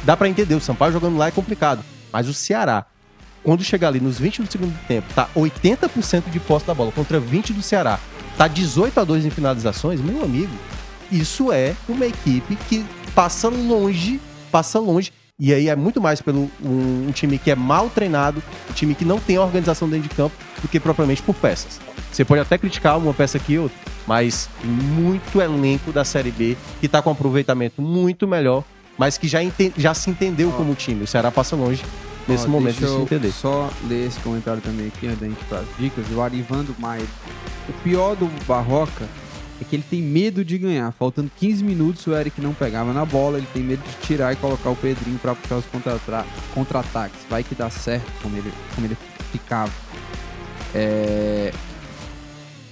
[0.05, 0.55] dá para entender.
[0.55, 1.85] O Sampaio jogando lá é complicado.
[2.12, 2.87] Mas o Ceará,
[3.43, 7.20] quando chegar ali nos 20 do segundo tempo, tá 80% de posse da bola contra
[7.20, 7.99] 20 do Ceará
[8.37, 10.53] tá 18 a 2 em finalizações, meu amigo,
[11.11, 14.20] isso é uma equipe que passa longe,
[14.51, 15.12] passa longe.
[15.45, 18.40] E aí é muito mais pelo um, um, time que é mal treinado,
[18.70, 21.80] um time que não tem organização dentro de campo, do que propriamente por peças.
[22.12, 23.76] Você pode até criticar uma peça aqui ou outra,
[24.07, 28.62] mas muito elenco da Série B que está com um aproveitamento muito melhor,
[28.97, 29.40] mas que já,
[29.76, 30.53] já se entendeu oh.
[30.53, 31.03] como time.
[31.03, 31.82] O Ceará passa longe
[32.28, 33.32] nesse oh, momento de se entender.
[33.32, 36.07] só ler esse comentário também aqui antes da gente para as dicas.
[36.12, 37.03] O Arivando Maia.
[37.68, 39.09] O pior do Barroca
[39.62, 40.92] é que ele tem medo de ganhar.
[40.92, 44.36] Faltando 15 minutos, o Eric não pegava na bola, ele tem medo de tirar e
[44.36, 45.64] colocar o Pedrinho para puxar os
[46.52, 47.20] contra-ataques.
[47.30, 48.96] Vai que dá certo como ele, como ele
[49.30, 49.72] ficava.
[50.74, 51.52] É...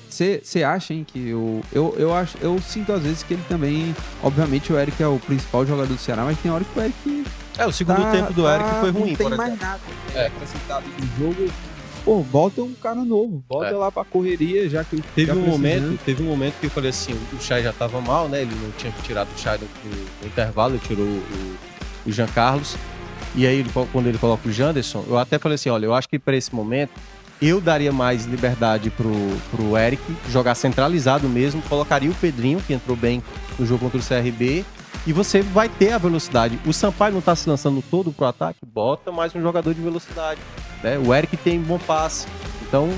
[0.09, 3.95] Você acha, hein, que eu, eu, eu, acho, eu sinto às vezes que ele também.
[4.23, 7.25] Obviamente o Eric é o principal jogador do Ceará, mas tem hora que o Eric.
[7.57, 9.81] É, o segundo tá, tempo do Eric tá, foi ruim, não tem mais nada
[10.15, 10.27] é.
[10.27, 11.51] acrescentado no jogo
[12.05, 13.73] pô, bota um cara novo, bota é.
[13.73, 17.13] lá pra correria, já que teve um momento, teve um momento que eu falei assim,
[17.33, 18.43] o Chay já tava mal, né?
[18.43, 21.57] Ele não tinha tirado o Chay no, no, intervalo, ele tirou o,
[22.07, 22.77] o Jean Carlos.
[23.35, 26.09] E aí, ele, quando ele coloca o Janderson, eu até falei assim: olha, eu acho
[26.09, 26.91] que para esse momento
[27.41, 29.13] eu daria mais liberdade pro,
[29.51, 33.23] pro Eric jogar centralizado mesmo, colocaria o Pedrinho, que entrou bem
[33.59, 34.65] no jogo contra o CRB,
[35.07, 36.59] e você vai ter a velocidade.
[36.67, 40.41] O Sampaio não está se lançando todo pro ataque, bota mais um jogador de velocidade.
[40.83, 40.99] Né?
[40.99, 42.27] O Eric tem bom passe.
[42.63, 42.89] Então,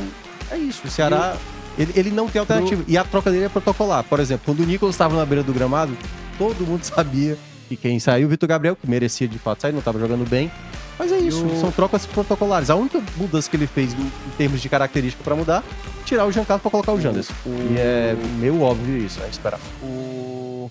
[0.50, 0.86] é isso.
[0.86, 1.36] O Ceará,
[1.78, 2.84] ele, ele não tem alternativa.
[2.86, 4.04] E a troca dele é protocolar.
[4.04, 5.96] Por exemplo, quando o Nicolas estava na beira do gramado,
[6.38, 7.38] todo mundo sabia
[7.68, 10.50] que quem saiu, o Vitor Gabriel, que merecia de fato sair, não estava jogando bem.
[10.98, 12.68] Mas é isso, são trocas protocolares.
[12.68, 15.64] A única mudança que ele fez em termos de característica para mudar,
[16.04, 17.32] tirar o Giancarlo para colocar o Janderson.
[17.46, 17.72] O...
[17.72, 19.58] E é meio óbvio isso, é esperar.
[19.82, 20.70] O...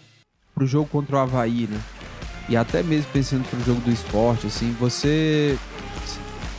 [0.62, 1.82] Pro jogo contra o Havaí, né?
[2.48, 5.58] E até mesmo pensando pro jogo do esporte, assim, você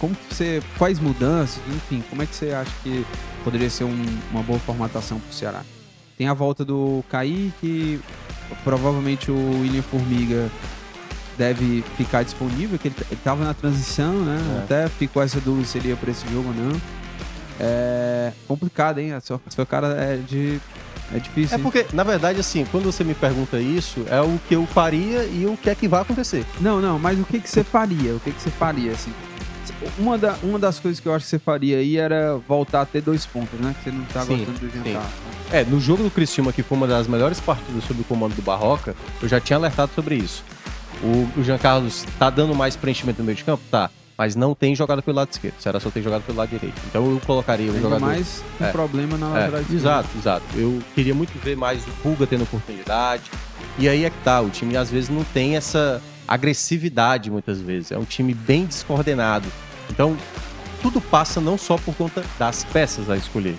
[0.01, 0.61] como você.
[0.77, 3.07] Quais mudanças, enfim, como é que você acha que
[3.45, 5.63] poderia ser um, uma boa formatação para o Ceará?
[6.19, 8.01] Tem a volta do Kaique,
[8.65, 10.51] provavelmente o William Formiga
[11.39, 14.39] deve ficar disponível, que ele estava na transição, né?
[14.59, 14.65] É.
[14.65, 16.81] Até ficou essa dúvida se ele ia para esse jogo ou não.
[17.61, 19.13] É complicado, hein?
[19.13, 20.61] A sua, a sua cara é de.
[21.15, 21.57] É difícil.
[21.57, 21.87] É porque, hein?
[21.93, 25.57] na verdade, assim, quando você me pergunta isso, é o que eu faria e o
[25.57, 26.45] que é que vai acontecer.
[26.61, 28.15] Não, não, mas o que, que você faria?
[28.15, 29.13] O que, que você faria, assim?
[29.99, 32.87] Uma, da, uma das coisas que eu acho que você faria aí era voltar a
[32.87, 33.75] ter dois pontos, né?
[33.79, 35.11] Que você não tá sim, gostando do jantar.
[35.51, 38.43] É, no jogo do Criciúma, que foi uma das melhores partidas sob o comando do
[38.43, 40.45] Barroca, eu já tinha alertado sobre isso.
[41.03, 43.63] O, o Jean Carlos tá dando mais preenchimento no meio de campo?
[43.71, 43.91] Tá.
[44.17, 45.55] Mas não tem jogado pelo lado esquerdo.
[45.59, 46.81] O Ceará só tem jogado pelo lado direito.
[46.89, 48.01] Então eu colocaria o jogador.
[48.01, 48.71] mais um é.
[48.71, 49.75] problema na lateral é.
[49.75, 50.45] Exato, exato.
[50.55, 53.31] Eu queria muito ver mais o Pulga tendo oportunidade.
[53.79, 54.41] E aí é que tá.
[54.41, 57.93] O time às vezes não tem essa agressividade muitas vezes.
[57.93, 59.49] É um time bem descoordenado.
[59.91, 60.17] Então,
[60.81, 63.57] tudo passa não só por conta das peças a escolher.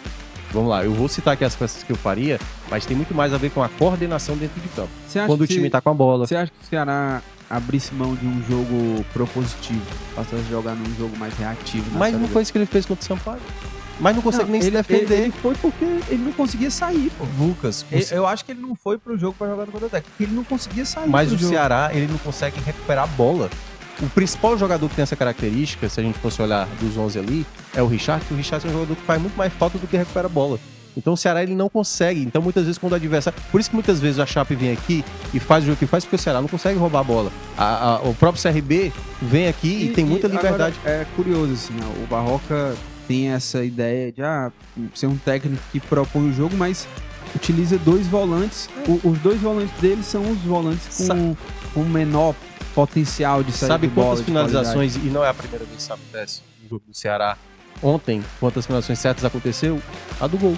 [0.52, 2.40] Vamos lá, eu vou citar aqui as peças que eu faria,
[2.70, 4.92] mas tem muito mais a ver com a coordenação dentro de campo.
[5.26, 6.28] Quando o time está com a bola.
[6.28, 7.24] Você acha que o Ceará
[7.56, 9.86] abrisse mão de um jogo propositivo,
[10.16, 11.86] passasse a jogar num jogo mais reativo?
[11.98, 13.42] Mas não foi isso que ele fez contra o Sampaio.
[14.00, 15.14] Mas não consegue não, nem ele, se defender.
[15.14, 17.26] Ele, ele, foi porque ele não conseguia sair, pô.
[17.38, 17.86] Lucas.
[17.92, 20.36] Ele, eu acho que ele não foi pro jogo para jogar no contra-ataque, porque ele
[20.36, 21.08] não conseguia sair.
[21.08, 21.54] Mas o jogo.
[21.54, 23.50] Ceará, ele não consegue recuperar a bola.
[24.02, 27.46] O principal jogador que tem essa característica, se a gente fosse olhar dos 11 ali,
[27.76, 29.88] é o Richard, que o Richard é um jogador que faz muito mais falta do
[29.88, 30.60] que recupera a bola.
[30.96, 32.22] Então o Ceará ele não consegue.
[32.22, 33.40] Então muitas vezes quando o adversário.
[33.52, 36.04] Por isso que muitas vezes a Chape vem aqui e faz o jogo que faz,
[36.04, 37.32] porque o Ceará não consegue roubar a bola.
[37.58, 38.92] A, a, o próprio CRB
[39.22, 40.76] vem aqui e, e tem muita liberdade.
[40.86, 41.86] É curioso, assim, né?
[42.04, 42.76] o Barroca
[43.08, 44.52] tem essa ideia de ah,
[44.94, 46.88] ser um técnico que propõe o jogo, mas
[47.36, 48.70] utiliza dois volantes.
[48.88, 51.36] O, os dois volantes dele são os volantes com,
[51.74, 52.36] com menor
[52.74, 55.94] potencial de sair Sabe de quantas finalizações, e não é a primeira vez que isso
[55.94, 57.38] acontece no jogo do Ceará,
[57.82, 59.82] ontem, quantas finalizações certas aconteceu?
[60.20, 60.56] A do gol,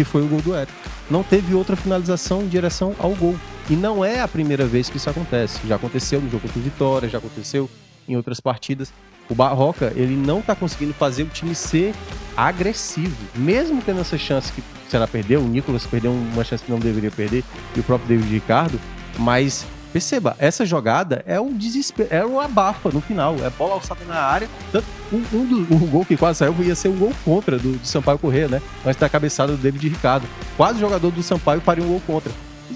[0.00, 0.72] que foi o gol do Eric.
[1.10, 3.36] Não teve outra finalização em direção ao gol.
[3.68, 5.60] E não é a primeira vez que isso acontece.
[5.68, 7.68] Já aconteceu no jogo contra o Vitória, já aconteceu
[8.08, 8.90] em outras partidas.
[9.28, 11.94] O Barroca, ele não está conseguindo fazer o time ser
[12.34, 13.14] agressivo.
[13.36, 16.78] Mesmo tendo essa chance que o Ceará perdeu, o Nicolas perdeu uma chance que não
[16.78, 17.44] deveria perder,
[17.76, 18.80] e o próprio David Ricardo,
[19.18, 23.36] mas Perceba, essa jogada é um desespero, é um abafa no final.
[23.44, 24.48] É bola alçada na área.
[24.70, 27.76] Tanto, um, um do um gol que quase saiu ia ser um gol contra do,
[27.76, 28.62] do Sampaio correr, né?
[28.84, 30.26] Mas tá a cabeçada do David Ricardo.
[30.56, 32.32] Quase o jogador do Sampaio faria um gol contra.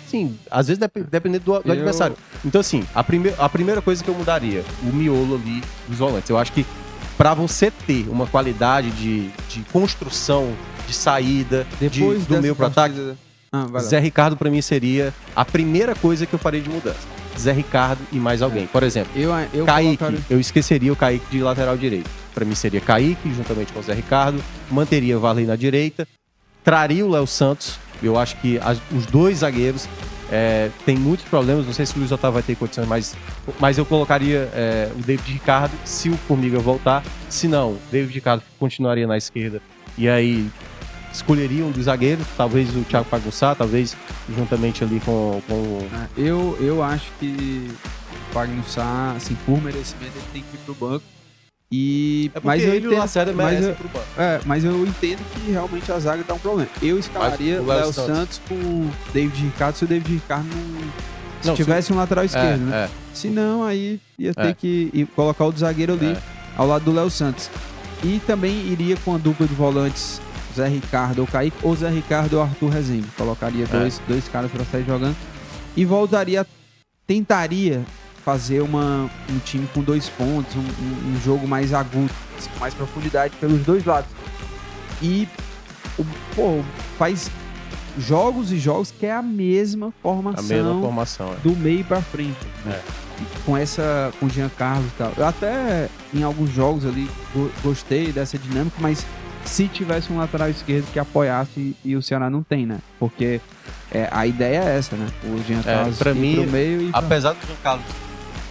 [0.09, 1.73] Sim, às vezes dep dependendo do, do eu...
[1.73, 2.17] adversário.
[2.45, 6.29] Então, assim, a, prime a primeira coisa que eu mudaria, o miolo ali dos volantes.
[6.31, 6.67] Eu acho que
[7.17, 10.53] para você ter uma qualidade de, de construção,
[10.87, 13.15] de saída, de, do meio pro ataque.
[13.57, 16.99] Ah, Zé Ricardo para mim seria a primeira coisa que eu faria de mudança.
[17.39, 18.65] Zé Ricardo e mais alguém.
[18.65, 18.67] É.
[18.67, 20.21] Por exemplo, eu, eu Kaique, colocaria...
[20.29, 22.11] eu esqueceria o Kaique de lateral direito.
[22.35, 26.07] Para mim seria Kaique, juntamente com o Zé Ricardo, manteria o Varley na direita,
[26.65, 27.79] traria o Léo Santos.
[28.03, 29.87] Eu acho que as, os dois zagueiros
[30.33, 33.15] É, tem muitos problemas, não sei se o Luiz Otávio vai ter condições, mas,
[33.61, 37.05] mas eu colocaria é, o David Ricardo se o Formiga voltar.
[37.29, 39.61] Se não, o David Ricardo continuaria na esquerda.
[39.99, 40.49] E aí
[41.15, 43.97] escolheria um dos zagueiros, talvez o Thiago Pagussá, talvez
[44.37, 45.41] juntamente ali com.
[45.47, 45.89] com...
[45.93, 47.71] É, eu, eu acho que
[48.31, 51.05] o Pagussá, assim, por merecimento, ele tem que ir pro banco.
[51.73, 54.07] E, é mas eu entendo, mas eu, pro banco.
[54.19, 56.69] É, mas eu entendo que realmente a zaga dá um problema.
[56.83, 58.17] Eu escalaria o Léo Santos.
[58.17, 61.15] Santos com David Ricardo se o David Ricardo não.
[61.41, 61.93] Se não, tivesse se...
[61.93, 62.85] um lateral esquerdo, é, né?
[62.85, 62.91] É.
[63.13, 64.55] Se não, aí ia ter é.
[64.55, 66.17] que colocar o zagueiro ali é.
[66.57, 67.51] ao lado do Léo Santos.
[68.03, 70.21] E também iria com a dupla de volantes
[70.55, 73.09] Zé Ricardo ou Kaique, ou Zé Ricardo ou Arthur Rezende.
[73.17, 75.17] Colocaria dois, dois caras para sair jogando.
[75.77, 76.47] E voltaria,
[77.07, 77.85] tentaria
[78.25, 82.11] fazer uma, um time com dois pontos, um, um, um jogo mais agudo,
[82.55, 84.11] com mais profundidade pelos dois lados.
[85.03, 85.29] E,
[85.99, 86.05] o,
[86.35, 86.63] pô,
[86.97, 87.31] faz
[87.99, 91.37] jogos e jogos que é a mesma formação, a mesma formação é.
[91.43, 92.39] do meio para frente.
[92.67, 92.81] É.
[93.47, 95.13] Com essa, com o Jean Carlos e tal.
[95.17, 97.09] Eu até em alguns jogos ali
[97.63, 99.07] gostei dessa dinâmica, mas
[99.45, 102.79] se tivesse um lateral esquerdo que apoiasse e o Ceará não tem, né?
[102.99, 103.41] Porque
[103.93, 105.07] é, a ideia é essa, né?
[105.25, 107.87] O Jean é, Carlos é, mim, pro meio e apesar do Jean Carlos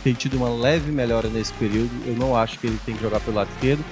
[0.04, 3.20] ter tido uma leve melhora nesse período, eu não acho que ele tem que jogar
[3.22, 3.84] pelo lado esquerdo.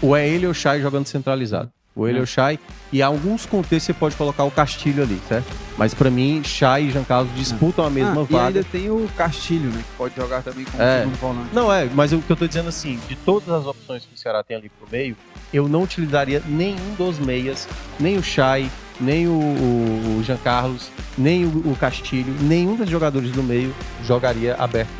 [0.00, 1.70] Ou é ele ou o Chay jogando centralizado.
[1.94, 2.20] O ele é.
[2.20, 2.58] ou o Chay.
[2.92, 5.46] E em alguns contextos você pode colocar o Castilho ali, certo?
[5.76, 8.36] Mas para mim, Chay e Jean Carlos disputam a mesma ah, vaga.
[8.36, 9.78] E ainda tem o Castilho, né?
[9.78, 11.00] Que pode jogar também como é.
[11.00, 11.54] segundo volante.
[11.54, 14.18] Não, é, mas o que eu tô dizendo assim, de todas as opções que o
[14.18, 15.16] Ceará tem ali pro meio,
[15.52, 17.68] eu não utilizaria nenhum dos meias,
[18.00, 20.80] nem o Chay, nem o, o, o
[21.18, 24.90] nem o, o Castilho, nenhum dos jogadores do meio jogaria aberto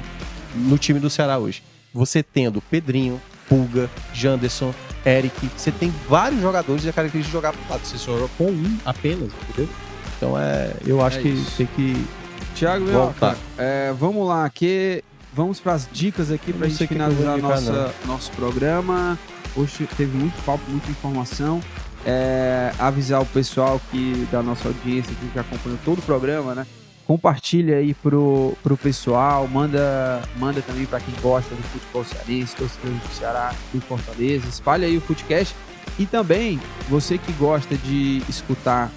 [0.54, 1.62] no time do Ceará hoje.
[1.92, 4.74] Você tendo Pedrinho, Pulga, Janderson,
[5.04, 7.86] Eric, você tem vários jogadores e a característica de jogar pro lado.
[7.86, 9.68] Você só com um apenas, entendeu?
[10.16, 11.56] Então é, eu acho é que isso.
[11.56, 12.06] tem que
[12.54, 13.36] Tiago, voltar.
[13.58, 18.32] É, vamos lá, que vamos para as dicas aqui para a gente finalizar nossa, nosso
[18.32, 19.18] programa.
[19.54, 21.60] Hoje teve muito papo, muita informação.
[22.04, 26.66] É, avisar o pessoal que da nossa audiência que acompanhou todo o programa, né?
[27.06, 33.00] Compartilha aí pro, pro pessoal, manda, manda também para quem gosta do futebol cearense, torcedores
[33.00, 35.54] do Ceará, do Fortaleza, espalha aí o podcast.
[35.98, 38.90] E também, você que gosta de escutar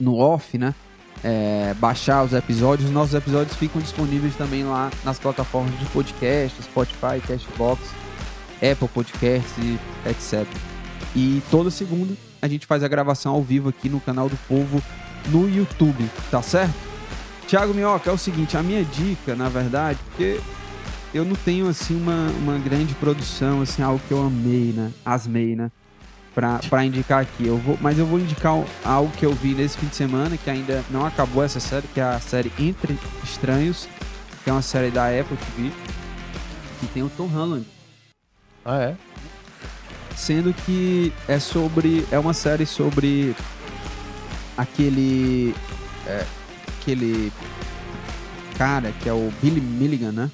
[0.00, 0.74] no off, né?
[1.22, 6.62] É, baixar os episódios, os nossos episódios ficam disponíveis também lá nas plataformas de podcast,
[6.62, 7.82] Spotify, Cashbox,
[8.56, 10.46] Apple Podcasts, etc.
[11.14, 14.82] E toda segunda a gente faz a gravação ao vivo aqui no canal do Povo
[15.28, 16.74] no YouTube, tá certo?
[17.46, 20.40] Tiago Minhoca, é o seguinte, a minha dica, na verdade, porque
[21.12, 24.92] eu não tenho assim uma, uma grande produção, assim, algo que eu amei, né?
[25.04, 25.70] Asmei, né?
[26.34, 27.46] Pra, pra indicar aqui.
[27.46, 28.52] Eu vou, mas eu vou indicar
[28.84, 31.98] algo que eu vi nesse fim de semana, que ainda não acabou essa série, que
[31.98, 33.88] é a série Entre Estranhos,
[34.44, 35.72] que é uma série da Apple TV,
[36.78, 37.66] que tem o Tom Holland.
[38.64, 38.96] Ah, é?
[40.14, 42.06] Sendo que é sobre.
[42.12, 43.34] É uma série sobre
[44.56, 45.54] aquele.
[46.06, 46.24] É,
[46.80, 47.32] aquele
[48.56, 50.30] cara que é o Billy Milligan, né?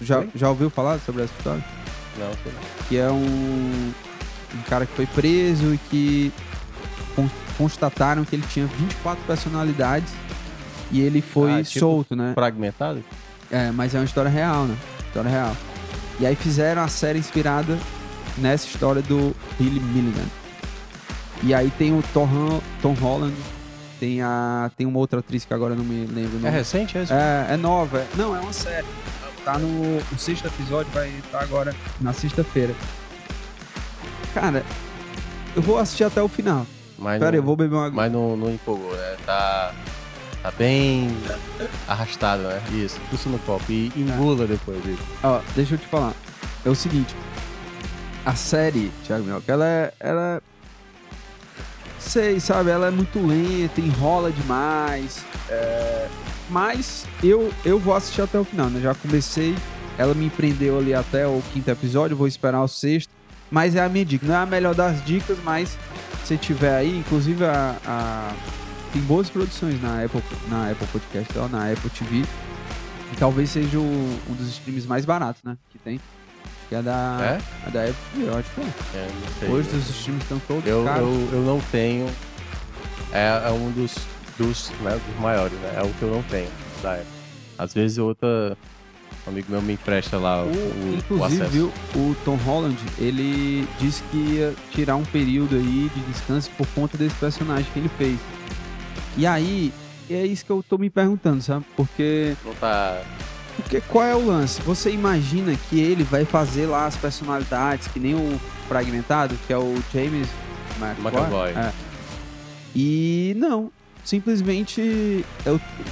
[0.00, 1.64] Já, já ouviu falar sobre essa história?
[2.18, 2.88] Não, sei não.
[2.88, 3.92] Que é um,
[4.54, 6.32] um cara que foi preso e que
[7.56, 10.12] constataram que ele tinha 24 personalidades
[10.90, 12.32] e ele foi ah, tipo solto, né?
[12.34, 13.02] Fragmentado?
[13.50, 14.76] É, mas é uma história real, né?
[15.06, 15.56] História real.
[16.20, 17.78] E aí fizeram a série inspirada
[18.38, 20.26] nessa história do Billy Milligan.
[21.42, 22.28] E aí tem o Tom,
[22.80, 23.34] Tom Holland,
[23.98, 26.46] tem a tem uma outra atriz que agora não me lembro.
[26.46, 27.02] É recente, é?
[27.10, 27.98] É, é nova.
[27.98, 28.86] É, não, é uma série.
[29.44, 32.74] Tá no o sexto episódio, vai estar agora na sexta-feira.
[34.34, 34.64] Cara,
[35.54, 36.66] eu vou assistir até o final.
[36.98, 37.96] Mas Pera aí, eu vou beber uma água.
[37.96, 39.16] Mas não, não empolgou, né?
[39.26, 39.74] Tá,
[40.42, 41.08] tá bem
[41.88, 42.62] arrastado, né?
[42.72, 44.46] Isso, puxa no copo e engula é.
[44.48, 45.02] depois disso.
[45.22, 46.14] Ó, deixa eu te falar
[46.64, 47.14] é o seguinte.
[48.24, 50.40] A série, Thiago Minhoca, ela é, ela é,
[51.98, 52.70] Sei, sabe?
[52.70, 55.24] Ela é muito lenta, enrola demais.
[55.48, 56.08] É...
[56.50, 58.80] Mas eu, eu vou assistir até o final, né?
[58.80, 59.54] Já comecei,
[59.96, 63.10] ela me prendeu ali até o quinto episódio, vou esperar o sexto.
[63.52, 64.26] Mas é a minha dica.
[64.26, 65.78] Não é a melhor das dicas, mas
[66.24, 68.32] se tiver aí, inclusive a, a...
[68.92, 72.24] tem boas produções na Apple, na Apple Podcast, ou na Apple TV.
[73.12, 75.56] E talvez seja o, um dos streams mais baratos, né?
[75.70, 76.00] Que tem
[76.72, 77.68] que é da, é?
[77.68, 78.64] é da Apple eu acho que é.
[78.64, 79.08] é
[79.38, 79.78] sei, Hoje eu...
[79.78, 81.06] os streams estão todos eu, caros.
[81.06, 82.08] Eu, eu não tenho.
[83.12, 83.94] É, é um dos,
[84.38, 85.74] dos, né, dos maiores, né?
[85.76, 86.48] É o que eu não tenho
[86.82, 87.06] da Apple.
[87.58, 88.56] Às vezes outra.
[89.26, 93.68] Um amigo meu me empresta lá o, o, Inclusive, o viu, o Tom Holland, ele
[93.78, 97.90] disse que ia tirar um período aí de descanso por conta desse personagem que ele
[97.96, 98.18] fez.
[99.16, 99.72] E aí,
[100.10, 101.64] é isso que eu tô me perguntando, sabe?
[101.76, 102.36] Porque.
[102.44, 103.00] Não tá.
[103.56, 104.60] Porque qual é o lance?
[104.62, 109.58] Você imagina que ele vai fazer lá as personalidades, que nem o fragmentado, que é
[109.58, 110.28] o James
[110.80, 111.50] McAvoy.
[111.50, 111.70] É.
[112.74, 113.70] E não,
[114.04, 115.24] simplesmente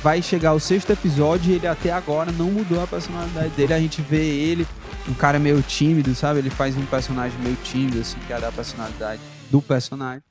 [0.02, 3.72] vai chegar o sexto episódio e ele até agora não mudou a personalidade dele.
[3.72, 4.66] A gente vê ele,
[5.08, 6.40] um cara meio tímido, sabe?
[6.40, 9.20] Ele faz um personagem meio tímido, assim, que é da personalidade
[9.50, 10.22] do personagem.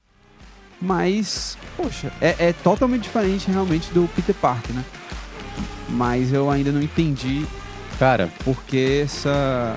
[0.81, 4.85] Mas, poxa, é, é totalmente diferente realmente do Peter Parker, né?
[5.89, 7.45] Mas eu ainda não entendi,
[7.97, 9.76] cara, porque essa.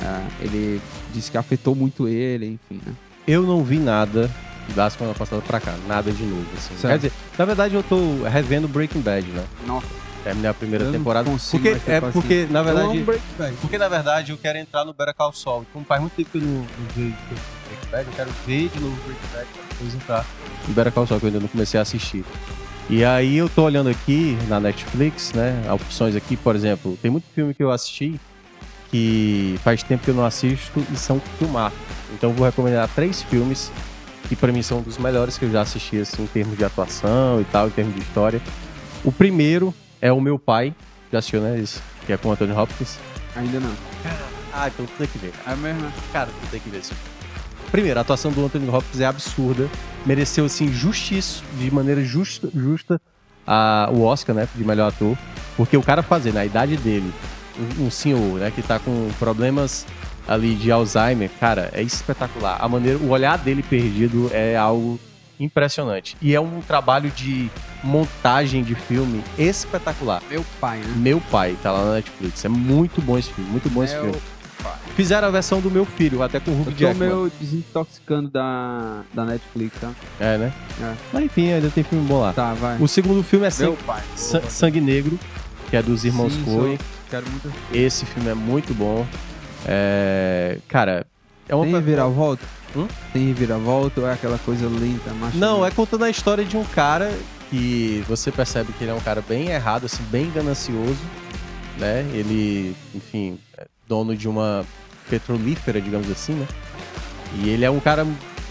[0.00, 0.80] É, ele
[1.14, 2.92] disse que afetou muito ele, enfim, né?
[3.26, 4.28] Eu não vi nada
[4.74, 6.76] da semana passada pra cá, nada de novo, assim.
[6.76, 6.92] Certo.
[6.92, 9.44] Quer dizer, na verdade eu tô revendo Breaking Bad, né?
[9.66, 9.86] Nossa.
[10.24, 11.28] Terminei a primeira eu temporada.
[11.50, 13.04] Porque, é porque, na verdade.
[13.60, 15.66] Porque, na verdade, eu quero entrar no Better Call Saul.
[15.72, 18.80] Como faz muito tempo que eu não, não vejo Breaking Bad, eu quero ver de
[18.80, 20.26] novo Breaking Bad pra depois entrar
[20.68, 22.24] no Better Call Saul, que eu ainda não comecei a assistir.
[22.88, 25.60] E aí eu tô olhando aqui na Netflix, né?
[25.72, 28.20] Opções aqui, por exemplo, tem muito filme que eu assisti
[28.92, 31.76] que faz tempo que eu não assisto e são filmados.
[32.12, 33.72] Então eu vou recomendar três filmes
[34.28, 36.64] que para mim são um dos melhores que eu já assisti assim, em termos de
[36.64, 38.40] atuação e tal, em termos de história.
[39.04, 40.74] O primeiro é O Meu Pai,
[41.12, 41.58] já assistiu, né?
[41.58, 42.98] Isso, que é com o Anthony Hopkins.
[43.34, 43.72] Ainda não.
[44.52, 45.32] Ah, então tu tem que ver.
[45.46, 45.90] É mesmo?
[46.12, 46.94] Cara, tu tem que ver isso.
[47.70, 49.68] Primeiro, a atuação do Anthony Hopkins é absurda.
[50.04, 53.00] Mereceu, assim, justiça, de maneira justa, justa
[53.46, 54.48] a, o Oscar, né?
[54.54, 55.16] De melhor ator.
[55.56, 57.10] Porque o cara fazer, na idade dele,
[57.78, 58.50] um, um senhor, né?
[58.50, 59.86] Que tá com problemas
[60.26, 62.58] ali de Alzheimer, cara, é espetacular.
[62.60, 64.98] A maneira, o olhar dele perdido é algo
[65.38, 66.16] impressionante.
[66.20, 67.50] E é um trabalho de
[67.82, 70.22] montagem de filme espetacular.
[70.30, 70.94] Meu pai, né?
[70.96, 72.44] Meu pai, tá lá na Netflix.
[72.44, 74.18] É muito bom esse filme, muito bom Meu esse filme.
[74.94, 77.08] Fizeram a versão do meu filho, até com o Hugh Jackman.
[77.08, 79.90] Eu tô desintoxicando da, da Netflix, tá?
[80.20, 80.52] É, né?
[80.80, 80.94] É.
[81.12, 82.32] Mas enfim, ainda tem filme bom lá.
[82.32, 82.78] Tá, vai.
[82.78, 84.02] O segundo filme é Meu pai.
[84.14, 85.18] Sangue Negro,
[85.70, 86.78] que é dos irmãos Coen.
[87.10, 87.52] Quero muito.
[87.72, 89.06] Esse filme é muito bom.
[89.66, 90.58] É...
[90.68, 91.06] Cara,
[91.48, 91.64] é uma.
[91.64, 92.44] Tem reviravolta?
[92.76, 92.88] Hum?
[93.12, 95.36] Tem reviravolta ou é aquela coisa lenta, macho?
[95.36, 97.12] Não, é contando a história de um cara
[97.50, 101.00] que você percebe que ele é um cara bem errado, assim, bem ganancioso,
[101.78, 102.00] né?
[102.14, 104.64] Ele, enfim, é dono de uma
[105.10, 106.48] petrolífera, digamos assim, né?
[107.34, 108.06] E ele é um cara,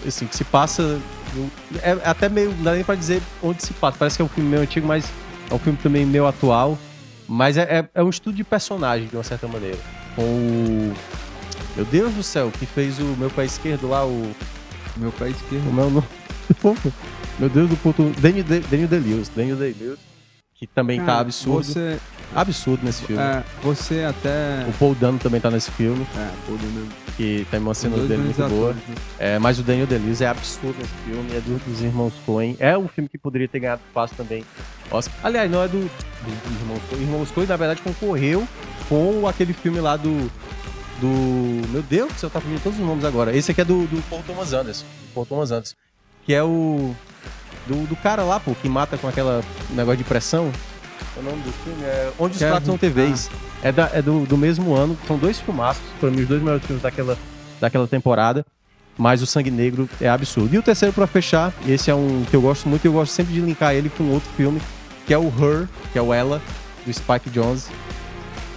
[0.06, 1.00] assim, que se passa.
[1.82, 2.50] É até meio.
[2.52, 3.98] Não dá nem pra dizer onde se passa.
[3.98, 5.04] Parece que é um filme meio antigo, mas
[5.50, 6.78] é um filme também meio atual.
[7.28, 9.78] Mas é, é, é um estudo de personagem, de uma certa maneira
[10.14, 10.94] com o.
[11.76, 14.30] Meu Deus do céu, que fez o meu pé esquerdo lá, o.
[14.96, 15.68] Meu pé esquerdo.
[15.68, 16.06] O meu nome.
[17.38, 18.12] meu Deus do puto.
[18.20, 18.44] Daniel
[18.88, 19.30] De-Lewis.
[19.34, 19.98] Daniel De-Lewis.
[20.54, 21.64] Que também tá Cara, tá absurdo.
[21.64, 21.98] Você...
[22.34, 23.22] Absurdo nesse filme.
[23.22, 24.64] É, você até.
[24.68, 26.06] O Paul Dano também tá nesse filme.
[26.16, 26.88] É, Paul Dano.
[27.16, 28.72] Que tem uma cena dele muito atores, boa.
[28.72, 28.94] Né?
[29.18, 31.30] É, mas o Daniel De-Lewis é absurdo nesse filme.
[31.36, 32.56] É do, dos irmãos Coen.
[32.58, 34.44] É um filme que poderia ter ganhado fácil também.
[34.90, 35.14] Oscar.
[35.22, 37.02] Aliás, não é do, do, do Irmãos Coen.
[37.02, 38.46] Irmãos Coen, na verdade, concorreu
[38.92, 40.30] com aquele filme lá do.
[41.00, 41.68] Do.
[41.70, 43.34] Meu Deus, você tá falando todos os nomes agora.
[43.34, 44.84] Esse aqui é do, do Paul Thomas Anderson.
[45.14, 45.74] Paul Thomas Anderson.
[46.26, 46.94] Que é o.
[47.66, 50.52] Do, do cara lá, pô, que mata com aquela negócio de pressão.
[51.16, 53.30] O nome do filme é Onde os Pratos São TVs.
[53.32, 53.68] Ah.
[53.68, 54.98] É, da, é do, do mesmo ano.
[55.06, 57.16] São dois filmaços, pra mim, os dois melhores filmes daquela,
[57.60, 58.44] daquela temporada.
[58.98, 60.54] Mas o Sangue Negro é absurdo.
[60.54, 63.12] E o terceiro, para fechar, esse é um que eu gosto muito, e eu gosto
[63.12, 64.60] sempre de linkar ele com outro filme,
[65.06, 66.42] que é o Her, que é o Ela,
[66.84, 67.68] do Spike Jones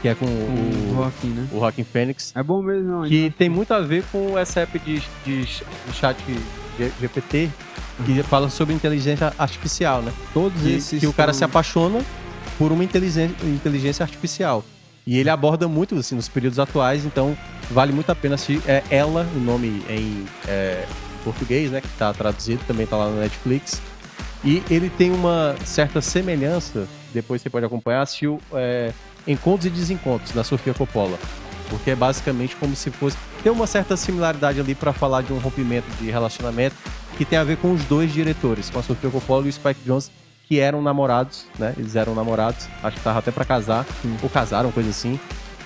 [0.06, 1.48] que é com o, o Rockin, né?
[1.52, 2.32] O Rockin Fênix.
[2.36, 5.64] É bom mesmo, não, Que tem muito a ver com essa app de, de, de
[5.94, 6.16] chat
[7.02, 7.50] GPT
[8.06, 8.24] que uhum.
[8.24, 10.14] fala sobre inteligência artificial, né?
[10.32, 11.00] Todos que, esses.
[11.00, 12.06] Que o cara se apaixona
[12.56, 14.64] por uma inteligência, inteligência artificial.
[15.08, 17.36] E ele aborda muito assim nos períodos atuais, então
[17.72, 18.62] vale muito a pena assistir.
[18.68, 20.86] É Ela, o nome em é,
[21.24, 21.82] português, né?
[21.82, 23.82] Que está traduzido, também está lá no Netflix.
[24.44, 28.94] E ele tem uma certa semelhança, depois você pode acompanhar, assistiu é,
[29.28, 31.18] Encontros e Desencontros, da Sofia Coppola.
[31.70, 33.18] Porque é basicamente como se fosse.
[33.42, 36.76] Tem uma certa similaridade ali para falar de um rompimento de relacionamento
[37.18, 39.80] que tem a ver com os dois diretores, com a Sofia Coppola e o Spike
[39.86, 40.12] Jones,
[40.48, 41.74] que eram namorados, né?
[41.78, 44.16] Eles eram namorados, acho que tava até para casar, Sim.
[44.22, 45.20] ou casaram, coisa assim.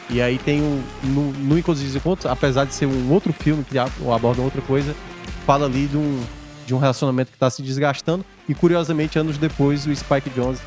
[0.10, 0.82] E aí tem um.
[1.04, 4.96] No, no Encontros e Desencontros, apesar de ser um outro filme que aborda outra coisa,
[5.46, 6.24] fala ali de um,
[6.70, 8.24] de um relacionamento que está se desgastando.
[8.48, 10.60] E curiosamente, anos depois, o Spike Jones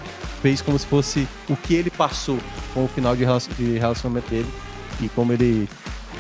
[0.43, 2.39] fez como se fosse o que ele passou
[2.75, 4.49] com o final de relacionamento dele
[5.01, 5.69] e como ele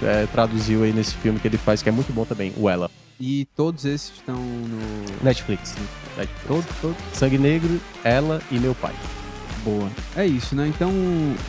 [0.00, 2.88] é, traduziu aí nesse filme que ele faz, que é muito bom também, o Ela.
[3.18, 5.74] E todos esses estão no Netflix.
[6.16, 6.96] Netflix.
[7.12, 8.94] Sangue Negro, Ela e Meu Pai.
[9.64, 9.88] Boa.
[10.16, 10.66] É isso, né?
[10.68, 10.90] Então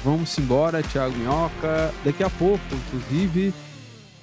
[0.03, 1.93] vamos embora, Thiago Minhoca.
[2.03, 3.53] Daqui a pouco, inclusive,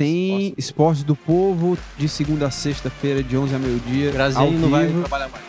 [0.01, 4.11] tem Esporte do Povo de segunda a sexta-feira, de 11 a meio-dia.
[4.11, 5.45] Grazinho não vai trabalhar mais.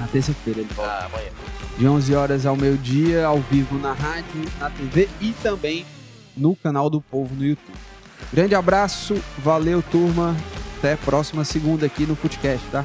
[0.00, 0.90] Na terça-feira ele volta.
[0.90, 1.28] Ah, amanhã.
[1.78, 5.86] De 11 horas ao meio-dia, ao vivo na rádio, na TV e também
[6.36, 7.78] no canal do Povo no YouTube.
[8.32, 10.36] Grande abraço, valeu turma,
[10.78, 12.84] até próxima segunda aqui no Footcast, tá?